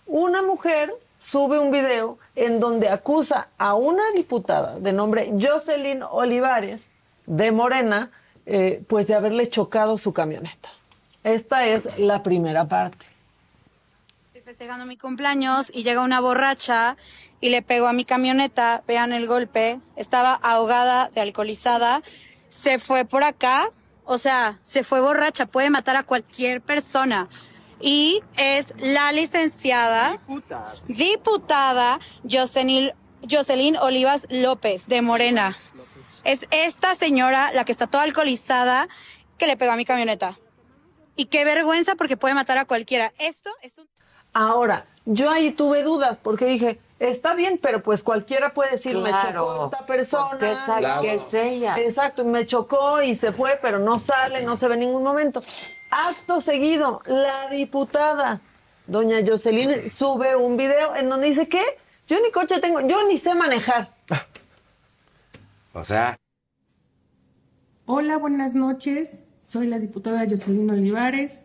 [0.07, 6.88] Una mujer sube un video en donde acusa a una diputada de nombre Jocelyn Olivares
[7.26, 8.11] de Morena,
[8.45, 10.69] eh, pues de haberle chocado su camioneta.
[11.23, 13.07] Esta es la primera parte.
[14.27, 16.97] Estoy festejando mi cumpleaños y llega una borracha
[17.46, 18.84] y le pegó a mi camioneta.
[18.88, 19.80] Vean el golpe.
[19.96, 22.02] Estaba ahogada, de alcoholizada.
[22.48, 23.70] Se fue por acá.
[24.04, 25.46] O sea, se fue borracha.
[25.46, 27.30] Puede matar a cualquier persona.
[27.80, 30.18] y es la licenciada
[30.88, 32.94] diputada, Jocelyn,
[33.30, 35.56] Jocelyn Olivas López de Morena.
[36.24, 38.88] Es esta señora, la que está toda alcoholizada,
[39.38, 40.40] que le pegó a mi camioneta.
[41.16, 43.14] Y qué vergüenza porque puede matar a cualquiera.
[43.20, 43.88] Esto es un...
[44.34, 49.10] Ahora, yo ahí tuve dudas porque dije, está bien, pero pues cualquiera puede decir, me
[49.10, 50.30] Claro, chocó esta persona.
[50.32, 51.02] porque sabe Claro.
[51.02, 51.76] que es ella.
[51.77, 55.03] Exacto, y me chocó y se fue, pero no sale, no se ve en ningún
[55.03, 55.40] momento.
[55.91, 58.41] Acto seguido, la diputada,
[58.88, 61.64] doña Jocelyn, sube un video en donde dice, ¿qué?
[62.07, 63.94] Yo ni coche tengo, yo ni sé manejar.
[65.73, 66.15] O sea,
[67.88, 69.11] Hola, buenas noches.
[69.48, 71.44] Soy la diputada Jocelyn Olivares.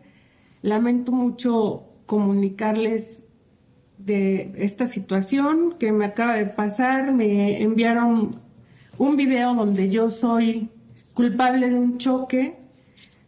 [0.63, 3.20] Lamento mucho comunicarles
[4.05, 7.13] de esta situación que me acaba de pasar.
[7.13, 8.35] Me enviaron
[8.97, 10.69] un video donde yo soy
[11.13, 12.55] culpable de un choque.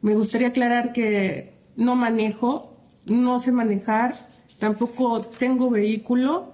[0.01, 2.75] Me gustaría aclarar que no manejo,
[3.05, 4.27] no sé manejar,
[4.59, 6.53] tampoco tengo vehículo.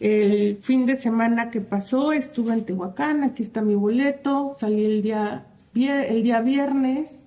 [0.00, 5.02] El fin de semana que pasó estuve en Tehuacán, aquí está mi boleto, salí el
[5.02, 7.24] día, el día viernes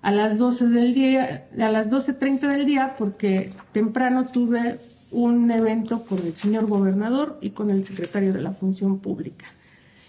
[0.00, 4.78] a las 12 del día, a las 12.30 del día, porque temprano tuve
[5.14, 9.46] un evento con el señor gobernador y con el secretario de la Función Pública.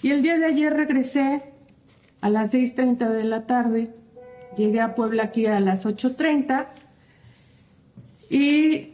[0.01, 1.43] Y el día de ayer regresé
[2.21, 3.93] a las 6.30 de la tarde,
[4.57, 6.67] llegué a Puebla aquí a las 8.30
[8.29, 8.89] y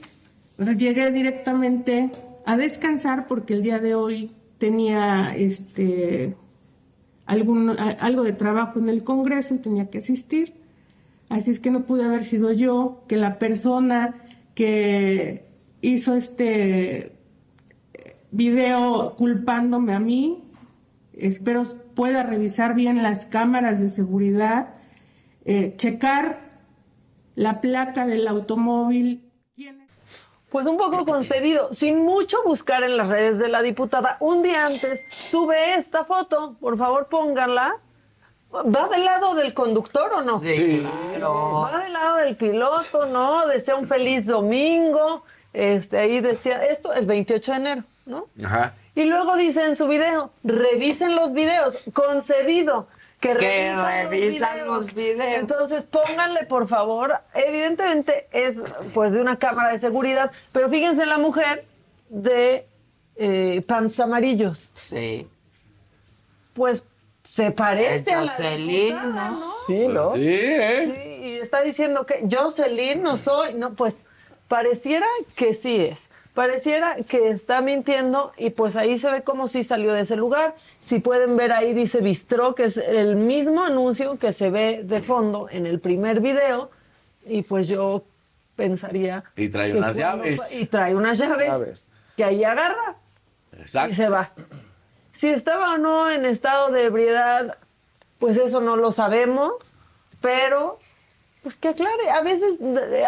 [0.78, 2.12] llegué directamente
[2.46, 6.36] a descansar porque el día de hoy tenía este
[7.26, 10.54] algo de trabajo en el Congreso y tenía que asistir.
[11.30, 14.16] Así es que no pude haber sido yo, que la persona
[14.54, 15.51] que
[15.82, 17.16] hizo este
[18.32, 20.44] video culpándome a mí,
[21.14, 21.64] espero
[21.96, 24.74] pueda revisar bien las cámaras de seguridad,
[25.46, 26.40] eh, checar
[27.36, 29.28] la placa del automóvil.
[30.50, 34.18] Pues un poco concedido, sin mucho buscar en las redes de la diputada.
[34.20, 37.78] Un día antes sube esta foto, por favor pónganla.
[38.54, 40.42] ¿Va del lado del conductor o no?
[40.42, 41.62] Sí, claro.
[41.62, 43.48] Va del lado del piloto, ¿no?
[43.48, 45.24] Desea un feliz domingo.
[45.54, 48.28] Este, ahí decía esto el 28 de enero, ¿no?
[48.44, 48.76] ajá.
[48.94, 52.88] Y luego dice en su video, revisen los videos, concedido.
[53.22, 55.40] Que, Que revisan, revisan los, los videos.
[55.40, 58.64] Entonces pónganle, por favor, evidentemente es
[58.96, 61.66] pues de una cámara de seguridad, pero fíjense en la mujer
[62.10, 62.66] de
[63.16, 64.72] eh, pants amarillos.
[64.76, 65.28] Sí.
[66.54, 66.84] Pues
[67.30, 69.40] se parece Es a la Jocelyn, diputada, ¿no?
[69.40, 69.54] ¿no?
[69.68, 70.14] Sí, ¿no?
[70.14, 70.92] Sí, ¿eh?
[70.96, 74.04] Sí, y está diciendo que Jocelyn no soy, no, pues
[74.56, 76.10] pareciera que sí es.
[76.34, 80.56] Pareciera que está mintiendo y pues ahí se ve cómo sí salió de ese lugar.
[80.82, 85.02] Si pueden ver ahí dice Bistró, que es el mismo anuncio que se ve de
[85.02, 86.70] fondo en el primer video
[87.26, 88.04] y pues yo
[88.58, 89.24] pensaría...
[89.38, 90.60] Y trae que unas cuando- llaves.
[90.60, 91.88] Y trae unas llaves, Llaves.
[92.18, 92.98] que ahí agarra
[93.58, 93.96] y Exacto.
[93.96, 94.32] se va.
[95.14, 97.58] Si estaba o no en estado de ebriedad,
[98.20, 99.54] pues eso no lo sabemos,
[100.22, 100.80] pero
[101.42, 102.10] pues que aclare.
[102.12, 102.60] A veces,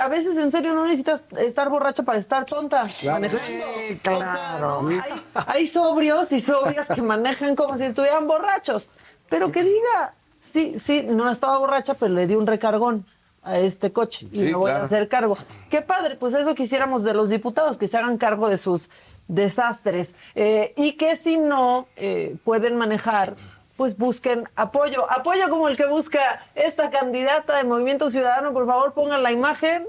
[0.02, 3.46] a veces en serio no necesitas estar borracha para estar tonta manejando.
[3.46, 4.80] Sí, claro.
[4.80, 5.04] O sea, ¿no?
[5.36, 8.90] hay, hay sobrios y sobrias que manejan como si estuvieran borrachos,
[9.30, 13.06] pero que diga, sí, sí, no estaba borracha, pero le di un recargón
[13.44, 14.84] a este coche y Sí, me voy claro.
[14.84, 15.38] a hacer cargo.
[15.70, 18.90] Qué padre, pues eso quisiéramos de los diputados, que se hagan cargo de sus
[19.28, 23.36] desastres eh, y que si no eh, pueden manejar,
[23.78, 25.12] pues busquen apoyo.
[25.12, 29.86] Apoyo como el que busca esta candidata de Movimiento Ciudadano, por favor pongan la imagen.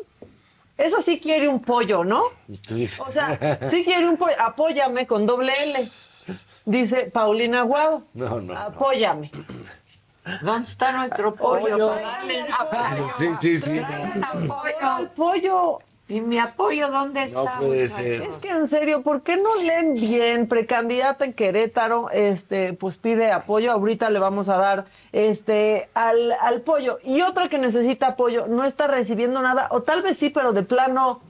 [0.77, 2.25] Esa sí quiere un pollo, ¿no?
[2.67, 2.89] Sí.
[2.99, 4.35] O sea, sí quiere un pollo.
[4.41, 5.89] Apóyame con doble L.
[6.65, 8.05] Dice Paulina Aguado.
[8.15, 8.59] No, no, no.
[8.59, 9.31] Apóyame.
[10.43, 11.63] ¿Dónde está nuestro pollo?
[11.63, 11.89] Pollo.
[11.89, 13.11] Para darle un apoyo.
[13.17, 13.79] Sí, sí, sí.
[13.79, 14.75] Un apoyo.
[14.81, 15.79] Al pollo.
[16.07, 17.59] ¿Y mi apoyo dónde está?
[17.59, 17.97] puede muchachos?
[17.97, 18.23] ser.
[18.23, 20.47] Es que en serio, ¿por qué no leen bien?
[20.49, 23.73] Precandidata en Querétaro, este, pues pide apoyo.
[23.73, 26.99] Ahorita le vamos a dar este al, al pollo.
[27.05, 30.63] Y otra que necesita apoyo, no está recibiendo nada, o tal vez sí, pero de
[30.63, 31.21] plano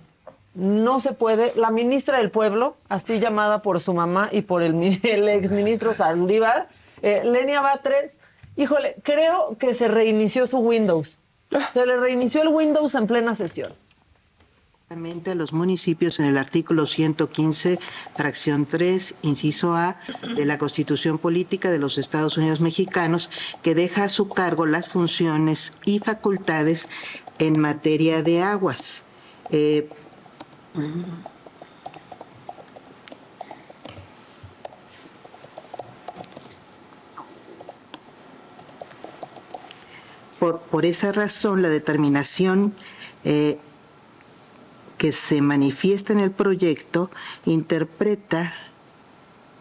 [0.54, 1.52] no se puede.
[1.54, 4.74] La ministra del pueblo, así llamada por su mamá y por el,
[5.04, 6.68] el exministro Saldívar,
[7.02, 8.18] eh, Lenia Batres,
[8.56, 11.18] híjole, creo que se reinició su Windows.
[11.72, 13.72] Se le reinició el Windows en plena sesión.
[14.94, 17.80] A los municipios en el artículo 115,
[18.14, 19.96] fracción 3, inciso A,
[20.36, 23.28] de la Constitución Política de los Estados Unidos Mexicanos,
[23.60, 26.88] que deja a su cargo las funciones y facultades
[27.40, 29.04] en materia de aguas.
[29.50, 29.88] Eh,
[40.38, 42.74] por, por esa razón, la determinación
[43.24, 43.58] eh,
[45.04, 47.10] que se manifiesta en el proyecto
[47.44, 48.54] interpreta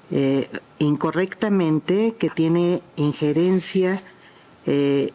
[0.10, 0.50] eh,
[0.80, 4.02] incorrectamente que tiene injerencia
[4.66, 5.12] eh,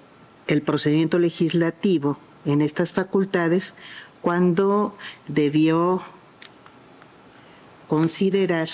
[0.47, 3.75] el procedimiento legislativo en estas facultades
[4.21, 4.95] cuando
[5.29, 6.03] debió
[7.87, 8.69] considerar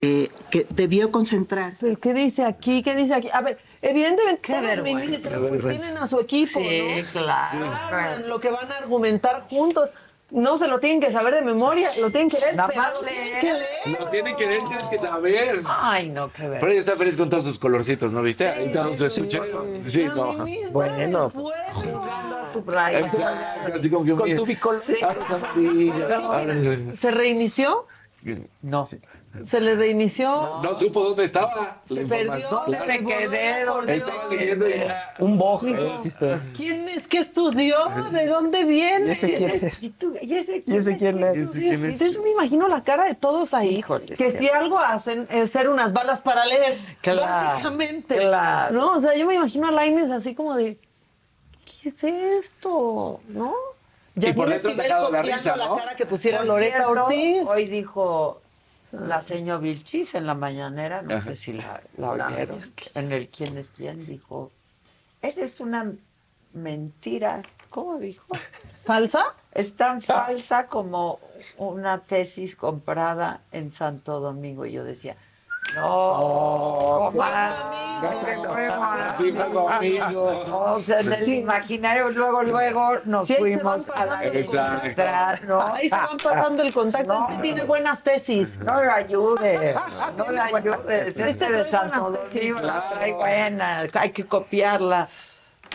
[0.00, 1.96] eh, que debió concentrarse.
[1.96, 2.82] ¿Qué dice aquí?
[2.82, 3.28] ¿Qué dice aquí?
[3.32, 7.10] A ver, evidentemente Qué todos los ministros pues, tienen a su equipo, Sí, ¿no?
[7.22, 8.26] claro.
[8.28, 9.90] Lo que van a argumentar juntos.
[10.30, 13.00] No se lo tienen que saber de memoria, lo tienen que leer, Nada pero lo
[13.00, 13.40] tienen leer.
[13.40, 13.98] que leer.
[13.98, 15.62] Lo tienen que ver, tienes que saber.
[15.64, 16.60] Ay, no, qué ver.
[16.60, 18.70] Pero ella está feliz con todos sus colorcitos, ¿no viste?
[18.92, 19.40] Se escucha.
[19.86, 20.44] Sí, como.
[20.44, 21.48] ministra Bueno, pues.
[22.94, 24.80] Exacto, así como que Con un- su bicolor.
[24.80, 24.96] Sí.
[25.02, 27.86] Ahora es amarillo, ahora es- ¿Se reinició?
[28.60, 28.86] No.
[29.44, 30.60] ¿Se le reinició?
[30.62, 31.80] No supo dónde estaba.
[31.86, 32.48] Se perdió.
[32.48, 33.64] ¿Dónde me quedé?
[33.64, 35.14] ¿Dónde Estaba me leyendo ya.
[35.18, 35.64] Un boj.
[35.64, 36.38] Dijo, eh.
[36.56, 37.76] ¿Quién es que estudió?
[38.12, 39.08] ¿De dónde viene?
[39.08, 39.82] ¿Y ese quién es?
[39.82, 41.36] ¿Y tú- y ese ¿Y ese quién es?
[41.36, 41.92] ¿Y ese quién es?
[42.00, 43.76] Entonces yo me imagino la cara de todos ahí.
[43.76, 46.76] Híjole, que si algo hacen es ser unas balas para leer.
[47.00, 48.16] Claro, Básicamente.
[48.16, 48.74] claro.
[48.74, 48.92] ¿No?
[48.92, 50.78] O sea, yo me imagino a Lainez así como de.
[51.82, 53.20] ¿Qué es esto?
[53.28, 53.54] ¿no?
[54.16, 57.42] Y por dentro atacado de la la cara que pusiera cierto, Ortiz.
[57.46, 58.40] Hoy dijo
[58.92, 62.58] la señora Vilchis en la mañanera, no sé si la, la oyeron,
[62.94, 64.50] en el quién es quién, dijo,
[65.20, 65.92] esa es una
[66.52, 68.26] mentira, ¿cómo dijo?
[68.84, 69.34] ¿Falsa?
[69.52, 71.20] Es tan falsa como
[71.56, 74.64] una tesis comprada en Santo Domingo.
[74.66, 75.16] Y yo decía,
[75.74, 77.54] no, comadre,
[79.16, 80.44] Sí, fue conmigo.
[80.52, 85.60] O sea, en el imaginario luego, luego nos fuimos a la demostrar, ¿no?
[85.74, 87.14] Ahí se van pasando el contacto.
[87.14, 87.28] No.
[87.28, 88.58] Este tiene buenas tesis.
[88.58, 89.76] No le ayudes,
[90.16, 90.86] no le ayudes.
[91.08, 92.40] Este Este de Santo buenas tesis.
[92.42, 95.08] Domingo la trae buena, hay que copiarla.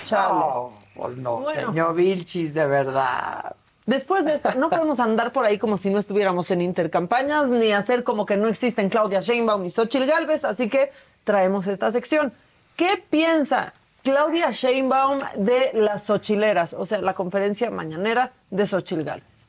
[0.04, 0.34] Chale.
[0.34, 1.62] No, pues no, Bueno.
[1.62, 3.56] señor Vilchis, de verdad.
[3.86, 7.74] Después de esto, no podemos andar por ahí como si no estuviéramos en intercampañas, ni
[7.74, 10.92] hacer como que no existen Claudia Sheinbaum y Xochitl Galvez, así que
[11.26, 12.32] traemos esta sección.
[12.78, 13.74] ¿Qué piensa
[14.04, 16.74] Claudia Sheinbaum de las Xochileras?
[16.74, 19.48] O sea, la conferencia mañanera de Xochitl Galvez.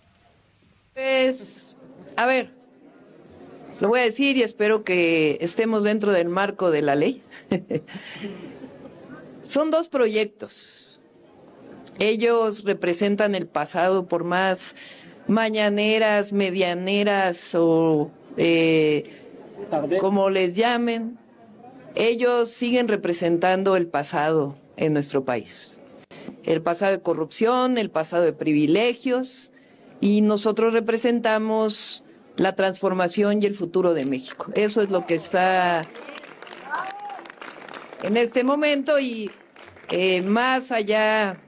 [0.95, 1.77] Pues,
[2.17, 2.51] a ver,
[3.81, 7.23] lo voy a decir y espero que estemos dentro del marco de la ley.
[9.43, 10.94] Son dos proyectos.
[11.99, 14.75] Ellos representan el pasado por más
[15.27, 19.05] mañaneras, medianeras o eh,
[20.01, 21.19] como les llamen.
[21.95, 25.75] Ellos siguen representando el pasado en nuestro país.
[26.43, 29.53] El pasado de corrupción, el pasado de privilegios
[30.01, 32.05] y nosotros representamos
[32.37, 34.51] la transformación y el futuro de México.
[34.55, 35.83] Eso es lo que está
[38.03, 39.31] en este momento y
[39.91, 41.39] eh, más allá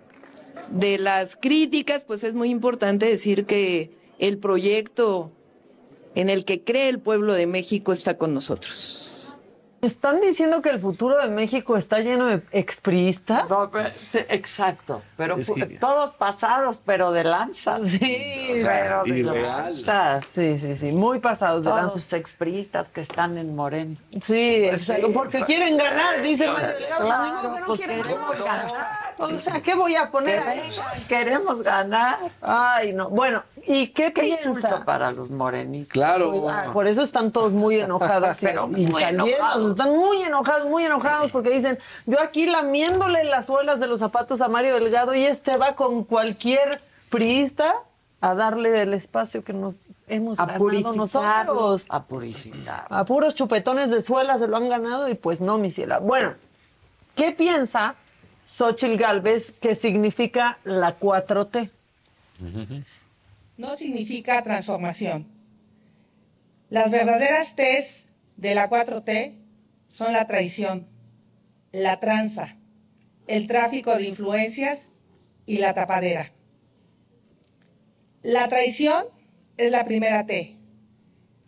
[0.70, 5.30] de las críticas, pues es muy importante decir que el proyecto
[6.14, 9.12] en el que cree el pueblo de México está con nosotros.
[9.82, 13.48] ¿Están diciendo que el futuro de México está lleno de expriistas?
[13.50, 17.78] No, pues, sí, exacto, pero Es fu- que- todos pasados, pero de lanza.
[17.86, 19.42] Sí, pero de irreal.
[19.64, 20.22] lanza.
[20.22, 21.96] sí, sí, sí, muy pasados de Todos lanza.
[21.96, 23.96] los expristas que están en Moreno.
[24.12, 25.12] Sí, Pues exacto, sí.
[25.12, 26.46] porque quieren ganar, dice.
[26.46, 29.05] Claro, que no pues queremos ganar.
[29.18, 30.60] O sea, ¿qué voy a poner Que ahí?
[30.60, 32.18] vengan, Queremos ganar.
[32.40, 33.08] Ay, no.
[33.08, 34.36] Bueno, ¿y qué, Qué
[34.84, 35.92] para los morenistas.
[35.92, 36.48] Claro.
[36.48, 38.38] Ah, por eso están todos muy enojados.
[38.40, 39.70] Pero y muy enojados.
[39.70, 44.40] Están muy enojados, muy enojados porque dicen, yo aquí lamiéndole las suelas de los zapatos
[44.40, 47.74] a Mario Delgado y este va con cualquier priista
[48.20, 49.76] a darle el espacio que nos
[50.08, 50.96] hemos A ganado purificar.
[50.96, 51.86] nosotros.
[51.88, 52.86] A purificar.
[52.90, 55.98] A puros chupetones de suela se lo han ganado y pues no, mi ciela.
[55.98, 56.34] Bueno,
[57.14, 57.94] ¿qué piensa
[58.46, 61.70] Xochitl Galvez que significa la 4T?
[63.56, 65.26] no significa transformación.
[66.70, 68.06] Las verdaderas T's
[68.36, 69.34] de la 4T
[69.88, 70.86] son la traición,
[71.72, 72.56] la tranza,
[73.26, 74.92] el tráfico de influencias
[75.46, 76.32] y la tapadera.
[78.22, 79.06] La traición
[79.56, 80.56] es la primera T.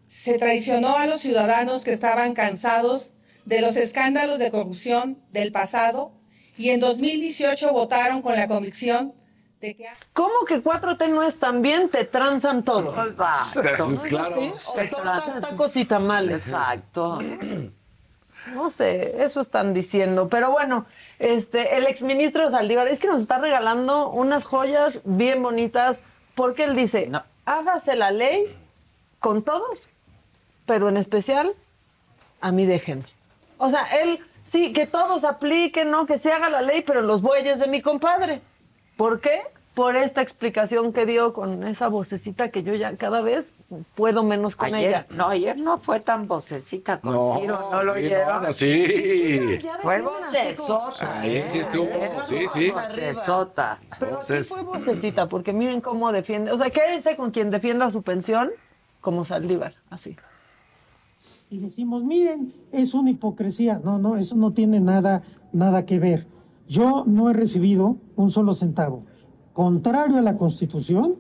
[0.09, 3.13] Se traicionó a los ciudadanos que estaban cansados
[3.45, 6.18] de los escándalos de corrupción del pasado
[6.59, 9.15] y en 2018 votaron con la convicción
[9.61, 9.87] de que...
[10.13, 11.89] ¿Cómo que 4T no es tan bien?
[11.89, 12.91] Te transan todo.
[13.07, 13.61] Exacto.
[14.09, 14.37] Claro.
[14.41, 14.51] ¿Sí?
[14.69, 16.47] O tortas, tacos y tamales.
[16.49, 17.21] Exacto.
[18.55, 20.29] No sé, eso están diciendo.
[20.29, 20.87] Pero bueno,
[21.19, 26.03] este, el exministro Saldívar es que nos está regalando unas joyas bien bonitas
[26.35, 27.25] porque él dice, No.
[27.45, 28.57] hágase la ley
[29.19, 29.89] con todos,
[30.67, 31.55] pero en especial
[32.41, 33.07] a mí déjenme.
[33.59, 36.07] O sea, él sí, que todos apliquen, ¿no?
[36.07, 38.41] Que se haga la ley, pero los bueyes de mi compadre.
[38.97, 39.41] ¿Por qué?
[39.75, 43.53] Por esta explicación que dio con esa vocecita que yo ya cada vez
[43.95, 45.07] puedo menos con Ayer, ella.
[45.11, 48.43] no, ayer no fue tan vocecita con No, Ciro, ¿no lo sí, oyeron?
[48.43, 49.59] no, sí.
[49.81, 51.21] Fue vocesota.
[51.21, 52.71] Ahí sí estuvo, sí, sí.
[52.73, 53.79] Vocesota.
[54.01, 56.51] Pero aquí fue vocecita, porque miren cómo defiende.
[56.51, 58.51] O sea, quédense con quien defienda su pensión
[59.01, 60.17] como Saldívar, así.
[61.51, 63.81] Y decimos, miren, es una hipocresía.
[63.83, 65.23] No, no, eso no tiene nada,
[65.53, 66.27] nada que ver.
[66.69, 69.05] Yo no he recibido un solo centavo,
[69.55, 71.17] contrario a la Constitución,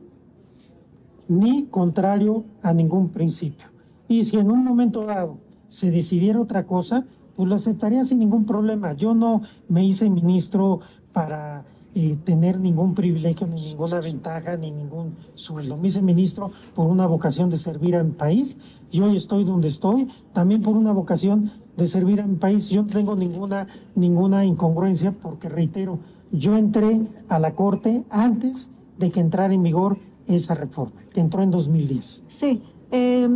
[1.28, 3.66] ni contrario a ningún principio.
[4.08, 5.38] Y si en un momento dado
[5.68, 7.06] se decidiera otra cosa,
[7.36, 8.92] pues lo aceptaría sin ningún problema.
[8.94, 10.80] Yo no me hice ministro
[11.12, 11.64] para
[11.94, 15.76] eh, tener ningún privilegio, ni ninguna ventaja, ni ningún sueldo.
[15.76, 18.56] Me hice ministro por una vocación de servir a mi país
[18.90, 22.68] y hoy estoy donde estoy, también por una vocación de servir a mi país.
[22.68, 25.98] Yo no tengo ninguna, ninguna incongruencia porque, reitero,
[26.32, 31.42] yo entré a la Corte antes de que entrara en vigor esa reforma, que entró
[31.42, 32.24] en 2010.
[32.28, 33.28] Sí, eh,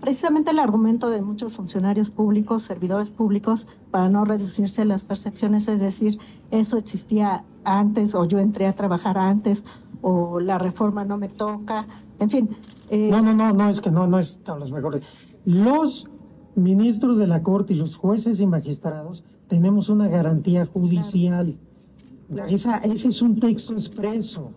[0.00, 5.80] precisamente el argumento de muchos funcionarios públicos, servidores públicos, para no reducirse las percepciones, es
[5.80, 6.18] decir,
[6.50, 9.64] eso existía antes o yo entré a trabajar antes
[10.02, 11.86] o la reforma no me toca,
[12.18, 12.56] en fin.
[12.90, 15.02] Eh, No, no, no, no, es que no, no están los mejores.
[15.44, 16.08] Los
[16.54, 21.56] ministros de la Corte y los jueces y magistrados tenemos una garantía judicial.
[22.48, 24.50] Esa, ese es un texto expreso.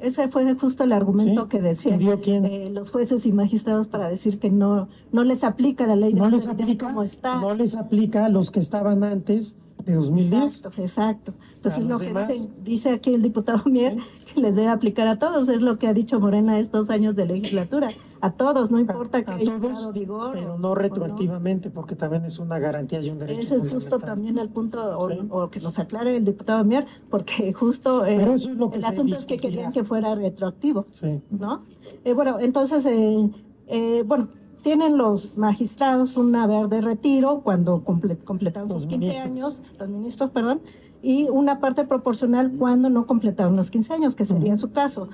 [0.00, 2.44] Ese fue justo el argumento Sí, que decían ¿que dio quién?
[2.44, 6.18] eh, los jueces y magistrados para decir que no, no les aplica la ley de
[6.20, 7.40] No les estabilidad aplica, como está.
[7.40, 9.54] no les aplica a los que estaban antes
[9.86, 10.42] de 2010.
[10.42, 11.34] Exacto, exacto.
[11.62, 13.96] Pues A es lo que dicen- dice aquí el diputado Mier,
[14.40, 15.48] les debe aplicar a todos.
[15.48, 17.88] Es lo que ha dicho Morena estos años de legislatura.
[18.20, 20.32] A todos, no importa que a haya todos, vigor.
[20.32, 23.40] Pero no retroactivamente, porque también es una garantía y un derecho.
[23.40, 27.52] Ese es justo también el punto, o, o que nos aclare el diputado Mier, porque
[27.52, 30.86] justo eh, es el asunto es que querían que fuera retroactivo.
[30.90, 31.20] Sí.
[31.30, 31.60] ¿no?
[32.04, 33.28] Eh, bueno, entonces, eh,
[33.66, 34.28] eh, bueno,
[34.62, 39.26] tienen los magistrados un haber de retiro cuando comple- completaron sus 15 ministros.
[39.26, 40.60] años, los ministros, perdón,
[41.04, 45.10] y una parte proporcional cuando no completaron los 15 años, que sería su caso.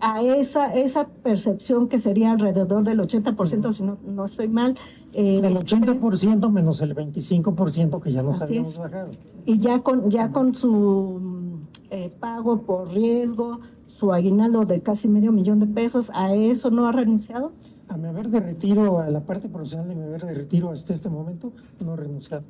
[0.00, 4.76] A esa, esa percepción que sería alrededor del 80%, si no, no estoy mal,
[5.12, 8.78] eh, El 80% menos el 25% que ya nos habíamos es.
[8.78, 9.10] bajado.
[9.46, 15.30] y ya con, ya con su eh, pago por riesgo, su aguinaldo de casi medio
[15.30, 17.52] millón de pesos, ¿a eso no ha renunciado?
[17.88, 20.92] A mi haber de retiro, a la parte profesional de mi haber de retiro hasta
[20.92, 21.52] este momento,
[21.84, 22.42] no he renunciado.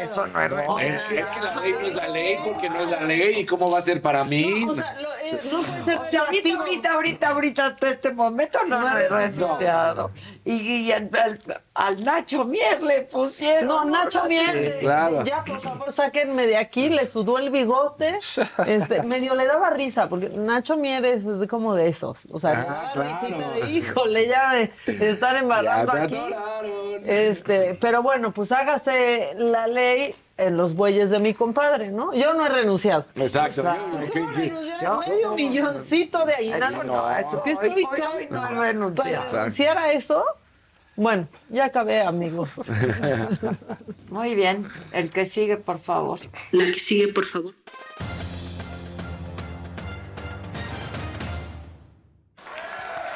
[0.00, 2.80] Eso no es No, es, es que la ley no es la ley porque no
[2.80, 3.40] es la ley.
[3.40, 4.64] ¿Y cómo va a ser para mí?
[4.68, 8.98] O sea, eh, no puede ser ahorita, ahorita, ahorita, ahorita, hasta este momento no, No,
[8.98, 9.16] he no.
[9.16, 10.10] renunciado.
[10.44, 13.66] Y, al, Nacho Mier le pusieron.
[13.66, 14.80] No, Nacho Mier,
[15.24, 18.18] ya por favor sáquenme de aquí, le sudó el bigote,
[18.66, 22.90] este, medio le daba risa, porque Nacho Mier es, como de esos, o sea, Ah,
[22.92, 23.52] claro.
[23.52, 26.05] de híjole, ya están embarrando Ya
[27.04, 32.12] Este, pero bueno, pues hágase la ley en los bueyes de mi compadre, ¿no?
[32.12, 33.06] Yo no he renunciado.
[33.14, 33.62] Exacto.
[34.12, 34.98] ¿Cómo renunciar?
[35.08, 36.84] Medio milloncito de aguinaldo.
[36.84, 39.24] no, eso ¿Qué estoy no he renunciado.
[39.24, 40.24] Para renunciar a eso,
[40.96, 42.52] bueno, ya acabé, amigos.
[44.08, 44.68] Muy bien.
[44.92, 46.18] El que sigue, por favor.
[46.52, 47.54] La que sigue, por favor.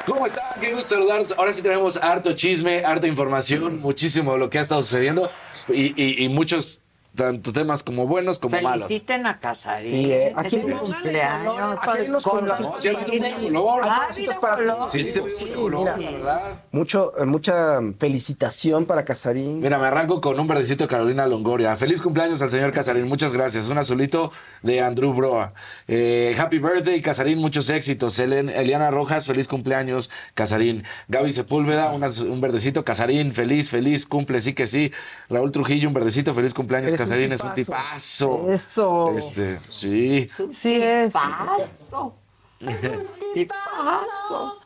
[0.05, 0.43] ¿Cómo están?
[0.59, 1.33] Qué gusto saludarlos.
[1.37, 5.29] Ahora sí tenemos harto chisme, harta información, muchísimo de lo que ha estado sucediendo
[5.69, 6.81] y- y muchos,
[7.15, 8.87] tanto temas como buenos como malos.
[8.87, 9.91] Feliciten a Casarín.
[9.91, 10.27] Sí, eh.
[10.29, 11.79] Es Aquí hay- cumpleaños.
[11.81, 12.39] Aquí hay unos Color.
[12.57, 12.81] colorcitos.
[12.81, 13.81] Sí, mucho color.
[13.85, 14.89] Ah, ha habido color.
[14.89, 16.41] Sí, se ve mucho color, la verdad.
[16.71, 19.59] Mucho, mucha felicitación para Casarín.
[19.59, 21.75] Mira, me arranco con un verdecito de Carolina Longoria.
[21.75, 23.69] Feliz cumpleaños al señor Casarín, muchas gracias.
[23.69, 24.31] Un azulito
[24.61, 25.53] de Andrew Broa.
[25.87, 28.19] Eh, happy birthday, Casarín, muchos éxitos.
[28.19, 30.83] Elen- Eliana Rojas, feliz cumpleaños, Casarín.
[31.07, 34.91] Gaby Sepúlveda, un, verdecito, Casarín, feliz, feliz, cumple, sí que sí.
[35.29, 38.27] Raúl Trujillo, un verdecito, feliz cumpleaños, un Casarín, es un tipazo.
[38.29, 38.51] tipazo.
[38.51, 39.13] Eso.
[39.17, 40.27] Este, sí.
[40.51, 41.11] Sí es.
[41.13, 42.15] Paso.
[43.33, 44.57] Tipazo.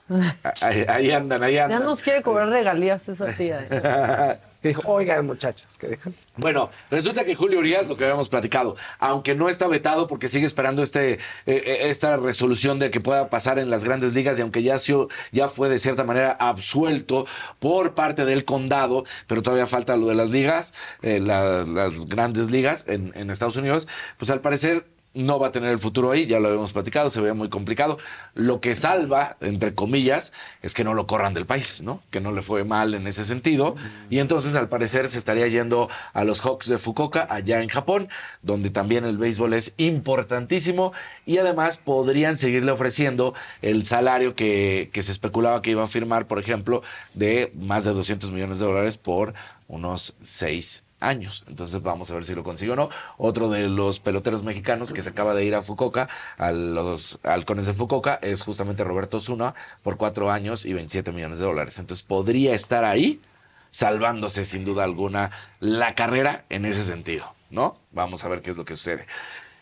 [0.61, 1.83] Ahí, ahí andan, ahí Ya andan.
[1.83, 4.39] nos quiere cobrar regalías esa tía.
[4.65, 5.95] Que dijo, oigan, muchachas, que.
[6.37, 10.47] Bueno, resulta que Julio Urias, lo que habíamos platicado, aunque no está vetado porque sigue
[10.47, 14.41] esperando este, eh, eh, esta resolución de que pueda pasar en las grandes ligas y
[14.41, 14.77] aunque ya,
[15.31, 17.27] ya fue de cierta manera absuelto
[17.59, 20.73] por parte del condado, pero todavía falta lo de las ligas,
[21.03, 23.87] eh, la- las grandes ligas en Estados Unidos,
[24.17, 27.21] pues al parecer no va a tener el futuro ahí, ya lo habíamos platicado, se
[27.21, 27.97] ve muy complicado.
[28.33, 32.03] Lo que salva, entre comillas, es que no lo corran del país, ¿no?
[32.11, 33.75] Que no le fue mal en ese sentido.
[34.09, 38.09] Y entonces, al parecer, se estaría yendo a los Hawks de Fukuoka, allá en Japón,
[38.41, 40.91] donde también el béisbol es importantísimo.
[41.25, 46.27] Y además podrían seguirle ofreciendo el salario que, que se especulaba que iba a firmar,
[46.27, 46.83] por ejemplo,
[47.13, 49.33] de más de 200 millones de dólares por
[49.67, 51.43] unos seis años.
[51.47, 52.89] Entonces vamos a ver si lo consigue o no.
[53.17, 57.65] Otro de los peloteros mexicanos que se acaba de ir a Fukuoka, a los halcones
[57.65, 61.79] de Fukuoka, es justamente Roberto Zuna por cuatro años y 27 millones de dólares.
[61.79, 63.21] Entonces podría estar ahí
[63.71, 67.77] salvándose sin duda alguna la carrera en ese sentido, ¿no?
[67.91, 69.05] Vamos a ver qué es lo que sucede.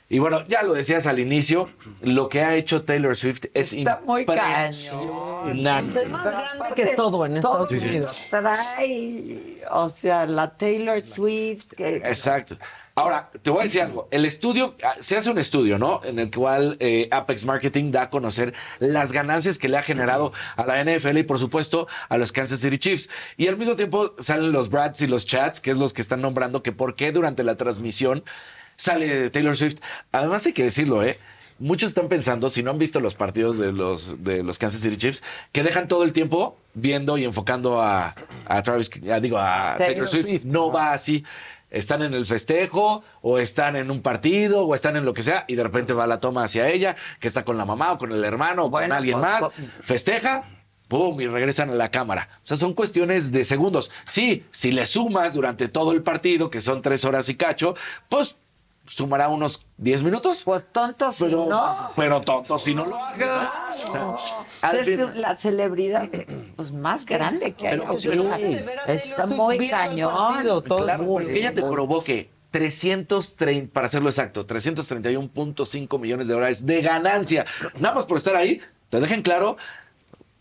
[0.10, 1.70] Y bueno, ya lo decías al inicio,
[2.02, 6.04] lo que ha hecho Taylor Swift es Está muy impresionante.
[6.04, 7.88] Es más grande que todo en Estados Sí, sí.
[7.88, 8.28] Unidos.
[8.30, 12.58] Trae, o sea, la Taylor Swift que Exacto.
[12.96, 14.08] Ahora, te voy a decir algo.
[14.12, 16.02] El estudio, ah, se hace un estudio, ¿no?
[16.04, 20.32] En el cual eh, Apex Marketing da a conocer las ganancias que le ha generado
[20.58, 23.10] a la NFL y, por supuesto, a los Kansas City Chiefs.
[23.36, 26.22] Y al mismo tiempo salen los Brads y los Chats, que es los que están
[26.22, 28.24] nombrando que por qué durante la transmisión
[28.84, 29.78] sale Taylor Swift.
[30.12, 31.18] Además, hay que decirlo, ¿eh?
[31.60, 34.98] Muchos están pensando, si no han visto los partidos de los, de los Kansas City
[34.98, 38.16] Chiefs, que dejan todo el tiempo viendo y enfocando a,
[38.46, 40.26] a Travis, a- digo, a Taylor Taylor Swift.
[40.26, 40.46] Swift.
[40.46, 41.24] No va así.
[41.70, 45.46] Están en el festejo, o están en un partido, o están en lo que sea,
[45.48, 48.12] y de repente va la toma hacia ella, que está con la mamá, o con
[48.12, 49.52] el hermano, o con alguien pues, más.
[49.82, 50.44] Festeja,
[50.88, 51.20] ¡pum!
[51.22, 52.30] y regresan a la cámara.
[52.44, 53.90] O sea, son cuestiones de segundos.
[54.06, 57.76] Sí, si le sumas durante todo el partido, que son tres horas y cacho,
[58.10, 58.38] pues
[58.90, 60.44] sumará unos 10 minutos.
[60.44, 61.76] Pues tontos si pero, no.
[61.96, 63.28] Pero tontos si no lo hacen.
[63.28, 64.14] ¿no?
[64.14, 64.38] O sea,
[64.70, 66.10] al es fin- la celebridad
[66.56, 67.80] pues, más grande que hay.
[67.80, 70.14] Pero- pero- Está muy cañón.
[70.68, 77.46] Claro, porque ella te provoque 330, para hacerlo exacto, 331.5 millones de dólares de ganancia.
[77.80, 79.58] Nada más por estar ahí, te dejen claro.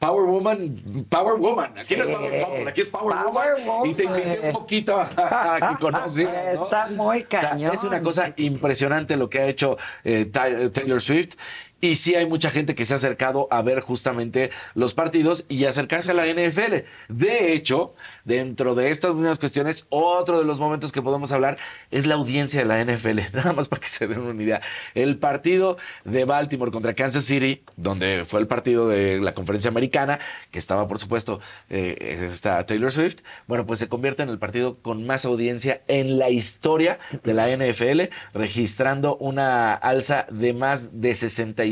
[0.03, 1.74] Power Woman, Power Woman.
[1.79, 3.16] Aquí no es Power Couple, aquí es Power,
[3.65, 3.89] Woman.
[3.89, 5.09] Y te invité un poquito a,
[5.55, 6.65] a que conocieras, ¿no?
[6.65, 7.73] Está muy O sea, cañón.
[7.73, 11.37] es una cosa impresionante lo que ha hecho eh, Taylor Swift.
[11.85, 15.65] Y sí hay mucha gente que se ha acercado a ver justamente los partidos y
[15.65, 16.85] acercarse a la NFL.
[17.09, 17.95] De hecho,
[18.25, 21.59] dentro de estas mismas cuestiones, otro de los momentos que podemos hablar
[21.91, 23.19] es la audiencia de la NFL.
[23.35, 24.61] Nada más para que se den una idea.
[24.95, 30.21] El partido de Baltimore contra Kansas City, donde fue el partido de la conferencia americana,
[30.53, 33.23] que estaba, por supuesto, eh, está Taylor Swift.
[33.49, 37.49] Bueno, pues se convierte en el partido con más audiencia en la historia de la
[37.49, 38.03] NFL,
[38.35, 41.17] registrando una alza de más de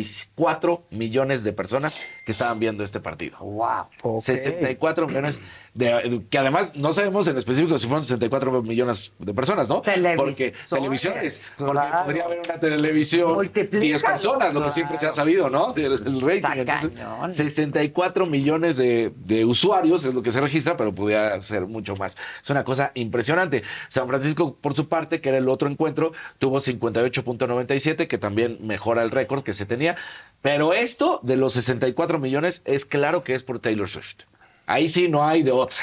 [0.02, 3.38] 64 millones de personas que estaban viendo este partido.
[3.38, 4.18] ¡Wow!
[4.18, 5.42] 64 millones
[5.74, 9.82] de, que además no sabemos en específico si fueron 64 millones de personas, ¿no?
[10.16, 12.04] Porque televisiones, porque claro.
[12.04, 15.74] podría haber una televisión 10 personas, lo que siempre se ha sabido, ¿no?
[15.80, 16.60] El, el rating.
[16.60, 21.96] Entonces, 64 millones de, de usuarios es lo que se registra, pero podría ser mucho
[21.96, 22.16] más.
[22.42, 23.62] Es una cosa impresionante.
[23.88, 29.02] San Francisco, por su parte, que era el otro encuentro, tuvo 58.97, que también mejora
[29.02, 29.96] el récord que se tenía.
[30.42, 34.24] Pero esto de los 64 millones es claro que es por Taylor Swift.
[34.70, 35.82] Ahí sí no hay de otra.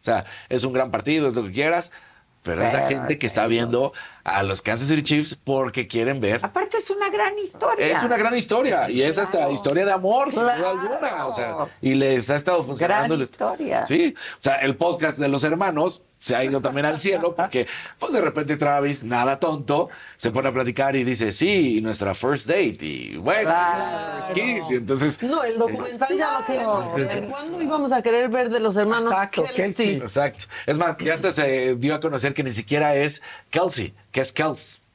[0.00, 1.92] O sea, es un gran partido, es lo que quieras,
[2.42, 3.92] pero es la Pero, gente que está viendo
[4.28, 6.40] a los Kansas City Chiefs porque quieren ver.
[6.44, 7.86] Aparte es una gran historia.
[7.86, 10.80] Es una gran historia y es hasta historia de amor, sin duda Claro.
[10.80, 11.26] alguna.
[11.26, 13.14] O sea, y les ha estado funcionando.
[13.14, 13.84] Gran historia.
[13.86, 17.68] Sí, o sea, el podcast de los hermanos se ha ido también al cielo porque,
[18.00, 22.48] pues de repente Travis, nada tonto, se pone a platicar y dice, sí, nuestra first
[22.48, 23.54] date y bueno,
[24.14, 24.70] first kiss.
[24.72, 27.30] Y entonces, No, el documental ya lo queremos.
[27.30, 29.12] ¿Cuándo íbamos a querer ver de los hermanos
[29.54, 29.96] Kelsey?
[29.96, 30.46] Exacto.
[30.64, 34.32] Es más, ya hasta se dio a conocer que ni siquiera es Kelsey, que es
[34.32, 34.85] Kels.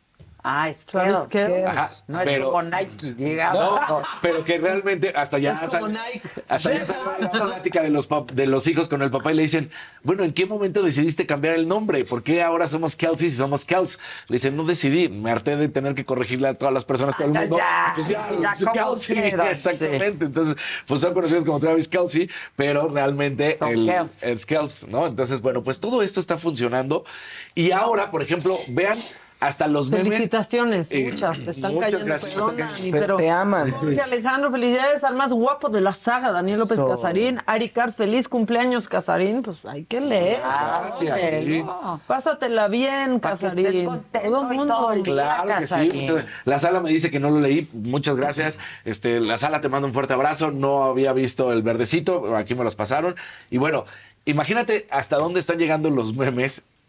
[0.43, 1.27] Ah, es Travis.
[1.29, 1.65] Kelce.
[1.65, 3.79] Ajá, No es pero- como Nike, digamos.
[3.89, 6.27] No, pero que realmente hasta ya Es como sal- Nike.
[6.47, 9.35] hasta ya salió la plática de los pap- de los hijos con el papá y
[9.35, 9.69] le dicen,
[10.03, 12.05] bueno, ¿en qué momento decidiste cambiar el nombre?
[12.05, 13.99] ¿Por qué ahora somos Kelsey si somos Kels?
[14.27, 17.27] Le dicen, no decidí, me harté de tener que corregirle a todas las personas, todo
[17.27, 17.57] el Ya, mundo.
[17.57, 20.25] ya, pues ya, ya, es como Kelsey, quieran, exactamente.
[20.25, 20.55] Entonces,
[20.87, 24.23] pues son conocidos como Travis Kelsey, pero realmente Son el, Kels.
[24.23, 25.05] es Kels, ¿no?
[25.05, 27.05] Entonces, bueno, pues todo esto está funcionando.
[27.53, 28.97] Y ahora, por ejemplo, vean
[29.41, 30.07] hasta los memes.
[30.13, 32.05] Felicitaciones, Eh, muchas, te están muchas cayendo.
[32.05, 33.71] gracias, perdona, te pero Te aman.
[33.71, 36.79] Jorge Alejandro, felicidades al más guapo de la saga, Daniel López.
[36.81, 37.39] Casarín.
[37.47, 39.41] Aricar, feliz cumpleaños, Casarín.
[39.41, 40.39] Pues hay que leer.
[40.41, 41.65] Gracias, sí.
[42.07, 43.65] Pásatela bien, Para que Casarín.
[43.65, 44.73] estés contento Todo el y mundo.
[44.75, 45.13] todo el día,
[45.43, 46.07] Claro que sí.
[46.45, 47.67] La sala me dice que no lo leí.
[47.73, 48.59] Muchas gracias.
[48.85, 50.51] Este, la sala te manda un fuerte abrazo.
[50.51, 52.35] No había visto el verdecito.
[52.35, 53.15] Aquí me los pasaron.
[53.49, 53.85] Y bueno,
[54.25, 56.63] imagínate hasta dónde están llegando los memes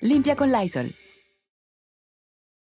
[0.00, 0.94] limpia con Lysol.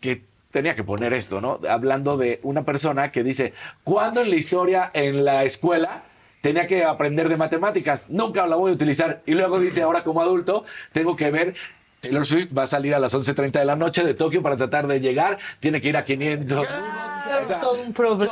[0.00, 0.22] Que
[0.54, 1.60] tenía que poner esto, ¿no?
[1.68, 6.04] Hablando de una persona que dice, ¿cuándo en la historia, en la escuela,
[6.42, 8.08] tenía que aprender de matemáticas?
[8.08, 9.22] Nunca la voy a utilizar.
[9.26, 11.54] Y luego dice, ahora como adulto, tengo que ver...
[12.00, 14.86] Taylor Swift va a salir a las 11.30 de la noche de Tokio para tratar
[14.86, 15.38] de llegar.
[15.58, 16.68] Tiene que ir a 500.
[17.40, 18.28] O sea, todo un problema.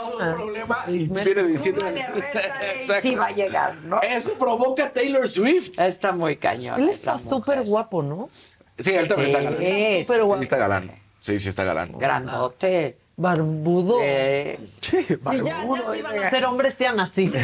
[0.88, 1.82] y viene diciendo...
[3.00, 4.00] Sí va a llegar, ¿no?
[4.02, 5.78] Eso provoca Taylor Swift.
[5.78, 6.82] Está muy cañón.
[6.82, 8.28] Él está súper guapo, ¿no?
[8.78, 9.62] Sí, él también Sí, está galán.
[9.62, 10.06] es.
[10.06, 10.12] Sí,
[10.42, 10.92] está galán.
[11.20, 11.98] Sí, sí está galán.
[11.98, 12.98] Grandote.
[13.16, 14.00] Barbudo.
[14.00, 14.80] Es.
[14.82, 17.30] Sí, ya, ya se iban a ser hombres, sean así.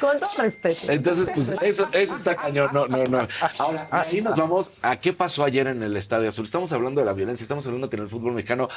[0.00, 0.92] Con todo respeto.
[0.92, 2.70] Entonces, pues eso, eso está cañón.
[2.72, 3.26] No, no, no.
[3.58, 6.44] Ahora, ahí nos vamos a qué pasó ayer en el Estadio Azul.
[6.44, 8.68] Estamos hablando de la violencia, estamos hablando que en el fútbol mexicano,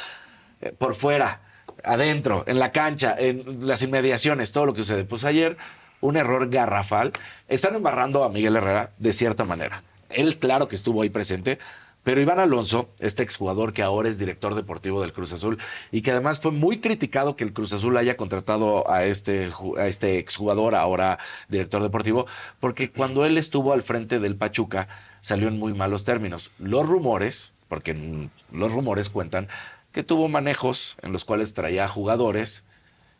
[0.59, 1.41] eh, por fuera,
[1.83, 5.05] adentro, en la cancha, en las inmediaciones, todo lo que sucede.
[5.05, 5.55] Pues ayer,
[6.01, 7.13] un error garrafal.
[7.47, 9.83] Están embarrando a Miguel Herrera de cierta manera.
[10.09, 11.59] Él, claro que estuvo ahí presente.
[12.07, 15.57] Pero Iván Alonso, este exjugador que ahora es director deportivo del Cruz Azul
[15.91, 19.87] y que además fue muy criticado que el Cruz Azul haya contratado a este, a
[19.87, 21.19] este exjugador, ahora
[21.49, 22.25] director deportivo,
[22.61, 24.87] porque cuando él estuvo al frente del Pachuca
[25.19, 26.51] salió en muy malos términos.
[26.59, 29.49] Los rumores, porque los rumores cuentan
[29.91, 32.63] que tuvo manejos en los cuales traía jugadores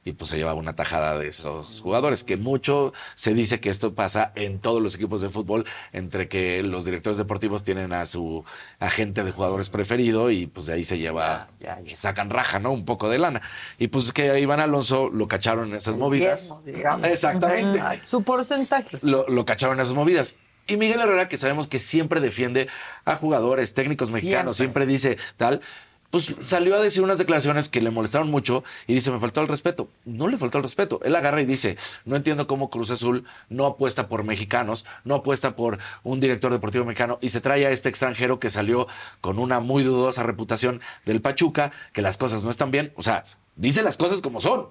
[0.08, 3.94] y pues se llevaba una tajada de esos jugadores, que mucho se dice que esto
[3.94, 8.46] pasa en todos los equipos de fútbol, entre que los directores deportivos tienen a su
[8.80, 11.50] agente de jugadores preferido y pues de ahí se lleva,
[11.94, 12.72] sacan raja, ¿no?
[12.72, 13.42] Un poco de lana.
[13.78, 16.54] Y pues que a Iván Alonso lo cacharon en esas movidas.
[16.64, 17.06] diezmo.
[17.06, 17.82] Exactamente.
[18.06, 18.98] Su porcentaje.
[19.04, 20.38] Lo, lo cacharon en esas movidas.
[20.68, 22.68] Y Miguel Herrera, que sabemos que siempre defiende
[23.06, 25.62] a jugadores, técnicos mexicanos, siempre, dice tal,
[26.10, 29.48] pues salió a decir unas declaraciones que le molestaron mucho y dice, me faltó el
[29.48, 29.90] respeto.
[30.06, 31.00] No le faltó el respeto.
[31.04, 35.56] Él agarra y dice, no entiendo cómo Cruz Azul no apuesta por mexicanos, no apuesta
[35.56, 38.88] por un director deportivo mexicano y se trae a este extranjero que salió
[39.20, 42.94] con una muy dudosa reputación del Pachuca, que las cosas no están bien.
[42.96, 43.26] O sea,
[43.56, 44.68] dice las cosas como son.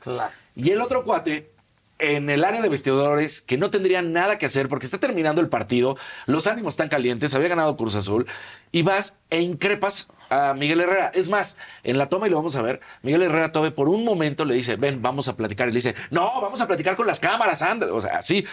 [0.00, 0.32] Claro.
[0.56, 1.52] Y el otro cuate,
[1.98, 5.50] en el área de vestidores, que no tendría nada que hacer porque está terminando el
[5.50, 8.26] partido, los ánimos están calientes, había ganado Cruz Azul,
[8.72, 11.10] y vas e increpas a Miguel Herrera.
[11.14, 14.04] Es más, en la toma, y lo vamos a ver, Miguel Herrera todavía por un
[14.04, 15.68] momento le dice, ven, vamos a platicar.
[15.68, 17.92] Y le dice, no, vamos a platicar con las cámaras, anda.
[17.92, 18.46] O sea, así.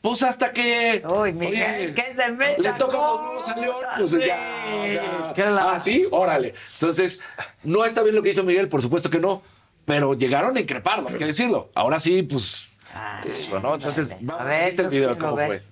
[0.00, 1.02] Pues hasta que.
[1.08, 2.62] Uy, Miguel, que se meta.
[2.62, 4.64] Le toca los a León, pues ya.
[4.84, 6.54] O sea, ah, sí, órale.
[6.74, 7.20] Entonces,
[7.64, 9.42] no está bien lo que hizo Miguel, por supuesto que no.
[9.84, 11.70] Pero llegaron a increparlo, hay que decirlo.
[11.74, 12.76] Ahora sí, pues.
[13.50, 15.46] bueno, entonces, vamos, ver, ¿viste el yo video cómo ver.
[15.46, 15.62] fue?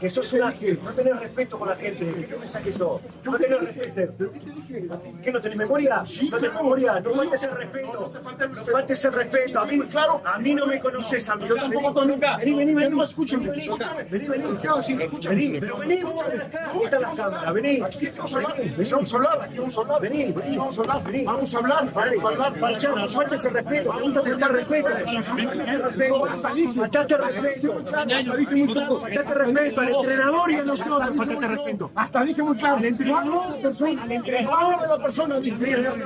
[0.00, 2.14] Que sos una no tenés respeto con la gente.
[2.20, 3.00] ¿Qué te pensás que sos?
[3.24, 4.14] No tenés respeto.
[4.16, 4.88] ¿Pero qué te dije?
[5.22, 6.02] ¿Qué no tenés memoria?
[6.30, 7.00] no tenés memoria.
[7.00, 8.12] No faltes el respeto.
[8.12, 9.60] No faltes el respeto.
[9.60, 11.48] A mí, claro, a mí no me conoces a mí.
[11.48, 12.36] Yo tampoco con nunca.
[12.38, 13.02] Vení, vení, vení.
[13.02, 13.68] Escúchame, vení.
[14.10, 14.58] Vení, vení.
[14.58, 16.70] ¿Qué hago si me pero vení, escúchame acá.
[16.72, 17.54] Ahí están las cámaras.
[17.54, 17.80] Vení.
[17.82, 18.56] Aquí vamos a hablar.
[18.56, 19.42] Vení, vamos a hablar.
[19.42, 20.00] Aquí vamos a hablar.
[20.02, 20.56] Vení, vení.
[20.56, 21.04] Vamos a hablar.
[21.04, 21.24] Vení.
[21.24, 21.92] Vamos a hablar.
[21.92, 22.58] Vamos a hablar.
[22.58, 23.90] Vale, no faltes el respeto.
[23.90, 24.88] Te gusta faltar respeto.
[24.88, 26.26] Faltate el respeto.
[26.74, 28.98] Faltate el respeto.
[29.18, 31.16] Faltate respeto al entrenador y a nosotros.
[31.16, 31.90] Faltate respeto.
[31.94, 32.76] Hasta dije muy claro.
[32.76, 35.36] Al entrenador, persona, al entrenador de la persona.
[35.36, 35.98] Al entrenador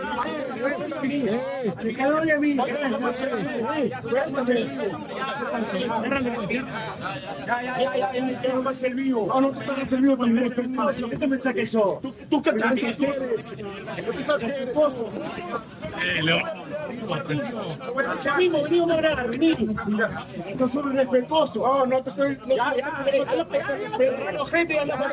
[2.26, 2.54] y a mí.
[2.54, 2.66] Ya,
[7.62, 9.26] ya, ya, ya, ya, que no vas el vivo.
[9.26, 10.52] No, no te pagas el vivo también.
[10.52, 12.00] ¿Qué te pensás que sos?
[12.30, 13.52] ¿Tú qué piensas que eres?
[13.52, 14.76] ¿Qué piensas que eres?
[18.24, 19.76] Ya mismo, vení a hablar, vení.
[20.58, 21.60] No soy un respetuoso.
[21.60, 22.38] No, no te estoy...
[22.46, 22.86] Ya, ya,
[24.82, 25.08] anda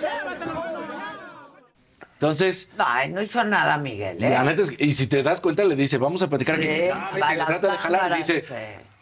[2.13, 2.69] Entonces.
[2.77, 4.21] Ay, no hizo nada, Miguel.
[4.23, 4.29] ¿eh?
[4.29, 6.65] La neta es que- y si te das cuenta, le dice, vamos a platicar aquí.
[6.65, 8.53] Sí, Ah, vete, trata de jalar y dice, sí.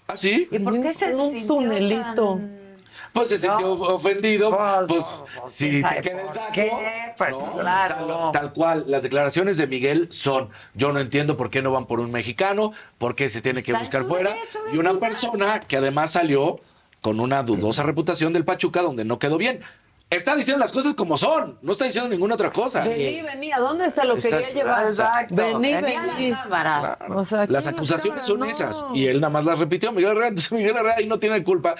[0.07, 0.47] ¿ah, sí?
[0.51, 2.35] ¿Y por qué se Un tunelito.
[2.35, 2.66] tan-
[3.13, 4.55] pues se sintió ofendido.
[4.87, 6.51] Pues, Pues, si ¿quién te queda el por saco.
[6.53, 6.71] qué?
[7.17, 7.51] Pues, ¿no?
[7.57, 8.07] claro.
[8.07, 11.85] Tal, tal cual, las declaraciones de Miguel son: Yo no entiendo por qué no van
[11.85, 14.35] por un mexicano, por qué se tiene que Está buscar fuera.
[14.73, 16.59] Y una persona que además salió
[17.01, 19.61] con una dudosa reputación del Pachuca, donde no quedó bien.
[20.09, 22.81] Está diciendo las cosas como son, no está diciendo ninguna otra cosa.
[22.85, 24.55] Vení, vení, ¿a dónde se lo quería Exacto.
[24.57, 24.85] llevar?
[24.87, 25.35] Exacto.
[25.35, 26.31] Vení, Venía a la vení.
[26.31, 26.97] cámara.
[27.09, 28.81] O sea, Las acusaciones son cámara, esas.
[28.83, 28.95] no.
[28.95, 29.91] Y él nada más las repitió.
[29.91, 31.75] Miguel Herrera, entonces Miguel Herrera ahí no tiene culpa.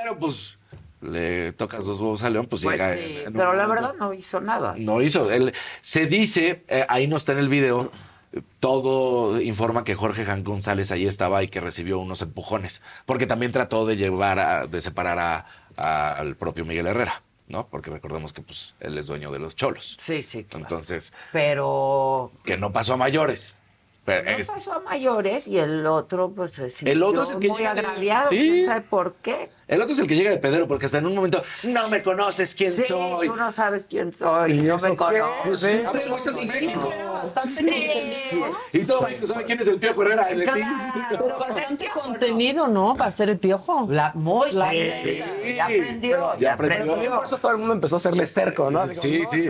[0.00, 0.58] Pero pues
[1.00, 2.94] le tocas los huevos a León, pues, Pues llega.
[2.94, 4.74] sí, en- pero la verdad no hizo nada.
[4.78, 5.30] No hizo.
[5.30, 7.92] Él, se dice, eh, ahí no está en el video,
[8.60, 12.82] todo informa que Jorge Jan González ahí estaba y que recibió unos empujones.
[13.04, 15.46] Porque también trató de llevar, a- de separar a-
[15.76, 17.66] a- al propio Miguel Herrera, ¿no?
[17.68, 19.96] Porque recordemos que pues él es dueño de los cholos.
[20.00, 20.64] Sí, sí, claro.
[20.64, 23.60] Entonces, Pero que no pasó a mayores.
[24.04, 27.40] Pero no es- pasó a mayores y el otro pues se El otro es el
[27.40, 28.36] que muy de- agraviado, Sí.
[28.36, 29.50] quién sabe por qué.
[29.68, 32.00] El otro es el que llega de pedero, porque hasta en un momento, no me
[32.02, 33.26] conoces quién Sí, soy.
[33.28, 35.60] tú no sabes quién soy, ¿Y no me conoces.
[35.60, 36.92] Sí, a ver, ¿cómo estás en México?
[37.14, 37.64] Bastante Sí.
[37.64, 38.58] contenido.
[38.72, 40.30] Y todo el mundo sabe quién es el Piojo Herrera.
[40.30, 40.44] el.
[41.10, 42.96] Pero bastante contenido, ¿no?
[42.96, 43.86] Para ser el piojo.
[43.90, 45.00] La, muy La sí, neta.
[45.00, 45.22] sí.
[45.56, 47.14] Ya aprendió, ya aprendió.
[47.16, 48.86] Por eso todo el mundo empezó a hacerle cerco, ¿no?
[48.86, 49.48] Digo, Sí, sí.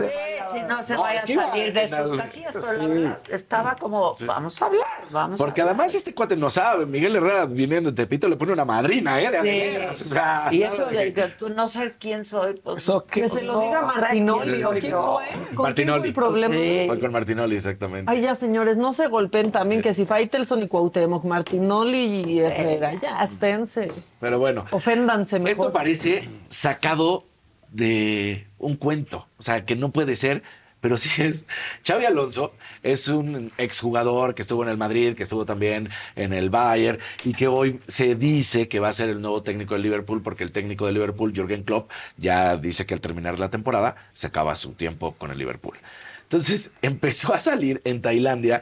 [0.51, 3.17] si no se No, vaya es que a salir de sus casillas, pero la verdad
[3.29, 6.85] estaba como, vamos a hablar, vamos Porque a además este cuate no sabe.
[6.87, 9.29] Miguel Herrera viniendo de Tepito le pone una madrina, ¿eh?
[9.29, 10.06] De Sí.
[10.07, 12.77] Sea, y eso de que tú no sabes quién soy, pues.
[12.83, 14.51] Eso que- Que se lo no, diga ¿sabes Martinoli.
[14.51, 14.71] quién fue?
[14.73, 16.07] ¿Con quién fue Martinoli.
[16.07, 16.55] el problema?
[16.55, 16.83] Sí.
[16.87, 18.11] Fue con Martinoli, exactamente.
[18.11, 21.97] Ay, ya, señores, no se golpeen también, que si Faitelson y Cuauhtémoc, Martinoli
[22.27, 23.91] y Herrera, ya, esténse.
[24.19, 25.51] Pero bueno, Oféndanse mejor.
[25.51, 27.25] esto parece sacado
[27.71, 29.27] de un cuento.
[29.37, 30.43] O sea, que no puede ser,
[30.81, 31.45] pero sí es.
[31.85, 36.49] Xavi Alonso es un exjugador que estuvo en el Madrid, que estuvo también en el
[36.49, 40.21] Bayern y que hoy se dice que va a ser el nuevo técnico del Liverpool
[40.21, 44.27] porque el técnico del Liverpool, Jürgen Klopp, ya dice que al terminar la temporada se
[44.27, 45.77] acaba su tiempo con el Liverpool.
[46.23, 48.61] Entonces empezó a salir en Tailandia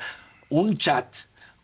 [0.49, 1.07] un chat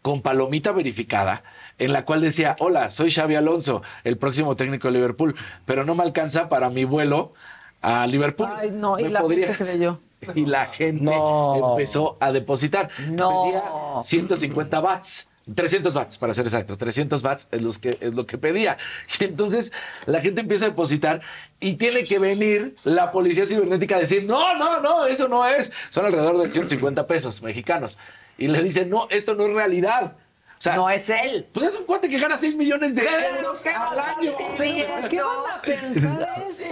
[0.02, 1.44] con palomita verificada
[1.78, 5.96] en la cual decía, hola, soy Xavi Alonso, el próximo técnico de Liverpool, pero no
[5.96, 7.34] me alcanza para mi vuelo
[7.82, 8.50] a Liverpool.
[8.52, 10.00] Ay, no, y ¿Me la podrías?" gente creyó.
[10.36, 11.72] Y la gente No.
[11.72, 12.90] empezó a depositar.
[13.10, 13.44] No.
[13.46, 13.64] Pedía
[14.04, 15.28] 150 bats.
[15.56, 16.78] 300 bats, para ser exactos.
[16.78, 18.78] 300 bats es, los que, es lo que pedía.
[19.20, 19.74] Y entonces
[20.06, 21.22] la gente empieza a depositar
[21.60, 25.72] y tiene que venir la policía cibernética a decir, no, no, no, eso no es.
[25.90, 27.98] Son alrededor de 150 pesos mexicanos.
[28.38, 30.14] Y le dicen, no, esto no es realidad.
[30.62, 31.48] O sea, No es él.
[31.52, 35.60] pues es un cuate que gana 6 millones de euros ¿qué al qué van a
[35.60, 36.66] pensar eso?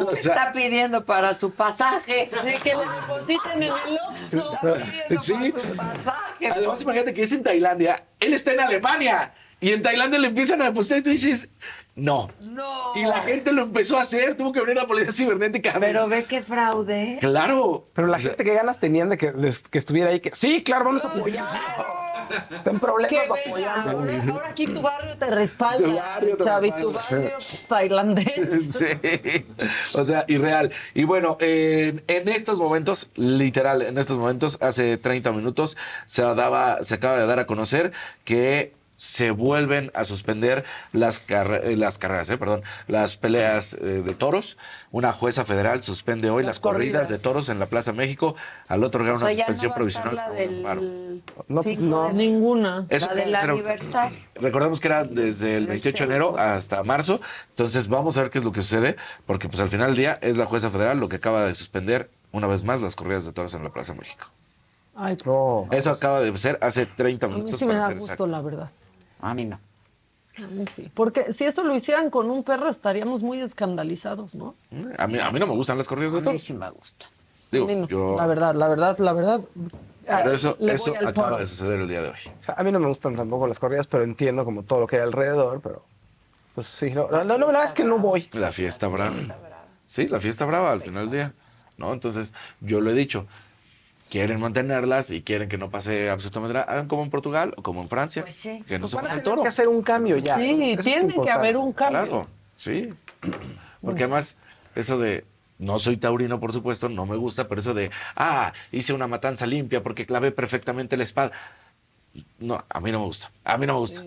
[0.00, 2.30] O ¿Qué sea, está pidiendo para su pasaje?
[2.42, 4.52] Sí, que le depositen en el Oxxo.
[4.54, 5.34] Está pidiendo Sí.
[5.34, 6.48] para su pasaje.
[6.50, 10.62] Además, imagínate que es en Tailandia, él está en Alemania y en Tailandia le empiezan
[10.62, 11.50] a depositar y tú dices,
[11.94, 12.30] no.
[12.40, 12.92] No.
[12.94, 15.74] Y la gente lo empezó a hacer, tuvo que venir la policía cibernética.
[15.78, 17.18] Pero ve qué fraude.
[17.20, 17.84] Claro.
[17.92, 20.34] Pero la O sea, gente que ganas tenían de que, de que estuviera ahí, que
[20.34, 21.44] sí, claro, vamos a apoyar.
[22.50, 23.88] Está en problemas apoyar.
[23.88, 26.80] ahora, ahora aquí tu barrio te respalda, Tu barrio te respalda.
[26.80, 27.30] tu barrio
[27.68, 28.76] tailandés.
[28.76, 29.46] Sí.
[29.98, 30.72] O sea, irreal.
[30.94, 36.82] Y bueno, en, en estos momentos, literal, en estos momentos, hace 30 minutos, se, daba,
[36.84, 37.92] se acaba de dar a conocer
[38.24, 44.14] que se vuelven a suspender las, eh, las carreras, eh, perdón, las peleas eh, de
[44.14, 44.56] toros.
[44.90, 47.02] Una jueza federal suspende hoy las, Las corridas.
[47.02, 47.08] corridas.
[47.10, 48.34] de toros en la Plaza México
[48.68, 50.14] al otorgar O sea, una ya no suspensión provisional.
[50.14, 50.62] la del...
[51.48, 52.12] No, pues Sí, no.
[52.12, 52.86] Ninguna.
[52.88, 54.18] Eso la del aniversario.
[54.36, 57.20] Recordemos que era desde el El 28 de enero hasta marzo.
[57.50, 58.96] Entonces vamos a ver qué es lo que sucede,
[59.26, 62.08] porque pues al final del día es la jueza federal lo que acaba de suspender
[62.32, 64.26] una vez más las corridas de toros en la Plaza México.
[64.94, 65.68] Ay, No.
[65.70, 68.26] Eso acaba de ser hace 30 a mí minutos sí me da gusto, exacto.
[68.26, 68.70] la verdad.
[69.20, 69.58] A mí no.
[70.38, 70.90] A mí sí.
[70.94, 74.54] Porque si eso lo hicieran con un perro estaríamos muy escandalizados, ¿no?
[74.98, 76.40] A mí, a mí no me gustan las corridas de A mí toros.
[76.42, 77.06] sí me gusta.
[77.50, 77.88] Digo, A mí no.
[77.88, 79.40] yo, La verdad, la verdad, la verdad.
[80.04, 81.38] pero ah, eso, le eso al acaba toro.
[81.38, 82.18] de suceder el día de hoy.
[82.38, 84.86] O sea, a mí no me gustan tampoco las corridas, pero entiendo como todo lo
[84.86, 85.84] que hay alrededor, pero
[86.54, 88.28] pues sí, no, la, la verdad es que no voy.
[88.32, 89.14] La fiesta brava.
[89.86, 91.32] Sí, la fiesta brava al final del día.
[91.78, 91.92] ¿no?
[91.92, 93.26] Entonces, yo lo he dicho.
[94.10, 96.66] Quieren mantenerlas y quieren que no pase absolutamente nada.
[96.70, 98.22] Hagan como en Portugal o como en Francia.
[98.22, 98.62] Pues sí.
[98.66, 99.42] Que no Pues se van al toro.
[99.42, 100.36] que hacer un cambio ya.
[100.36, 102.02] Sí, Eso es tiene que haber un cambio.
[102.02, 102.90] Claro, sí.
[103.82, 104.38] Porque además,
[104.74, 105.24] eso de.
[105.58, 107.90] No soy taurino, por supuesto, no me gusta, pero eso de.
[108.14, 111.32] Ah, hice una matanza limpia porque clavé perfectamente la espada.
[112.38, 113.30] No, a mí no me gusta.
[113.44, 114.04] A mí no me gusta.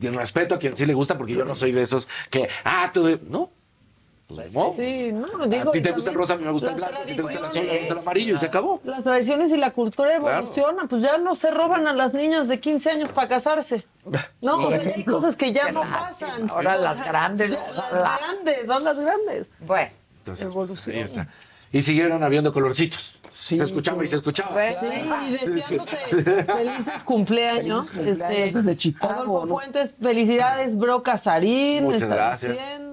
[0.00, 2.48] Y respeto a quien sí le gusta, porque yo no soy de esos que.
[2.64, 3.04] Ah, tú.
[3.04, 3.50] de- No.
[4.34, 4.72] Pues, ¿no?
[4.76, 5.70] Sí, no, digo.
[5.70, 7.14] a ti te gusta el rosa, a mí me gusta el las blanco, a ti
[7.16, 7.80] te gusta el azul, a mí me tradiciones.
[7.88, 8.80] gusta el amarillo y se acabó.
[8.84, 10.28] Las tradiciones y la cultura Claro.
[10.36, 13.84] evolucionan, pues ya no se roban a las niñas de 15 años para casarse.
[14.40, 14.64] No, Sí.
[14.64, 16.00] o sea, ya hay cosas que ya no lástima.
[16.00, 16.50] pasan.
[16.50, 18.00] Ahora las grandes, ya ojalá.
[18.02, 19.50] Las grandes, son las grandes.
[19.60, 19.90] Bueno.
[20.18, 21.28] Entonces, pues, ahí está.
[21.72, 23.16] Y siguieron habiendo colorcitos.
[23.32, 24.60] se escuchaba y se escuchaba.
[24.76, 25.96] Sí, y deseándote
[26.44, 27.90] felices cumpleaños.
[27.90, 29.54] Felices cumpleaños este, desde Chicago, Adolfo ¿no?
[29.54, 31.84] Fuentes, felicidades, bro Casarín.
[31.84, 32.52] Muchas está gracias.
[32.52, 32.89] diciendo.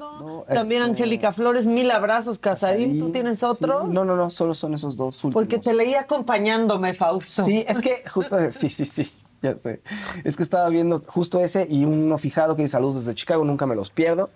[0.48, 3.00] También Angélica Flores, mil abrazos, Casarín.
[3.00, 3.86] ¿Tú tienes otro?
[3.86, 5.34] No, no, no, solo son esos dos últimos.
[5.34, 7.44] Porque te leí acompañándome, Fausto.
[7.46, 9.12] Sí, es que justo, sí, sí, sí,
[9.42, 9.82] ya sé.
[10.24, 13.66] Es que estaba viendo justo ese y uno fijado que dice saludos desde Chicago, nunca
[13.66, 14.30] me los pierdo.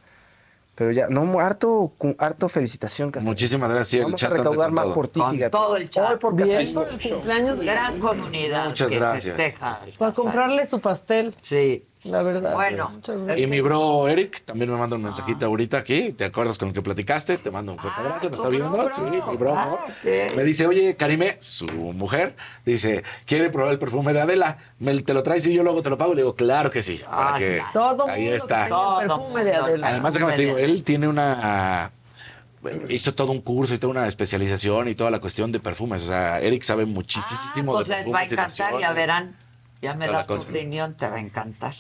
[0.74, 3.30] Pero ya, no, harto, harto felicitación, Casarín.
[3.30, 3.88] Muchísimas gracias.
[3.90, 4.94] sí, el Vamos chat a recaudar más todo.
[4.96, 5.50] por ti, Con fíjate.
[5.52, 6.12] todo el chat.
[6.12, 7.60] Hoy por Bien por el cumpleaños.
[7.60, 9.36] Gran comunidad Muchas que gracias.
[9.36, 9.82] festeja.
[10.00, 11.36] Para comprarle su pastel.
[11.42, 11.86] Sí.
[12.06, 12.54] La verdad.
[12.54, 12.88] Bueno.
[12.92, 16.14] Muchas Y mi bro Eric también me manda un mensajito ahorita aquí.
[16.14, 17.38] ¿Te acuerdas con el que platicaste?
[17.38, 18.30] Te mando un fuerte abrazo.
[18.30, 18.90] ¿Me está viendo?
[18.90, 19.56] Sí, mi bro.
[19.56, 19.78] Ah.
[20.36, 24.58] Me dice, oye, Karime, su mujer, dice, ¿quiere probar el perfume de Adela?
[24.80, 26.14] ¿Me, ¿Te lo traes y yo luego te lo pago?
[26.16, 27.00] Le digo, claro que sí.
[27.10, 28.64] Para Ah, que Todo ahí mundo está.
[28.66, 29.88] tenga el perfume de Adela.
[29.88, 31.92] Además, déjame te digo, él tiene una.
[32.90, 36.04] Hizo todo un curso y toda una especialización y toda la cuestión de perfumes.
[36.04, 38.32] O sea, Eric sabe muchísimo Pues de les va a perfumes.
[38.32, 39.36] y encantar, ya verán.
[39.82, 41.74] Ya me das tu opinión, te va a encantar.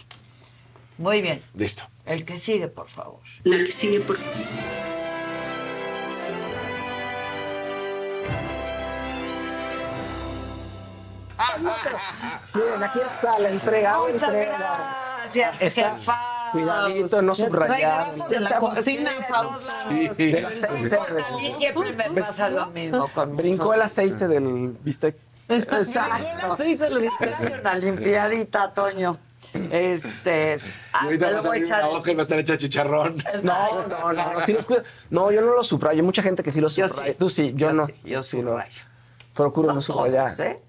[0.98, 1.44] Muy bien.
[1.56, 1.84] Listo.
[2.06, 3.22] El que sigue, por favor.
[3.44, 4.18] La que sigue, por
[12.54, 13.92] Miren, aquí está la entrega.
[13.94, 14.58] la Muchas entrega.
[15.18, 16.18] gracias, Está- jefa.
[16.52, 18.10] Cuidadito, no subrayar.
[18.42, 19.90] la cocina, Fausto.
[20.14, 20.36] Sí.
[20.36, 20.68] Aceite.
[21.30, 25.16] A mí siempre me pasa lo mismo con Brincó el aceite del bistec.
[25.52, 26.58] Exacto.
[27.62, 29.18] Una limpiadita, Toño.
[29.70, 30.60] Este.
[30.94, 31.80] ah, ahorita vas a abrir echar.
[31.82, 33.18] una hoja y va a estar hecha chicharrón.
[33.44, 34.84] No, no, no, no, sí los cuido.
[35.10, 35.98] No, yo no lo subrayo.
[36.00, 36.94] Hay mucha gente que sí lo subraya.
[36.94, 37.16] sí.
[37.20, 37.86] Tú sí, yo, Yo no.
[37.88, 38.52] sí, yo Sí, no.
[38.52, 38.82] subrayo.
[39.34, 40.32] Procuro no, subrayar.
[40.40, 40.62] ¿eh?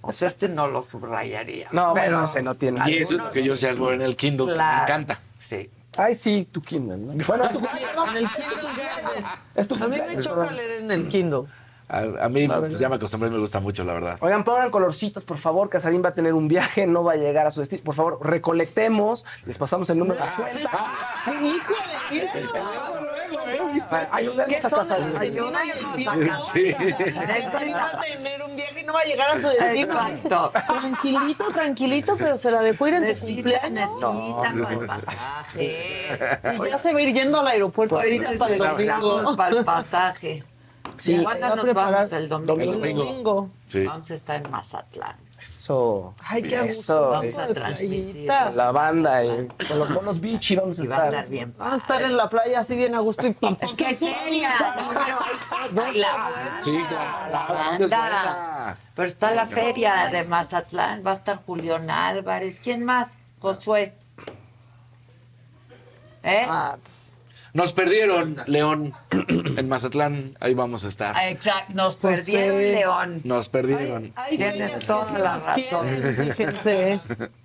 [0.00, 1.68] O sea, este no lo subrayaría.
[1.72, 2.80] No, pero bueno, ese no tiene.
[2.90, 4.52] Y eso es lo que yo sé algo en el Kindle.
[4.52, 4.76] Claro.
[4.78, 5.20] Me encanta.
[5.38, 5.70] Sí.
[5.96, 6.96] Ay, sí, tu Kindle.
[6.96, 7.24] ¿no?
[7.26, 7.58] Bueno, tu
[8.10, 9.24] En el Kindle.
[9.54, 11.42] Es tu A mí me choca leer en el Kindle.
[11.88, 14.18] A, a mí pues, ya me acostumbré y me gusta mucho, la verdad.
[14.20, 15.70] Oigan, pongan colorcitos, por favor.
[15.70, 17.82] Casarín va a tener un viaje, no va a llegar a su destino.
[17.82, 20.70] Por favor, recolectemos, les pasamos el número de cuenta.
[21.42, 21.78] Híjole,
[22.10, 22.32] mira.
[24.12, 25.14] Ayúdenos a Casarín.
[25.14, 25.20] Va a
[28.00, 30.08] tener un viaje y no va a llegar a su destino.
[30.08, 30.52] Exacto.
[30.80, 33.70] Tranquilito, tranquilito, pero se la dejó ir en su cumpleaños.
[33.72, 36.08] necesita para el pasaje.
[36.54, 39.36] Y ya se va a ir yendo al aeropuerto ahorita para el domingo.
[39.36, 40.44] Para el pasaje.
[40.96, 41.22] Sí.
[41.22, 42.62] ¿Cuándo Va a nos vamos el domingo?
[42.62, 43.50] El domingo.
[43.68, 43.84] Sí.
[43.84, 45.16] Vamos a estar en Mazatlán.
[45.38, 46.14] Eso.
[46.24, 46.70] Ay, qué gusto.
[46.70, 47.10] Eso.
[47.10, 48.26] Vamos a transmitir.
[48.26, 51.14] La banda, eh, con los monos bichi vamos a Y va a estar.
[51.14, 51.54] estar bien.
[51.56, 53.96] Vamos a estar en la playa así bien a gusto y pam, Es que.
[54.30, 54.42] Y
[55.72, 56.56] banda.
[56.58, 56.76] Sí,
[57.30, 57.46] la
[57.78, 58.76] banda.
[58.94, 62.58] Pero está la feria de Mazatlán, va a estar Julián Álvarez.
[62.60, 63.18] ¿Quién más?
[63.40, 63.94] Josué.
[66.24, 66.46] ¿Eh?
[66.48, 66.76] Ah,
[67.58, 70.30] Nos perdieron, León, en Mazatlán.
[70.38, 71.12] Ahí vamos a estar.
[71.16, 72.62] Ah, Exacto, nos Pues perdieron, sí.
[72.62, 73.20] León.
[73.24, 74.12] Nos perdieron.
[74.30, 75.86] Tienes toda la razón.
[76.36, 77.00] Fíjense.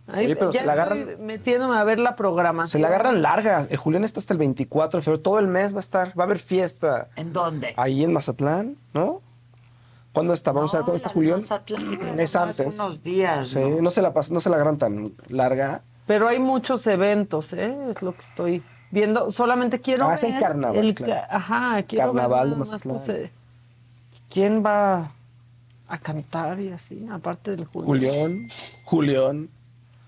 [0.08, 2.70] Ay, Oye, pero ya se la estoy agarran- metiéndome a ver la programación.
[2.70, 3.66] Se la agarran larga.
[3.72, 5.22] Eh, Julián está hasta el 24 de febrero.
[5.24, 6.10] Todo el mes va a estar.
[6.18, 7.08] Va a haber fiesta.
[7.16, 7.74] ¿En dónde?
[7.76, 9.22] Ahí en Mazatlán, ¿no?
[10.12, 10.52] ¿Cuándo está?
[10.52, 11.38] Vamos a ver cuándo está Julián.
[11.38, 12.76] Mazatlán, Es antes.
[12.76, 13.48] unos días.
[13.48, 13.82] Sí, ¿no?
[13.82, 15.82] no se la no se la agarran tan larga.
[16.06, 17.76] Pero hay muchos eventos, ¿eh?
[17.90, 19.30] Es lo que estoy viendo.
[19.32, 21.28] Solamente quiero Ah, ver es el carnaval, el claro.
[21.30, 23.32] Ajá, quiero Carnaval ver nada más, pues, eh,
[24.30, 25.12] quién va
[25.88, 27.88] a cantar y así, aparte del Julián.
[28.14, 28.48] Julián.
[28.86, 29.50] Julián.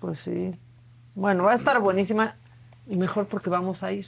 [0.00, 0.52] Pues sí.
[1.14, 2.36] Bueno, va a estar buenísima
[2.88, 4.06] y mejor porque vamos a ir.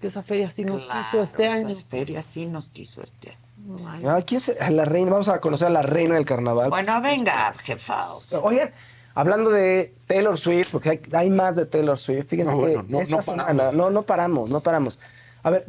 [0.00, 1.68] Que esa feria sí nos Claro, quiso este año.
[1.68, 3.88] Esas ferias sí nos quiso este año.
[3.88, 5.10] Ay, Ah, ¿quién es la reina?
[5.10, 6.70] Vamos a conocer a la reina del carnaval.
[6.70, 8.08] Bueno, venga, jefa.
[8.42, 8.70] Oigan,
[9.16, 12.84] hablando de Taylor Swift, porque hay, hay más de Taylor Swift, fíjense No, que bueno,
[12.88, 13.74] no- esta no semana, paramos.
[13.74, 14.98] no, no paramos, no paramos.
[15.42, 15.66] A ver,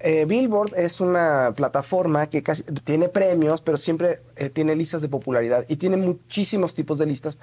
[0.00, 5.08] eh, Billboard es una plataforma que casi tiene premios, pero siempre eh, tiene listas de
[5.08, 7.36] popularidad y tiene muchísimos tipos de listas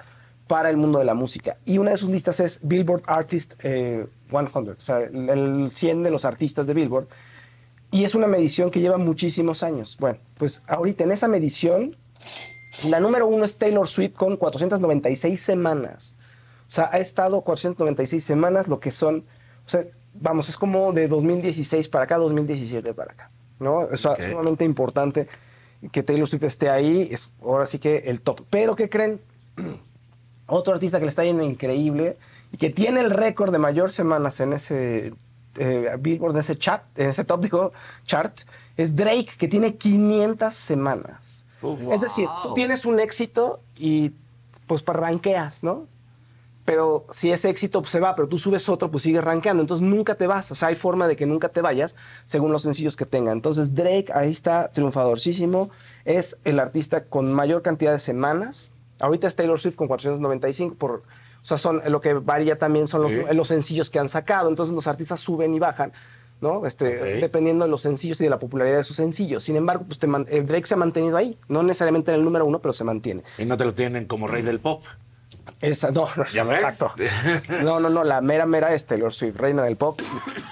[0.48, 1.56] para el mundo de la música.
[1.64, 6.02] Y una de sus listas es Billboard Artist eh, 100, o sea, el el 100
[6.02, 7.06] de los artistas de Billboard.
[7.90, 9.96] Y es una medición que lleva muchísimos años.
[10.00, 11.96] Bueno, pues ahorita en esa medición,
[12.88, 16.14] la número uno es Taylor Swift con 496 semanas.
[16.66, 19.24] O sea, ha estado 496 semanas, lo que son,
[19.66, 19.84] o sea,
[20.14, 23.30] vamos, es como de 2016 para acá, 2017 para acá.
[23.58, 23.80] ¿No?
[23.80, 24.22] O sea, Ok.
[24.22, 25.28] sumamente importante
[25.92, 28.42] que Taylor Swift esté ahí, es ahora sí que el top.
[28.50, 29.20] Pero, ¿qué creen?
[30.46, 32.16] Otro artista que le está yendo increíble
[32.52, 35.14] y que tiene el récord de mayor semanas en ese
[35.58, 37.72] eh, Billboard, en ese chat, en ese top, digo,
[38.04, 38.40] chart,
[38.76, 41.41] es Drake, que tiene 500 semanas.
[41.92, 44.12] Es decir, tú tienes un éxito y
[44.66, 45.86] pues ranqueas, ¿no?
[46.64, 49.62] Pero si ese éxito pues, se va, pero tú subes otro, pues sigues rankeando.
[49.62, 50.50] Entonces nunca te vas.
[50.52, 53.32] O sea, hay forma de que nunca te vayas según los sencillos que tenga.
[53.32, 55.70] Entonces Drake ahí está triunfadorcísimo.
[56.04, 58.72] Es el artista con mayor cantidad de semanas.
[59.00, 61.02] Ahorita es Taylor Swift con 495 por...
[61.42, 63.02] O sea, son, lo que varía también son
[63.34, 64.48] los, sencillos que han sacado.
[64.48, 65.92] Entonces los artistas suben y bajan.
[66.42, 66.66] ¿No?
[66.66, 67.16] Este.
[67.20, 69.42] Dependiendo de los sencillos y de la popularidad de sus sencillos.
[69.44, 71.36] Sin embargo, pues te man- el Drake se ha mantenido ahí.
[71.48, 73.22] No necesariamente en el número uno, pero se mantiene.
[73.38, 74.82] Y no te lo tienen como rey del pop.
[75.60, 76.52] Esa, no, no, ¿Ya ves?
[76.60, 76.90] exacto.
[77.64, 80.00] No, no, no, la mera mera es Taylor Swift, reina del pop.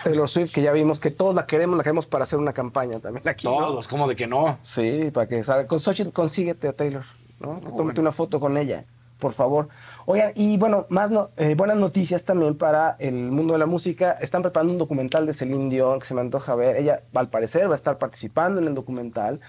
[0.05, 2.99] Taylor Swift, que ya vimos que todos la queremos, la queremos para hacer una campaña
[3.01, 3.47] también aquí.
[3.47, 3.57] ¿no?
[3.59, 4.59] Todos, ¿cómo de que no?
[4.63, 5.67] Sí, para que salga.
[5.67, 7.05] Con Xochitl, consíguete a Taylor,
[7.41, 7.61] ¿no?
[7.61, 8.85] Que tómate una foto con ella,
[9.21, 9.69] por favor.
[10.07, 14.13] Oigan, y bueno, más no- eh, buenas noticias también para el mundo de la música.
[14.13, 16.77] Están preparando un documental de Celine Dion que se me antoja ver.
[16.77, 19.41] Ella, al parecer, va a estar participando en el documental.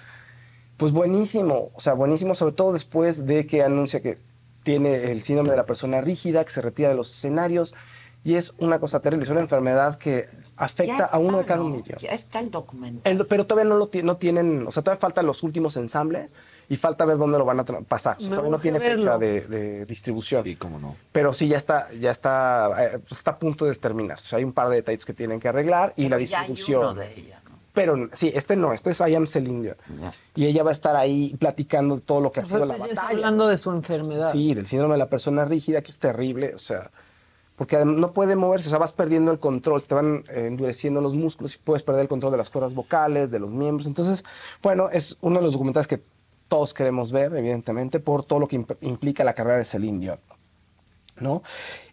[0.77, 4.17] Pues buenísimo, o sea, buenísimo, sobre todo después de que anuncia que
[4.63, 7.73] tiene el síndrome de la persona rígida, que se retira de los escenarios.
[8.23, 11.53] Y es una cosa terrible, es una enfermedad que afecta Ya a uno de está,
[11.55, 11.97] cada un millón.
[11.99, 13.01] Ya está el documento.
[13.09, 16.31] El- pero todavía no lo no tienen, o sea, todavía faltan los últimos ensambles
[16.71, 18.15] y falta ver dónde lo van a pasar.
[18.17, 20.41] O sea, todavía no tiene fecha de, de distribución.
[20.45, 20.95] Sí, cómo no.
[21.11, 24.27] Pero sí, ya está, ya está, eh, está a punto de terminarse.
[24.27, 26.39] O sea, hay un par de detalles que tienen que arreglar y la Pero ya
[26.41, 26.81] hay distribución.
[26.81, 27.57] uno de ella, ¿no?
[27.73, 29.75] Pero sí, este no, este es I Am Celine Dion.
[30.33, 32.85] Y ella va a estar ahí platicando todo lo que ha sido Pues la ella
[32.87, 33.17] está batalla.
[33.17, 34.31] hablando de su enfermedad.
[34.31, 36.89] Sí, del síndrome de la persona rígida, que es terrible, o sea,
[37.57, 41.01] porque no puede moverse, o sea, vas perdiendo el control, se te van eh, endureciendo
[41.01, 43.87] los músculos y puedes perder el control de las cuerdas vocales, de los miembros.
[43.87, 44.23] Entonces,
[44.63, 46.01] bueno, es uno de los documentales que
[46.51, 50.19] todos queremos ver, evidentemente, por todo lo que imp- implica la carrera de Celine Dion.
[51.15, 51.43] ¿no?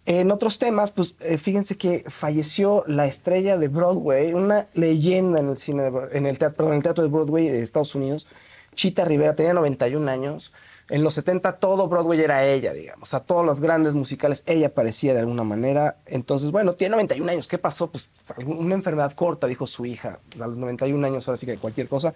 [0.05, 5.51] En otros temas, pues eh, fíjense que falleció la estrella de Broadway, una leyenda en
[5.51, 8.27] el cine, de en teatro, en el teatro de Broadway de Estados Unidos,
[8.75, 10.53] Chita Rivera, tenía 91 años.
[10.91, 15.15] En los 70 todo Broadway era ella, digamos, a todos los grandes musicales ella aparecía
[15.15, 15.99] de alguna manera.
[16.07, 17.91] Entonces, bueno, tiene 91 años, ¿qué pasó?
[17.93, 18.09] Pues
[18.45, 20.19] una enfermedad corta, dijo su hija.
[20.41, 22.13] A los 91 años ahora sí que cualquier cosa.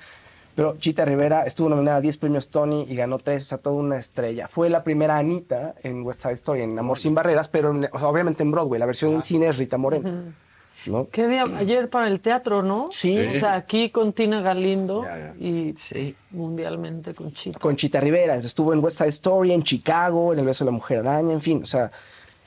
[0.54, 3.76] Pero Chita Rivera estuvo nominada a 10 premios Tony y ganó 3, o sea, toda
[3.76, 4.48] una estrella.
[4.48, 7.98] Fue la primera Anita en West Side Story, en Amor sin Barreras, pero en- o
[7.98, 8.78] sea, obviamente en Broadway.
[8.78, 10.10] La versión en cine es Rita Moreno.
[10.84, 11.08] ¿no?
[11.12, 11.44] ¿Qué día?
[11.58, 12.88] Ayer para el teatro, ¿no?
[12.90, 13.16] Sí.
[13.16, 15.06] O sea, aquí con Tina Galindo
[15.38, 15.72] y
[16.32, 17.58] mundialmente con Chita.
[17.58, 18.34] Con Chita Rivera.
[18.36, 21.40] Estuvo en West Side Story, en Chicago, en El beso de la mujer araña, en
[21.40, 21.92] fin, o sea,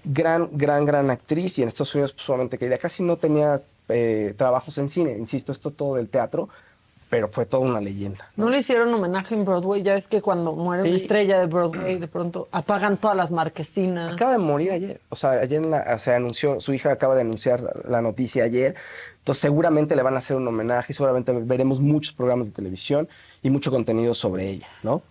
[0.03, 4.33] gran, gran, gran actriz y en Estados Unidos pues, solamente quería, casi no tenía eh,
[4.37, 6.49] trabajos en cine, insisto, esto todo del teatro,
[7.15, 8.29] pero fue toda una leyenda.
[8.35, 9.81] ¿No le hicieron homenaje en Broadway?
[9.83, 10.89] Ya ves que cuando muere Sí.
[10.89, 14.11] una estrella de Broadway, de pronto apagan todas las marquesinas.
[14.15, 14.99] Acaba de morir ayer.
[15.07, 18.75] O sea, ayer la- se anunció, su hija acaba de anunciar la noticia ayer.
[19.19, 23.07] Entonces, seguramente le van a hacer un homenaje, seguramente veremos muchos programas de televisión
[23.41, 25.01] y mucho contenido sobre ella, ¿no?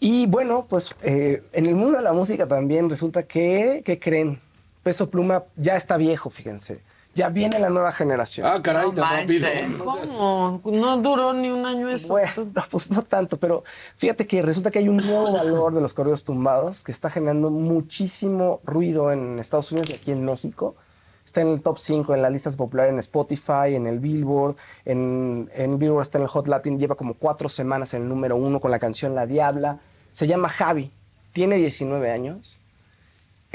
[0.00, 4.40] Y bueno, pues eh, en el mundo de la música también resulta que, ¿qué creen?
[4.82, 6.80] Peso Pluma ya está viejo, fíjense.
[7.16, 8.46] Ya viene la nueva generación.
[8.46, 9.48] Ah, caray, tan rápido.
[9.82, 10.60] ¿Cómo?
[10.64, 12.08] No duró ni un año eso.
[12.08, 13.64] Bueno, no, pues no tanto, pero
[13.96, 17.50] fíjate que resulta que hay un nuevo valor de los correos tumbados que está generando
[17.50, 20.76] muchísimo ruido en Estados Unidos y aquí en México.
[21.24, 24.56] Está en el top 5 en las listas populares en Spotify, en el Billboard.
[24.84, 28.36] En, en Billboard está en el Hot Latin, lleva como cuatro semanas en el número
[28.36, 29.80] uno con la canción La Diabla.
[30.12, 30.92] Se llama Javi,
[31.32, 32.60] tiene 19 años.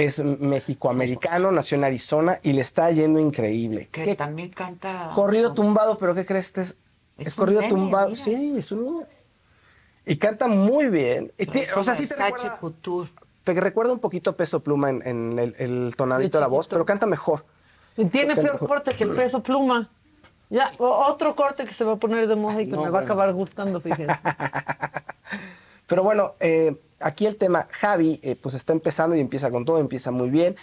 [0.06, 3.88] Es mexicoamericano, nació en Arizona y le está yendo increíble.
[3.91, 5.11] Que también canta.
[5.14, 6.48] Corrido tumbado, pero ¿qué crees?
[6.48, 6.78] Este es,
[7.18, 8.10] Es corrido nene, tumbado.
[8.10, 8.19] mira.
[8.23, 9.06] Sí, es un niño.
[10.06, 11.32] Y canta muy bien.
[11.38, 12.15] Y Es o sea, un sí te
[13.53, 16.68] recuerda, te un poquito a Peso Pluma en, en el, el tonadito de la voz,
[16.68, 17.45] pero canta mejor.
[17.98, 18.68] Y tiene Canta peor mejor.
[18.68, 19.90] corte que peso pluma.
[20.49, 22.90] Ya, o- otro corte que se va a poner de moda y que No, me
[22.90, 24.14] va a acabar gustando, fíjense.
[25.88, 29.80] Pero bueno, eh, aquí el tema, Javi, eh, pues está empezando y empieza con todo,
[29.80, 30.56] empieza muy bien.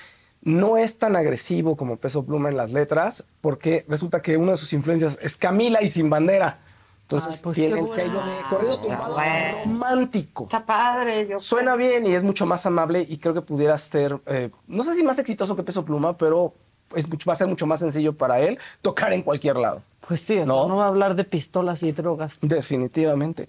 [0.43, 4.57] No es tan agresivo como Peso Pluma en las letras, porque resulta que una de
[4.57, 6.61] sus influencias es Camila y Sin Bandera.
[7.03, 9.59] Entonces Ay, pues tiene el sello de corridos tumbados bueno.
[9.65, 10.45] romántico.
[10.45, 11.27] Está padre.
[11.27, 14.85] Yo Suena bien y es mucho más amable y creo que pudiera ser, eh, no
[14.85, 16.53] sé si más exitoso que Peso Pluma, pero
[16.95, 19.83] es mucho, va a ser mucho más sencillo para él tocar en cualquier lado.
[20.07, 20.69] Pues sí, o sea, ¿No?
[20.69, 22.39] no va a hablar de pistolas y drogas.
[22.43, 23.49] Definitivamente.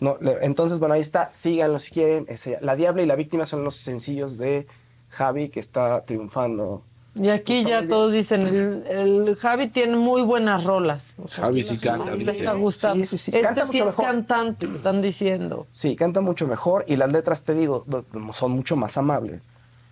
[0.00, 2.24] No, le- entonces, bueno, ahí está, síganlo si quieren.
[2.28, 4.66] Ese- la Diabla y la Víctima son los sencillos de
[5.08, 6.82] Javi que está triunfando.
[7.14, 11.14] Y aquí ya todos dicen, el, el Javi tiene muy buenas rolas.
[11.20, 12.30] O sea, Javi sí canta, dice.
[12.30, 13.04] está gustando.
[13.04, 13.30] Sí, sí, sí.
[13.32, 14.04] Este Canta sí mucho es mejor.
[14.14, 15.66] cantante, están diciendo.
[15.72, 17.84] Sí, canta mucho mejor y las letras, te digo,
[18.32, 19.42] son mucho más amables.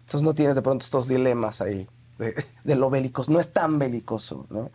[0.04, 1.88] Entonces no tienes de pronto estos dilemas ahí.
[2.18, 4.70] de, de lo bélicos, no es tan belicoso, ¿no?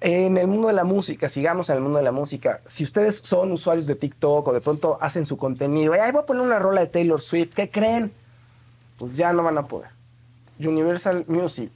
[0.00, 2.60] En el mundo de la música, sigamos en el mundo de la música.
[2.66, 6.42] Si ustedes son usuarios de TikTok o de pronto hacen su contenido, voy a poner
[6.42, 8.12] una rola de Taylor Swift, ¿qué creen?
[8.98, 9.90] Pues ya no van a poder.
[10.58, 11.72] Universal Music,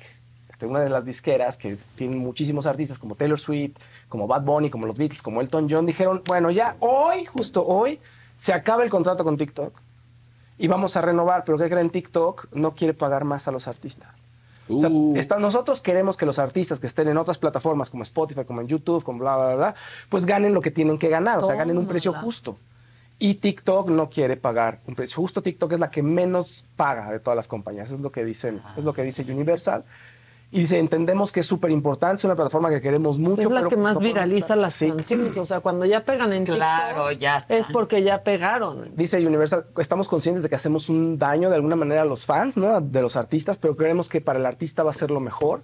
[0.51, 3.77] este, una de las disqueras que tienen muchísimos artistas como Taylor Swift,
[4.09, 8.01] como Bad Bunny, como los Beatles, como Elton John, dijeron, bueno, ya hoy, justo hoy,
[8.37, 9.73] se acaba el contrato con TikTok
[10.59, 11.89] y vamos a renovar, pero ¿qué creen?
[11.89, 14.20] TikTok no quiere pagar más a los artistas.
[14.71, 15.17] O sea, Uh.
[15.17, 18.69] está- nosotros queremos que los artistas que estén en otras plataformas como Spotify, como en
[18.69, 19.75] YouTube, como bla, bla, bla,
[20.09, 22.57] pues ganen lo que tienen que ganar, o sea, ganen un precio justo.
[23.23, 25.43] Y TikTok no quiere pagar un precio justo.
[25.43, 28.85] TikTok es la que menos paga de todas las compañías, es lo que dicen, es
[28.85, 29.85] lo que dice Universal.
[30.53, 33.43] Y dice, entendemos que es súper importante, es una plataforma que queremos mucho.
[33.43, 34.89] es la pero que más no podemos viraliza estar- las Sí.
[34.89, 35.39] canciones.
[35.39, 38.91] O sea, cuando ya pegan en Claro, TikTok, ya es porque ya pegaron.
[38.97, 42.57] Dice Universal, estamos conscientes de que hacemos un daño de alguna manera a los fans,
[42.57, 42.81] ¿no?
[42.81, 45.63] De los artistas, pero creemos que para el artista va a ser lo mejor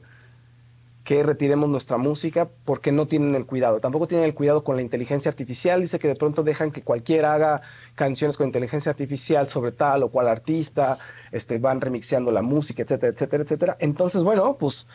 [1.07, 3.79] que retiremos nuestra música porque no tienen el cuidado.
[3.79, 5.81] Tampoco tienen el cuidado con la inteligencia artificial.
[5.81, 7.63] Dice que de pronto dejan que cualquiera haga
[7.95, 10.99] canciones con inteligencia artificial sobre tal o cual artista,
[11.31, 13.77] este, van remixeando la música, etcétera, etcétera, etcétera.
[13.79, 14.89] Entonces, bueno, pues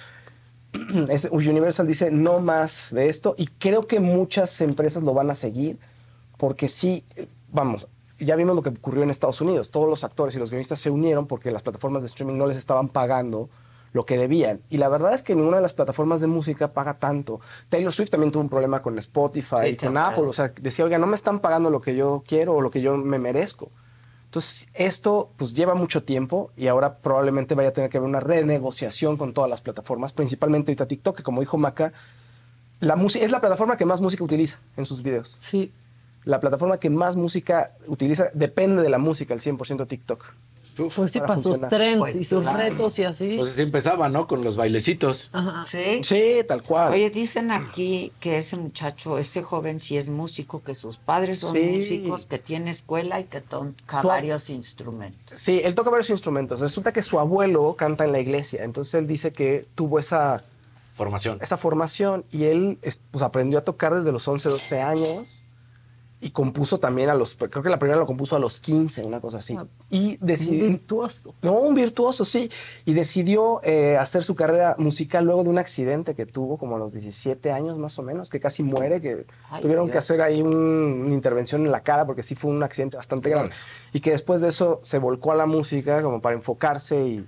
[1.08, 5.36] es- Universal dice no más de esto y creo que muchas empresas lo van a
[5.36, 5.80] seguir
[6.38, 7.88] porque sí, eh, vamos,
[8.20, 9.72] ya vimos lo que ocurrió en Estados Unidos.
[9.72, 12.58] Todos los actores y los guionistas se unieron porque las plataformas de streaming no les
[12.58, 13.50] estaban pagando
[13.94, 14.62] lo que debían.
[14.70, 17.40] Y la verdad es que ninguna de las plataformas de música paga tanto.
[17.70, 19.98] Taylor Swift también tuvo un problema con Spotify, Sí, y con.
[19.98, 20.24] Apple.
[20.24, 22.82] O sea, decía, oiga, no me están pagando lo que yo quiero o lo que
[22.82, 23.70] yo me merezco.
[24.26, 28.22] Entonces, esto pues lleva mucho tiempo y ahora probablemente vaya a tener que haber una
[28.22, 31.92] renegociación con todas las plataformas, principalmente ahorita TikTok, que como dijo Maca,
[32.80, 35.36] la es la plataforma que más música utiliza en sus videos.
[35.38, 35.74] Sí.
[36.24, 40.34] La plataforma que más música utiliza depende de la música, el 100% TikTok.
[40.96, 42.58] Pues sí, para sus trends Pues y sus claro.
[42.58, 43.36] retos y así.
[43.38, 44.28] Pues así empezaba, ¿no?
[44.28, 45.30] Con los bailecitos.
[45.34, 45.66] Ajá.
[45.68, 46.02] Sí.
[46.04, 46.94] Sí, tal cual.
[46.94, 51.54] Oye, dicen aquí que ese muchacho, ese joven sí es músico, que sus padres son
[51.54, 51.62] Sí.
[51.64, 55.40] músicos, que tiene escuela y que toca Su- varios instrumentos.
[55.40, 56.60] Sí, él toca varios instrumentos.
[56.60, 60.44] Resulta que su abuelo canta en la iglesia, entonces él dice que tuvo esa
[60.96, 65.42] formación, esa formación y él es- pues, aprendió a tocar desde los 11, 12 años
[66.24, 69.20] y compuso también a los, creo que la primera lo compuso a los 15, una
[69.20, 69.58] cosa así.
[69.90, 70.66] Y decidió...
[70.66, 71.34] Un virtuoso.
[71.42, 72.50] No, un virtuoso, sí.
[72.86, 76.80] Y decidió eh, hacer su carrera musical luego de un accidente que tuvo como a
[76.80, 80.44] los 17 años más o menos, que casi muere, que Ay, tuvieron que hacer ahí
[80.44, 83.50] un- una intervención en la cara porque sí fue un accidente bastante grave.
[83.92, 87.26] Y que después de eso se volcó a la música como para enfocarse y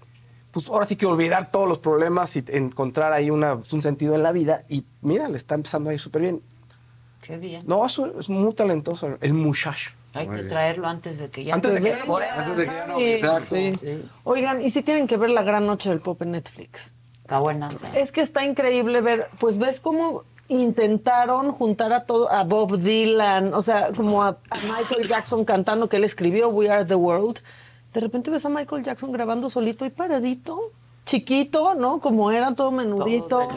[0.52, 4.22] pues ahora sí que olvidar todos los problemas y encontrar ahí una, un sentido en
[4.22, 4.66] la vida.
[4.70, 6.44] Y mira, le está empezando a ir súper bien.
[7.26, 7.64] Qué bien.
[7.66, 9.92] No, es, es muy talentoso el muchacho.
[10.14, 10.54] Hay Muy que bien.
[10.54, 13.46] traerlo antes de que ya Antes de que- antes de que ya no- Sí, exacto.
[13.56, 13.74] sí.
[14.24, 16.94] Oigan, y si tienen que ver la gran noche del pop en Netflix.
[17.22, 17.72] Está buena.
[17.96, 23.54] Es que está increíble ver, pues ves cómo intentaron juntar a todo, a Bob Dylan,
[23.54, 27.40] o sea, como a, a Michael Jackson cantando que él escribió We Are the World.
[27.94, 30.72] De repente ves a Michael Jackson grabando solito y paradito,
[31.06, 32.00] chiquito, ¿no?
[32.00, 33.50] Como era todo menudito.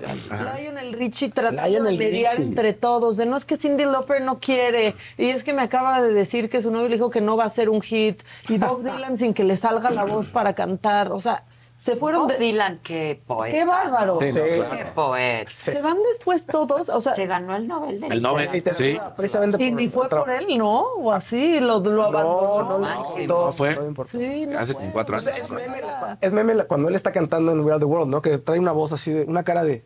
[0.57, 2.45] Lionel Richie tratando Lionel de mediar Richie.
[2.45, 6.03] entre todos, de no es que Cindy Lauper no quiere, y es que me acaba
[6.03, 8.59] de decir que su novio le dijo que no va a ser un hit, y
[8.59, 11.45] Bob Dylan sin que le salga la voz para cantar, o sea,
[11.77, 12.39] se fueron Bob de...
[12.39, 13.57] Dylan, qué poeta.
[13.57, 14.17] ¡Qué bárbaro!
[14.17, 14.77] Sí, no, claro.
[14.79, 15.51] Qué poeta.
[15.51, 17.13] Se van después todos, o sea...
[17.15, 18.75] Se ganó el Nobel de El Nobel, Literatura.
[18.75, 18.99] sí.
[19.17, 20.81] Precisamente Y por- ni fue por él, ¿no?
[20.81, 22.79] O así, lo, lo abandonó.
[22.79, 23.77] no, todo- No fue.
[24.11, 24.83] Sí, no Hace fue.
[24.83, 25.27] como cuatro años.
[25.29, 25.81] es meme,
[26.21, 28.23] es meme la- cuando él está cantando en We Are the World, ¿no?
[28.23, 29.85] Que trae una voz así de una cara de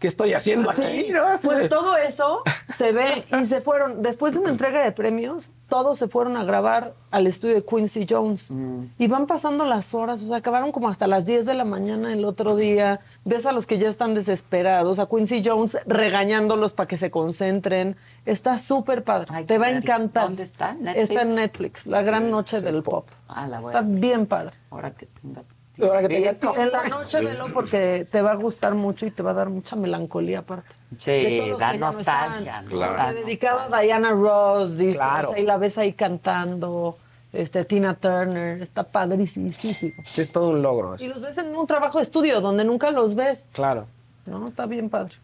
[0.00, 1.12] ¿qué estoy haciendo Sí, aquí?
[1.12, 1.22] ¿no?
[1.42, 2.42] Pues de- todo eso
[2.76, 6.42] se ve y se fueron, después de una entrega de premios, todos se fueron a
[6.42, 8.50] grabar al estudio de Quincy Jones.
[8.98, 12.12] Y van pasando las horas, o sea, acabaron como hasta las 10 de la mañana
[12.12, 13.00] el otro día.
[13.24, 17.96] Ves a los que ya están desesperados, a Quincy Jones regañándolos para que se concentren.
[18.26, 20.24] Está súper padre, te va a encantar.
[20.24, 20.72] ¿Dónde está?
[20.74, 21.10] ¿Netflix?
[21.10, 23.08] Está en Netflix, La Gran Noche del Pop.
[23.28, 24.56] Ah, la voy Está bien padre.
[24.70, 25.42] Ahora que tenga
[25.86, 26.58] Ahora que tenga tiempo.
[26.58, 29.48] En la noche velo porque te va a gustar mucho y te va a dar
[29.50, 30.68] mucha melancolía aparte.
[30.96, 32.62] Sí, De todos los da que ya no nostalgia.
[32.62, 32.68] ¿no?
[32.68, 32.96] Claro.
[32.96, 35.30] Da dedicado a Diana Ross, dice, Claro.
[35.30, 36.96] o sea, y la ves ahí cantando,
[37.32, 39.52] este, Tina Turner, está padrísimo.
[39.52, 42.90] Sí, es todo un logro Y los ves en un trabajo de estudio donde nunca
[42.90, 43.46] los ves.
[43.52, 43.86] Claro.
[44.26, 45.14] No, está bien padre.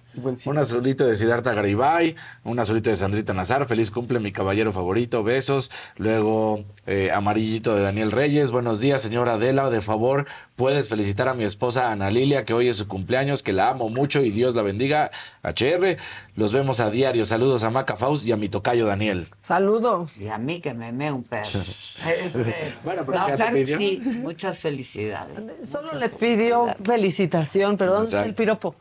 [0.47, 5.23] Un azulito de Siddhartha Garibay, un azulito de Sandrita Nazar, feliz cumple mi caballero favorito,
[5.23, 5.71] besos.
[5.97, 10.27] Luego eh, amarillito de Daniel Reyes, buenos días señora Adela, de favor
[10.57, 13.91] puedes felicitar a mi esposa Ana Lilia que hoy es su cumpleaños, que la amo
[13.91, 15.11] mucho y Dios la bendiga.
[15.43, 15.99] HR,
[16.35, 19.29] los vemos a diario, saludos a Maca Faust y a mi tocayo Daniel.
[19.43, 20.19] Saludos.
[20.19, 21.47] Y a mí que me me un perro.
[22.07, 23.79] Este, Bueno, pero no, te pidió.
[23.79, 25.51] sí, muchas felicidades.
[25.71, 28.75] Solo le pidió felicitación, pero ¿dónde está el piropo?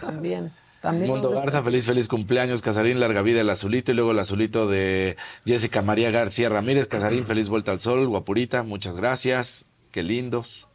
[0.00, 0.52] También.
[0.80, 1.10] También.
[1.10, 1.30] Mundo.
[1.30, 2.62] Garza, feliz, feliz cumpleaños.
[2.62, 3.92] Casarín, larga vida el azulito.
[3.92, 6.88] Y luego el azulito de Jessica María García Ramírez.
[6.88, 8.06] Casarín, feliz vuelta al sol.
[8.08, 9.66] Guapurita, muchas gracias.
[9.90, 10.66] Qué lindos.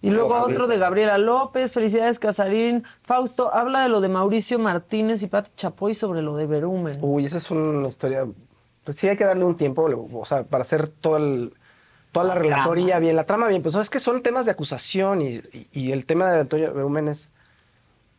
[0.00, 2.84] Y luego otro de Gabriela López, felicidades Casarín.
[3.02, 6.98] Fausto, habla de lo de Mauricio Martínez y Pati Chapoy sobre lo de Berumen.
[7.00, 8.26] Uy, esa es una historia.
[8.84, 11.54] Pues sí, hay que darle un tiempo, o sea, para hacer todo el,
[12.10, 13.00] toda la, La relatoría trama.
[13.00, 13.62] bien, la trama bien.
[13.62, 17.06] Pues es que son temas de acusación y, y- y el tema de Antonio Berumen
[17.06, 17.32] es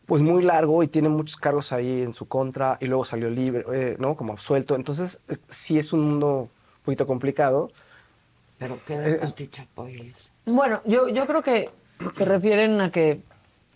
[0.06, 3.66] pues muy largo y tiene muchos cargos ahí en su contra y luego salió libre,
[3.74, 4.16] eh, ¿no?
[4.16, 4.76] Como absuelto.
[4.76, 7.72] Entonces, eh, sí es un mundo un poquito complicado.
[8.58, 10.32] Pero qué de Pati Chapoy es.
[10.46, 11.70] Bueno, yo, yo creo que
[12.14, 13.22] se refieren a que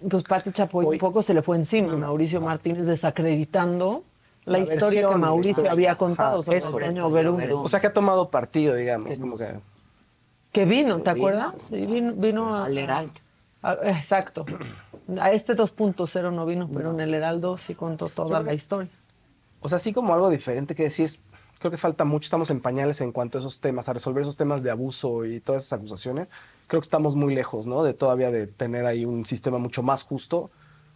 [0.10, 4.04] pues Pati Chapoy un poco se le fue encima a Mauricio Martínez desacreditando
[4.46, 6.78] la, La historia que Mauricio había Ajá, contado sobre eso.
[6.78, 7.52] Antonio Berumen.
[7.52, 9.18] O sea, que ha tomado partido, digamos.
[9.18, 9.56] Como que,
[10.54, 11.54] Que vino, ¿te acuerdas?
[11.70, 13.12] Sí, vino, vino a- Al Heraldo.
[13.62, 14.46] a- exacto.
[15.20, 18.90] A este 2.0 no vino, pero en el Heraldo sí contó toda la historia.
[19.62, 21.22] O sea, así como algo diferente que decir, es-
[21.60, 24.38] creo que falta mucho, estamos en pañales en cuanto a esos temas, a resolver esos
[24.38, 26.30] temas de abuso y todas esas acusaciones.
[26.68, 27.84] Creo que estamos muy lejos, ¿no?
[27.84, 30.52] De todavía de tener ahí un sistema mucho más justo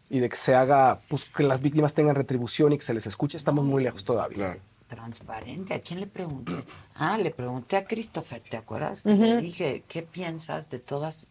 [0.09, 3.07] y de que se haga, pues que las víctimas tengan retribución y que se les
[3.07, 3.37] escuche.
[3.37, 4.57] Estamos muy lejos todavía.
[4.91, 5.73] Transparente.
[5.73, 6.51] ¿A quién le pregunté?
[7.03, 9.01] Ah, le pregunté a Christopher, ¿te acuerdas?
[9.03, 11.25] Que Le dije, ¿qué piensas de todos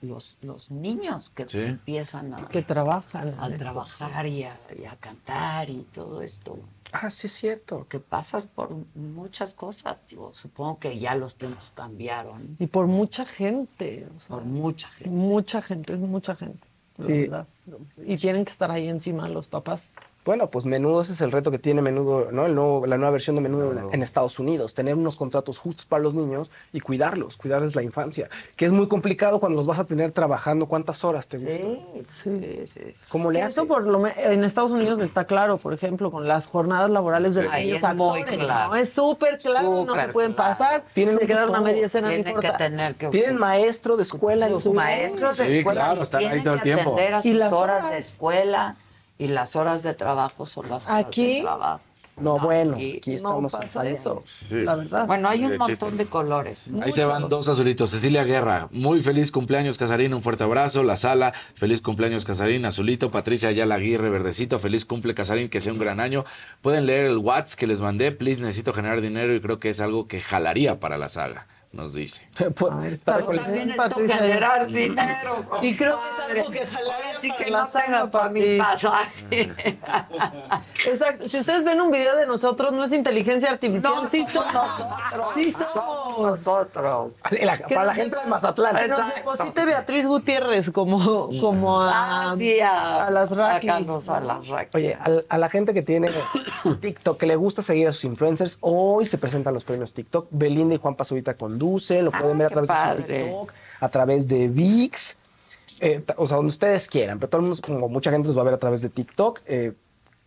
[0.00, 1.58] los, los niños que Sí.
[1.60, 3.34] empiezan a, Que trabajan.
[3.38, 6.58] a trabajar y a, y a cantar y todo esto?
[6.92, 7.78] Ah, sí es cierto.
[7.78, 9.96] Porque pasas por muchas cosas.
[10.08, 12.56] Digo, supongo que ya los tiempos cambiaron.
[12.58, 14.06] Y por mucha gente.
[14.16, 15.10] o sea, Por mucha gente.
[15.10, 16.68] Mucha gente, es mucha gente.
[17.04, 17.28] Sí.
[18.06, 19.92] Y tienen que estar ahí encima los papás.
[20.24, 22.46] Bueno, pues Menudo ese es el reto que tiene Menudo, ¿no?
[22.46, 25.84] El nuevo- la nueva versión de Menudo en- en Estados Unidos, tener unos contratos justos
[25.84, 29.80] para los niños y cuidarlos, cuidarles la infancia, que es muy complicado cuando los vas
[29.80, 30.66] a tener trabajando.
[30.66, 32.12] ¿Cuántas horas te gusta?
[32.12, 33.08] Sí, sí, sí.
[33.10, 33.56] ¿Cómo le Que haces?
[33.58, 37.34] Eso por lo me- en Estados Unidos está claro, por ejemplo, con las jornadas laborales
[37.34, 37.44] de Sí.
[37.46, 38.70] los Ahí niños es muy actores, claro.
[38.70, 38.76] ¿no?
[38.76, 40.50] Es súper claro, no se pueden claro.
[40.50, 40.84] pasar.
[40.94, 43.96] Tienen se un quedaron a tutor, media escena, no Tienen que tener que Tienen maestro
[43.96, 46.54] de escuela en sus su maestros de Sí, escuela claro, y están ahí tienen todo
[46.54, 46.96] el que tiempo.
[47.24, 47.90] Y las horas horas.
[47.90, 48.76] de escuela
[49.22, 51.80] y las horas de trabajo son las horas Aquí, de trabajo.
[52.14, 54.56] No, bueno, aquí aquí No pasa eso, Sí.
[54.56, 55.06] la verdad.
[55.06, 56.66] Bueno, hay un montón de colores.
[56.82, 57.88] Ahí se van dos azulitos.
[57.88, 60.12] Cecilia Guerra, muy feliz cumpleaños, Casarín.
[60.12, 60.82] Un fuerte abrazo.
[60.82, 62.66] La sala, feliz cumpleaños, Casarín.
[62.66, 64.58] Azulito, Patricia Ayala Aguirre, verdecito.
[64.58, 65.48] Feliz cumple, Casarín.
[65.48, 66.24] Que sea un gran año.
[66.60, 68.12] Pueden leer el WhatsApp que les mandé.
[68.12, 71.94] Please, necesito generar dinero y creo que es algo que jalaría para la saga, nos
[71.94, 72.28] dice.
[72.54, 75.44] Pues, está Pero con- también Patricia, generar dinero.
[75.62, 78.58] Y creo que es algo que jalaría Ahora sí para que la tengo para mi
[78.58, 79.48] pasaje.
[80.86, 81.28] Exacto.
[81.28, 83.92] Si ustedes ven un video de nosotros, no es inteligencia artificial.
[83.94, 84.78] No sí somos somos.
[84.78, 85.28] nosotros.
[85.34, 86.18] Sí Somos somos.
[86.18, 87.14] La- nosotros.
[87.30, 88.76] Que para la gente de Mazatlán.
[88.76, 93.68] Que nos deposite Beatriz Gutiérrez como, como a, Ah, sí, a, a las Raki.
[93.68, 94.76] a Carlos Alasraqui.
[94.76, 96.10] Oye, al- a, la gente que tiene
[96.80, 100.28] TikTok, que le gusta seguir a sus influencers, hoy se presentan los premios TikTok.
[100.30, 103.02] Belinda y Juan Pazurita conducen, lo pueden ver a través de padre.
[103.02, 105.16] su TikTok, a través de VIX,
[105.80, 108.42] eh, o sea, donde ustedes quieran, pero todo el mundo, como mucha gente los va
[108.42, 109.40] a ver a través de TikTok.
[109.46, 109.72] eh,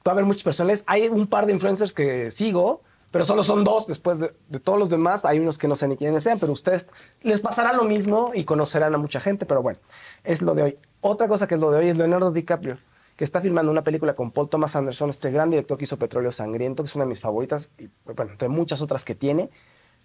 [0.05, 0.83] va a haber muchas personas.
[0.87, 4.77] Hay un par de influencers que sigo, pero solo son dos después de, de todos
[4.77, 5.25] los demás.
[5.25, 6.87] Hay unos que no sé ni quiénes sean, pero ustedes
[7.21, 9.79] les pasará lo mismo y conocerán a mucha gente, pero bueno,
[10.23, 10.79] es lo de hoy.
[11.01, 12.77] Otra cosa que es lo de hoy es Leonardo DiCaprio,
[13.15, 16.31] que está filmando una película con Paul Thomas Anderson, este gran director que hizo Petróleo
[16.31, 19.49] Sangriento, que es una de mis favoritas, y bueno, entre muchas otras que tiene.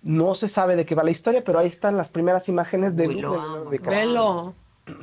[0.02, 3.08] No se sabe de qué va la historia, pero ahí están las primeras imágenes de
[3.08, 3.70] Uy, lo amo.
[3.70, 4.54] Velo.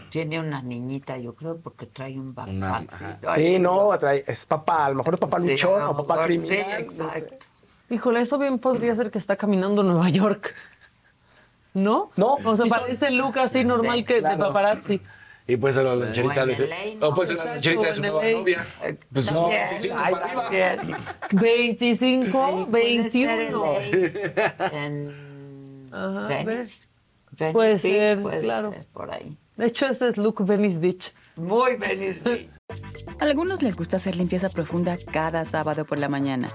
[0.09, 3.35] Tiene una niñita, yo creo, porque trae un backpack.
[3.35, 6.49] Sí, no, trae- es papá, a lo mejor es papá Sí, luchón o papá criminal.
[6.49, 6.79] Sí, no sé.
[6.81, 7.45] exacto.
[7.89, 10.53] Híjole, eso bien podría ser que está caminando en Nueva York.
[11.73, 12.09] ¿No?
[12.17, 15.01] No, O sea, sí son- parece el look así normal Sí, que de paparazzi.
[15.47, 16.65] Y puede ser la loncherita de su,
[16.99, 17.07] ¿no?
[17.07, 18.67] o puede ser la loncherita de su nueva novia.
[19.13, 20.75] Pues no, También, sí, ay, para arriba.
[20.75, 21.01] también.
[21.31, 23.61] 25, Puede ser en 21.
[24.35, 24.55] LA,
[24.85, 26.87] En Ajá, Venice.
[27.53, 28.71] Puede Beach, ser, puede claro.
[28.71, 29.37] ser por ahí.
[29.55, 31.13] De hecho, ese es look Venice Beach.
[31.37, 32.49] Muy Venice Beach.
[33.19, 36.49] A algunos les gusta hacer limpieza profunda cada sábado por la mañana.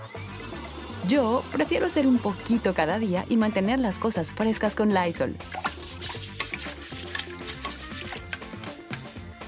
[1.09, 5.37] Yo prefiero hacer un poquito cada día y mantener las cosas frescas con Lysol.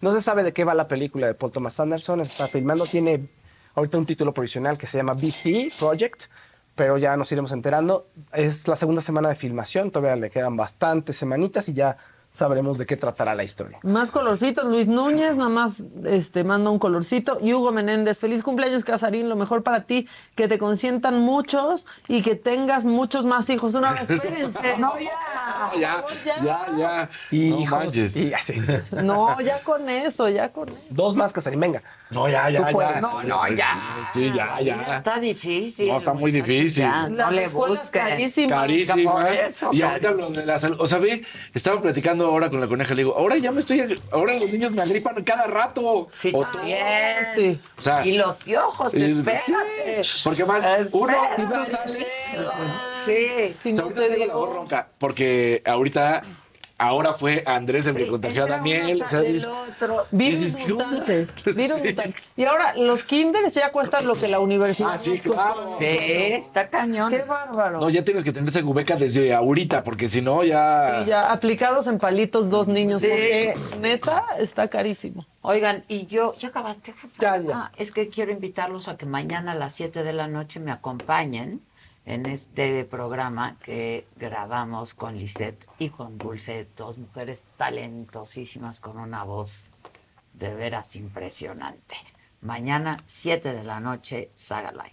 [0.00, 2.20] No se sabe de qué va la película de Paul Thomas Anderson.
[2.20, 3.28] Está filmando, tiene
[3.74, 6.24] ahorita un título provisional que se llama BC Project,
[6.74, 8.08] pero ya nos iremos enterando.
[8.32, 11.96] Es la segunda semana de filmación, todavía le quedan bastantes semanitas y ya
[12.32, 13.78] sabremos de qué tratará la historia.
[13.82, 14.64] Más colorcitos.
[14.64, 17.38] Luis Núñez, nada más este, manda un colorcito.
[17.42, 19.28] Y Hugo Menéndez, feliz cumpleaños, Casarín.
[19.28, 23.74] Lo mejor para ti, que te consientan muchos y que tengas muchos más hijos.
[23.74, 24.58] Una vez, espérense.
[24.78, 25.12] No, ya.
[25.78, 26.04] Ya,
[26.42, 27.10] ya, ya.
[27.30, 28.16] Y No hijos, manches.
[28.16, 28.54] y así.
[29.02, 30.80] No, ya con eso, ya con eso.
[30.90, 31.82] Dos más, Casarín, venga.
[32.12, 32.94] No, ya, ya, puedes.
[32.94, 33.00] ya.
[33.00, 33.96] No, no, ya.
[34.10, 34.96] Sí, ya, ya.
[34.98, 35.88] Está difícil.
[35.88, 36.84] No, está muy difícil.
[36.84, 38.48] Ya, no le escuelas busquen.
[38.48, 39.38] carísimas.
[39.38, 40.76] Eso, y ahorita lo de la salud.
[40.80, 41.22] O sea, ve,
[41.54, 42.94] estaba platicando ahora con la coneja.
[42.94, 43.98] Le digo, ahora ya me estoy.
[44.12, 46.08] Ahora los niños me agripan cada rato.
[46.12, 46.78] Sí, O también.
[47.34, 47.60] Sí.
[47.78, 50.04] O sea, y los piojos, y- espérate.
[50.04, 52.06] sí, Porque más, uno, uno sale.
[53.04, 53.54] Sí.
[53.60, 54.88] Si O sea, no te tengo la voz digo, ronca.
[54.98, 56.22] Porque ahorita.
[56.82, 59.04] Ahora fue Andrés el que contagió a Daniel.
[59.12, 60.06] el otro.
[60.10, 61.32] Virus mutantes.
[61.44, 61.88] Virus Sí.
[61.88, 62.22] mutantes.
[62.36, 64.90] Y ahora, los kinders ya cuestan lo que la universidad.
[64.94, 65.64] Ah, sí, claro.
[65.64, 67.10] Sí, está cañón.
[67.10, 67.78] Qué bárbaro.
[67.80, 71.02] No, ya tienes que tener esa cubeca desde ahorita, porque si no, ya.
[71.04, 73.06] Sí, ya aplicados en palitos dos niños, Sí.
[73.08, 75.24] porque neta está carísimo.
[75.42, 77.08] Oigan, y yo, ¿ya acabaste, jefa?
[77.20, 77.56] Ya, ya.
[77.56, 80.72] Ah, es que quiero invitarlos a que mañana a las 7 de la noche me
[80.72, 81.60] acompañen
[82.04, 89.22] en este programa que grabamos con Lisette y con Dulce, dos mujeres talentosísimas con una
[89.24, 89.64] voz
[90.34, 91.96] de veras impresionante.
[92.40, 94.92] Mañana, 7 de la noche, Saga Live.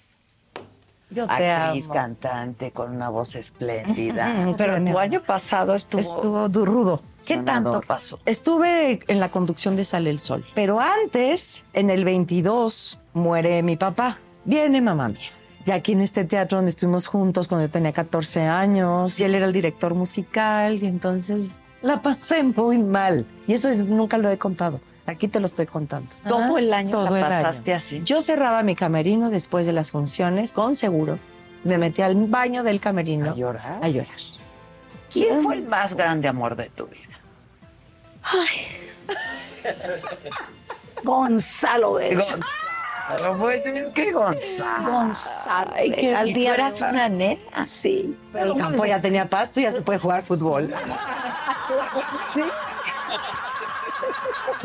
[1.12, 1.94] Yo te Actriz, amo.
[1.96, 4.54] cantante, con una voz espléndida.
[4.58, 7.02] Pero tu año pasado estuvo, estuvo du- rudo.
[7.28, 8.20] ¿Qué tanto pasó?
[8.26, 13.76] Estuve en la conducción de Sale el Sol, pero antes, en el 22, muere mi
[13.76, 14.20] papá.
[14.46, 15.32] Viene mamá mía.
[15.66, 19.36] Y aquí en este teatro donde estuvimos juntos cuando yo tenía 14 años, y él
[19.36, 23.26] era el director musical, y entonces la pasé muy mal.
[23.48, 24.80] Y eso es- nunca lo he contado.
[25.06, 26.08] Aquí te lo estoy contando.
[26.28, 27.44] Todo el año Todo la el año.
[27.44, 28.02] pasaste así.
[28.06, 31.18] Yo cerraba mi camerino después de las funciones con seguro.
[31.64, 33.80] Me metí al baño del camerino ¿A llorar?
[33.84, 34.08] a llorar.
[35.12, 37.20] ¿Quién fue el más grande amor de tu vida?
[41.04, 42.26] Gonzalo Vega.
[43.16, 44.92] Pero pues es que Gonzalo.
[44.92, 45.72] Gonzalo.
[45.74, 47.64] Ay, que al día eras una nena.
[47.64, 50.74] Sí, pero el campo ya tenía pasto y ya se puede jugar fútbol.
[52.34, 52.42] Sí.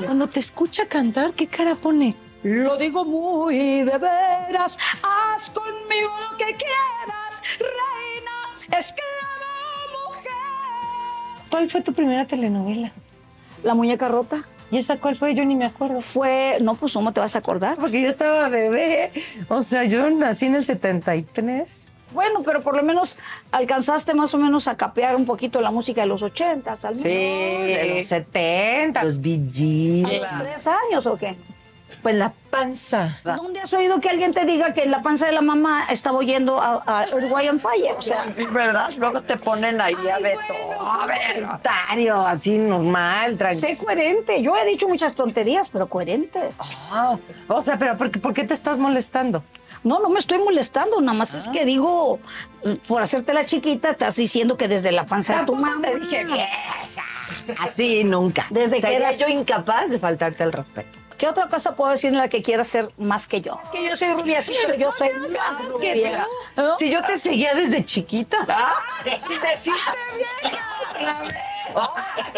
[0.04, 2.16] Cuando te escucha cantar, ¿qué cara pone?
[2.42, 10.32] Lo digo muy de veras, haz conmigo lo que quieras, reina, esclava, mujer.
[11.50, 12.92] ¿Cuál fue tu primera telenovela?
[13.62, 14.44] La muñeca rota.
[14.70, 15.34] ¿Y esa cuál fue?
[15.34, 16.00] Yo ni me acuerdo.
[16.00, 17.76] Fue, no, pues ¿cómo te vas a acordar?
[17.76, 19.12] Porque yo estaba bebé.
[19.48, 21.90] O sea, yo nací en el 73.
[22.12, 23.18] Bueno, pero por lo menos
[23.50, 27.02] alcanzaste más o menos a capear un poquito la música de los ochentas, al Sí,
[27.02, 29.02] de los 70.
[29.02, 31.36] Los Bee ¿A los tres años o qué?
[32.04, 33.18] Pues la panza.
[33.24, 36.18] ¿Dónde has oído que alguien te diga que en la panza de la mamá estaba
[36.18, 37.94] oyendo a, a Uruguayan Fire?
[37.98, 38.90] O sea, Sí, ¿verdad?
[38.98, 40.82] Luego te ponen ahí a ver todo.
[40.86, 41.06] A.
[41.34, 43.68] Comentario así normal, tranquilo.
[43.74, 44.42] sé coherente.
[44.42, 46.50] Yo he dicho muchas tonterías, pero coherente.
[46.92, 47.16] Ah,
[47.48, 49.42] o sea, pero ¿por qué, por qué te estás molestando?
[49.82, 52.18] No, no me estoy molestando, nada más es que digo,
[52.86, 55.80] por hacerte la chiquita, estás diciendo que desde la panza de tu mamá.
[55.86, 56.48] te dije vieja.
[57.60, 58.46] Así nunca.
[58.50, 60.98] Desde que eras- yo incapaz de faltarte al respeto.
[61.18, 63.58] ¿Qué otra cosa puedo decir en la que quieras ser más que yo?
[63.72, 66.26] Que yo soy rubia, sí, pero yo soy más rubia.
[66.56, 66.74] ¿no?
[66.76, 68.38] Si yo te seguía desde chiquita.
[69.18, 69.80] Sin decirte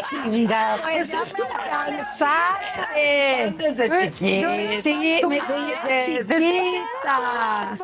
[0.09, 3.55] Chinga, Pues pues es que cansaste.
[3.57, 4.81] Desde chiquita.
[4.81, 7.79] Sí, Tú me desde- seguía chiquita.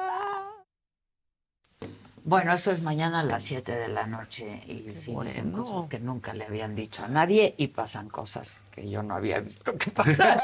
[2.24, 5.98] Bueno, eso es mañana a las 7 de la noche y sí dicen cosas que
[5.98, 9.90] nunca le habían dicho a nadie y pasan cosas que yo no había visto que
[9.94, 10.38] pasaran.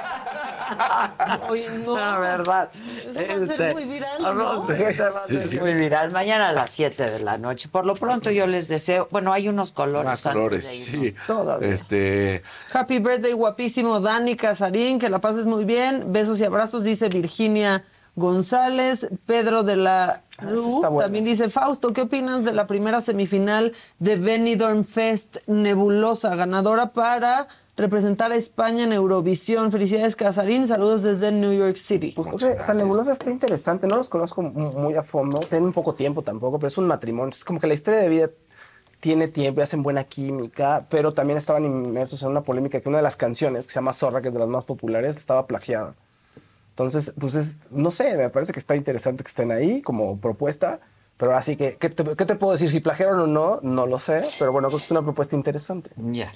[1.86, 2.68] La verdad.
[3.06, 4.66] Eso va a ser Este, muy viral, no ¿no?
[4.66, 5.60] sé, va a ser Sí.
[5.60, 6.10] muy viral.
[6.10, 7.68] Mañana a las 7 de la noche.
[7.68, 10.04] Por lo pronto yo les deseo, bueno, hay unos colores.
[10.06, 11.14] Más antes colores, sí.
[11.62, 12.42] Este,
[12.72, 16.12] Happy birthday, guapísimo Dani Casarín, que la pases muy bien.
[16.12, 17.84] Besos y abrazos, dice Virginia
[18.18, 19.08] González.
[19.26, 21.02] Pedro de la Ru está bueno.
[21.04, 27.48] también dice, Fausto, ¿qué opinas de la primera semifinal de Benidorm Fest Nebulosa, ganadora para
[27.76, 29.70] representar a España en Eurovisión?
[29.72, 30.66] Felicidades, Casarín.
[30.68, 32.12] Saludos desde New York City.
[32.14, 35.94] Pues, o sea, Nebulosa está interesante, no los conozco mu- muy a fondo, tienen poco
[35.94, 38.30] tiempo tampoco, pero es un matrimonio, es como que la historia de vida
[39.00, 42.98] tiene tiempo y hacen buena química, pero también estaban inmersos en una polémica que una
[42.98, 45.94] de las canciones, que se llama Zorra, que es de las más populares, estaba plagiada.
[46.78, 50.78] Entonces, pues es, no sé, me parece que está interesante que estén ahí como propuesta,
[51.16, 52.04] pero así que, ¿qué te,
[52.36, 52.70] puedo decir?
[52.70, 55.90] Si plagiaron o no, no lo sé, pero bueno, es una propuesta interesante.
[55.96, 56.30] Ya.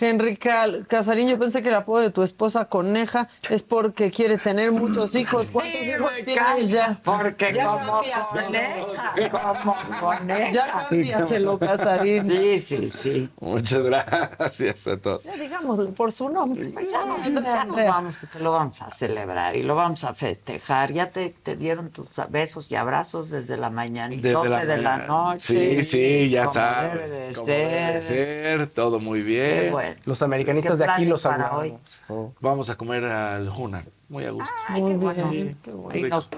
[0.00, 4.38] Henry Cal- Casarín, yo pensé que el apodo de tu esposa Coneja es porque quiere
[4.38, 5.50] tener muchos hijos.
[5.50, 7.00] ¿Cuántos hijos tienes ya?
[7.04, 8.02] Porque Ya como
[8.32, 9.14] coneja,
[9.52, 10.50] como coneja.
[10.52, 12.30] Ya cámbiaselo, Casarín.
[12.30, 13.30] Sí, sí, sí.
[13.40, 15.24] muchas gracias a todos.
[15.24, 16.66] Ya digámosle por su nombre.
[16.72, 20.14] Pues ya nos, ya nos vamos, porque lo vamos a celebrar y lo vamos a
[20.14, 20.92] festejar.
[20.92, 24.96] Ya te, te dieron tus besos y abrazos desde la mañana, Desde 12 de la
[24.98, 25.82] noche.
[25.82, 27.10] Sí, sí, ya como sabes.
[27.10, 27.88] debe de ser.
[27.88, 29.60] debe ser, todo muy bien.
[29.64, 29.83] Qué bueno.
[30.04, 32.00] Los americanistas ¿Qué de aquí los para saludamos.
[32.40, 34.54] Vamos a comer al Hunan, muy a gusto.
[34.68, 35.30] Ay, qué bueno.
[35.30, 35.56] Sí,
[35.90, 36.28] Ahí nos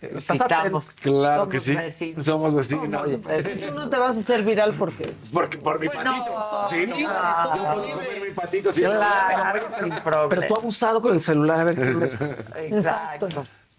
[0.00, 0.90] visitamos.
[0.92, 1.74] Claro Somos que sí.
[1.74, 2.26] vecinos.
[2.26, 3.08] Somos vecinos.
[3.10, 3.68] Somos vecinos.
[3.68, 5.14] Tú no te vas a hacer viral porque...
[5.32, 6.66] Porque por mi patito.
[6.70, 6.98] Sí, no.
[6.98, 7.08] Yo
[7.94, 10.28] comer mi patito sin Claro, sin problema.
[10.28, 13.28] Pero tú abusado con el celular, a ver qué me- Exacto.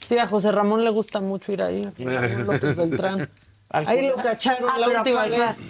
[0.08, 1.91] Sí, a José Ramón le gusta mucho ir ahí.
[1.98, 3.30] López Beltrán.
[3.70, 5.68] Ahí lo cacharon Ah, la última ¿cuál vez.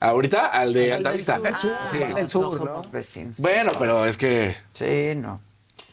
[0.00, 1.36] Ahorita al de Al del Altavista.
[1.58, 1.70] sur.
[1.90, 1.98] Sí.
[2.02, 2.56] Ah, del sur, no ¿no?
[2.56, 3.36] somos vecinos.
[3.38, 4.56] Bueno, pero es que.
[4.72, 5.40] Sí, no.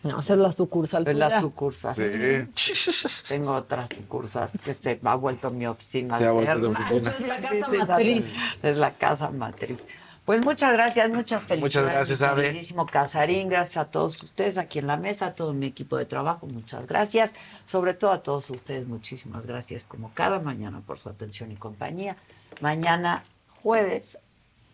[0.04, 1.06] No, esa es la sucursal.
[1.08, 1.94] Es la sucursal.
[1.94, 2.04] Sí.
[3.28, 6.18] Tengo otra sucursal que se ha vuelto mi oficina.
[6.18, 6.80] Se ha vuelto alterna.
[6.80, 7.12] oficina.
[7.12, 8.36] Es la casa Sí, matriz.
[8.64, 9.78] Es la casa matriz.
[10.24, 11.62] Pues muchas gracias, muchas felicidades.
[11.62, 12.42] Muchas gracias, mi Abe.
[12.44, 16.04] queridísimo Casarín, gracias a todos ustedes aquí en la mesa, a todo mi equipo de
[16.06, 17.34] trabajo, muchas gracias.
[17.64, 22.18] Sobre todo a todos ustedes, muchísimas gracias como cada mañana por su atención y compañía.
[22.60, 23.24] Mañana
[23.62, 24.20] jueves,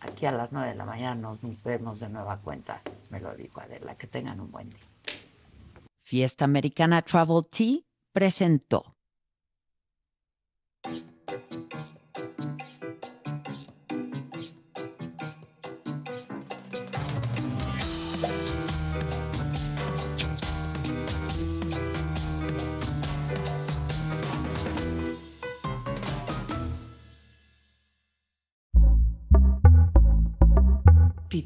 [0.00, 2.82] aquí a las 9 de la mañana nos vemos de nueva cuenta.
[3.10, 4.80] Me lo digo Adela, que tengan un buen día.
[6.02, 7.78] Fiesta Americana Travel Tea
[8.12, 8.94] presentó.